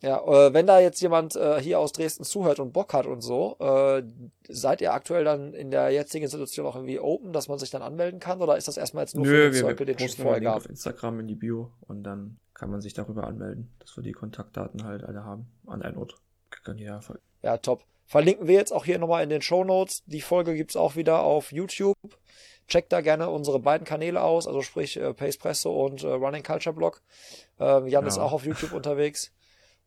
Ja, 0.00 0.20
äh, 0.20 0.54
wenn 0.54 0.66
da 0.66 0.78
jetzt 0.78 1.00
jemand 1.00 1.34
äh, 1.34 1.60
hier 1.60 1.80
aus 1.80 1.92
Dresden 1.92 2.22
zuhört 2.22 2.60
und 2.60 2.72
Bock 2.72 2.94
hat 2.94 3.06
und 3.06 3.20
so, 3.20 3.56
äh, 3.58 4.04
seid 4.48 4.80
ihr 4.80 4.92
aktuell 4.92 5.24
dann 5.24 5.54
in 5.54 5.72
der 5.72 5.90
jetzigen 5.90 6.28
Situation 6.28 6.66
auch 6.66 6.76
irgendwie 6.76 7.00
open, 7.00 7.32
dass 7.32 7.48
man 7.48 7.58
sich 7.58 7.70
dann 7.70 7.82
anmelden 7.82 8.20
kann 8.20 8.40
oder 8.40 8.56
ist 8.56 8.68
das 8.68 8.76
erstmal 8.76 9.02
jetzt 9.04 9.16
nur 9.16 9.26
Nö, 9.26 9.30
für 9.32 9.50
den 9.50 9.54
Circle, 9.54 9.86
den 9.86 9.96
es 9.98 10.14
vorher 10.14 10.40
gab? 10.40 10.56
auf 10.58 10.68
Instagram 10.68 11.20
in 11.20 11.26
die 11.26 11.34
Bio 11.34 11.72
und 11.80 12.04
dann 12.04 12.38
kann 12.54 12.70
man 12.70 12.80
sich 12.80 12.94
darüber 12.94 13.26
anmelden, 13.26 13.74
dass 13.80 13.96
wir 13.96 14.04
die 14.04 14.12
Kontaktdaten 14.12 14.84
halt 14.84 15.02
alle 15.02 15.24
haben 15.24 15.48
an 15.66 15.82
einen 15.82 15.96
Ort. 15.96 16.14
Ja, 17.42 17.56
top. 17.56 17.84
Verlinken 18.06 18.46
wir 18.46 18.54
jetzt 18.54 18.72
auch 18.72 18.84
hier 18.84 18.98
nochmal 18.98 19.22
in 19.22 19.30
den 19.30 19.42
Show 19.42 19.64
Notes. 19.64 20.02
Die 20.06 20.22
Folge 20.22 20.54
gibt's 20.54 20.76
auch 20.76 20.96
wieder 20.96 21.22
auf 21.22 21.52
YouTube. 21.52 21.96
Checkt 22.68 22.92
da 22.92 23.00
gerne 23.00 23.30
unsere 23.30 23.58
beiden 23.58 23.86
Kanäle 23.86 24.22
aus, 24.22 24.46
also 24.46 24.62
sprich 24.62 24.98
äh, 24.98 25.14
Pace 25.14 25.38
Presso 25.38 25.84
und 25.84 26.04
äh, 26.04 26.08
Running 26.08 26.42
Culture 26.42 26.74
Blog. 26.74 27.02
Ähm, 27.58 27.88
Jan 27.88 28.04
ja. 28.04 28.08
ist 28.08 28.18
auch 28.18 28.32
auf 28.32 28.44
YouTube 28.44 28.72
unterwegs. 28.72 29.32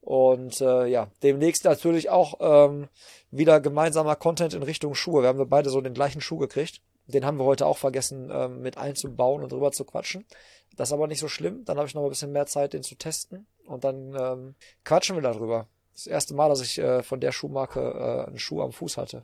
Und 0.02 0.60
äh, 0.62 0.88
ja, 0.88 1.12
demnächst 1.22 1.64
natürlich 1.64 2.10
auch 2.10 2.40
ähm, 2.40 2.88
wieder 3.30 3.62
gemeinsamer 3.62 4.16
Content 4.16 4.56
in 4.56 4.64
Richtung 4.64 4.96
Schuhe. 4.96 5.22
Wir 5.22 5.30
haben 5.30 5.38
wir 5.38 5.46
beide 5.46 5.70
so 5.70 5.80
den 5.80 5.94
gleichen 5.94 6.22
Schuh 6.22 6.40
gekriegt. 6.40 6.82
Den 7.06 7.24
haben 7.24 7.38
wir 7.38 7.46
heute 7.46 7.68
auch 7.68 7.78
vergessen 7.78 8.32
ähm, 8.34 8.62
mit 8.62 8.78
einzubauen 8.78 9.44
und 9.44 9.52
drüber 9.52 9.72
zu 9.72 9.86
quatschen. 9.86 10.26
Das 10.76 10.90
ist 10.90 10.94
aber 10.94 11.08
nicht 11.08 11.20
so 11.20 11.28
schlimm. 11.28 11.66
Dann 11.66 11.78
habe 11.78 11.88
ich 11.88 11.94
noch 11.94 12.04
ein 12.04 12.10
bisschen 12.10 12.32
mehr 12.32 12.48
Zeit, 12.48 12.74
den 12.74 12.82
zu 12.82 12.96
testen. 12.96 13.46
Und 13.66 13.84
dann 13.84 14.16
ähm, 14.20 14.56
quatschen 14.84 15.16
wir 15.16 15.22
darüber. 15.22 15.68
Das 15.94 16.08
erste 16.08 16.34
Mal, 16.34 16.50
dass 16.50 16.62
ich 16.62 16.80
äh, 16.80 17.04
von 17.04 17.20
der 17.20 17.32
Schuhmarke 17.32 17.80
äh, 17.80 18.28
einen 18.28 18.40
Schuh 18.40 18.62
am 18.62 18.72
Fuß 18.72 18.98
hatte. 18.98 19.24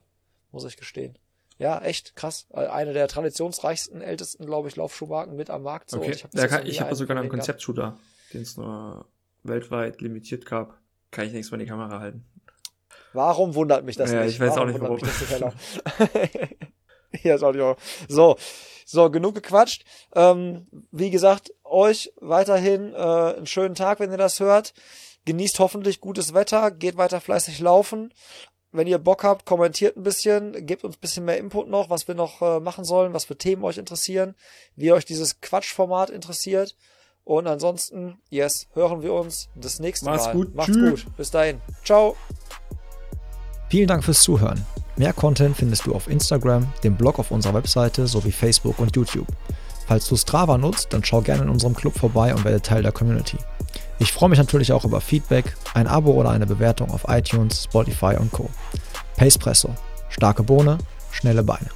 Muss 0.52 0.66
ich 0.66 0.78
gestehen. 0.78 1.18
Ja, 1.60 1.80
echt 1.80 2.16
krass. 2.16 2.48
Eine 2.52 2.94
der 2.94 3.08
traditionsreichsten, 3.08 4.02
ältesten, 4.02 4.46
glaube 4.46 4.68
ich, 4.68 4.76
Laufschuhmarken 4.76 5.36
mit 5.36 5.50
am 5.50 5.64
Markt. 5.64 5.90
So. 5.90 5.98
Okay. 5.98 6.12
ich 6.12 6.24
habe 6.24 6.38
ja, 6.38 6.64
ich 6.64 6.82
hab 6.82 6.94
sogar 6.94 7.18
einen 7.18 7.30
Konzeptschuh 7.30 7.74
da, 7.74 7.98
den 8.34 8.44
es 8.44 8.58
nur 8.58 9.08
weltweit 9.44 10.02
limitiert 10.02 10.46
gab. 10.46 10.78
Kann 11.10 11.26
ich 11.26 11.34
nichts 11.34 11.50
von 11.50 11.60
die 11.60 11.66
Kamera 11.66 12.00
halten. 12.00 12.26
Warum 13.14 13.56
wundert 13.56 13.86
mich 13.86 13.96
das 13.96 14.12
ja, 14.12 14.24
nicht? 14.24 14.36
Ich 14.36 14.40
weiß 14.40 14.56
warum 14.56 14.86
auch 14.86 15.02
nicht, 15.02 15.32
warum. 15.32 15.54
ja, 17.24 17.36
ist 17.36 17.44
auch 17.44 17.52
nicht 17.52 17.62
warum. 17.62 17.78
So, 18.08 18.38
so, 18.86 19.10
genug 19.10 19.36
gequatscht. 19.36 19.84
Ähm, 20.14 20.68
wie 20.92 21.10
gesagt, 21.10 21.52
euch 21.64 22.14
weiterhin 22.18 22.94
äh, 22.94 22.98
einen 22.98 23.48
schönen 23.48 23.74
Tag, 23.74 24.00
wenn 24.00 24.12
ihr 24.12 24.18
das 24.18 24.40
hört. 24.40 24.74
Genießt 25.26 25.60
hoffentlich 25.60 26.00
gutes 26.00 26.34
Wetter, 26.34 26.72
geht 26.72 26.98
weiter 26.98 27.20
fleißig 27.20 27.60
laufen 27.60 28.14
wenn 28.72 28.88
ihr 28.88 28.98
Bock 28.98 29.24
habt, 29.24 29.46
kommentiert 29.46 29.98
ein 29.98 30.04
bisschen, 30.04 30.66
gebt 30.66 30.84
uns 30.84 30.98
ein 30.98 31.02
bisschen 31.02 31.26
mehr 31.26 31.38
Input 31.38 31.70
noch, 31.70 31.90
was 31.90 32.08
wir 32.08 32.16
noch 32.16 32.42
äh, 32.42 32.60
machen 32.60 32.86
sollen, 32.86 33.14
was 33.14 33.26
für 33.26 33.38
Themen 33.38 33.64
euch 33.64 33.78
interessieren, 33.78 34.36
wie 34.76 34.92
euch 34.92 35.06
dieses 35.06 35.42
Quatschformat 35.42 36.10
interessiert. 36.10 36.76
Und 37.24 37.48
ansonsten, 37.48 38.20
yes, 38.30 38.68
hören 38.74 39.02
wir 39.02 39.14
uns 39.14 39.50
das 39.56 39.80
nächste 39.80 40.06
Mach's 40.06 40.26
Mal. 40.26 40.34
Gut. 40.34 40.56
Macht's 40.56 40.74
Tschüss. 40.74 41.06
gut. 41.06 41.18
Bis 41.18 41.32
dahin. 41.32 41.62
Ciao. 41.84 42.16
Vielen 43.70 43.88
Dank 43.88 44.04
fürs 44.04 44.22
Zuhören. 44.22 44.66
Mehr 44.96 45.14
Content 45.14 45.56
findest 45.56 45.86
du 45.86 45.94
auf 45.94 46.08
Instagram, 46.08 46.72
dem 46.84 46.96
Blog 46.96 47.20
auf 47.20 47.32
unserer 47.32 47.54
Webseite 47.54 48.08
sowie 48.08 48.32
Facebook 48.32 48.80
und 48.80 48.96
YouTube. 48.96 49.28
Falls 49.88 50.08
du 50.08 50.16
Strava 50.16 50.58
nutzt, 50.58 50.92
dann 50.92 51.04
schau 51.04 51.22
gerne 51.22 51.44
in 51.44 51.50
unserem 51.50 51.76
Club 51.76 51.98
vorbei 51.98 52.34
und 52.34 52.44
werde 52.44 52.62
Teil 52.62 52.82
der 52.82 52.92
Community. 52.92 53.38
Ich 54.00 54.12
freue 54.12 54.30
mich 54.30 54.38
natürlich 54.38 54.72
auch 54.72 54.86
über 54.86 55.02
Feedback, 55.02 55.56
ein 55.74 55.88
Abo 55.88 56.12
oder 56.12 56.30
eine 56.30 56.46
Bewertung 56.46 56.92
auf 56.92 57.06
iTunes, 57.08 57.64
Spotify 57.64 58.16
und 58.20 58.32
Co. 58.32 58.50
Pacepresso. 59.16 59.74
Starke 60.10 60.44
Bohne, 60.44 60.78
schnelle 61.12 61.44
Beine. 61.44 61.70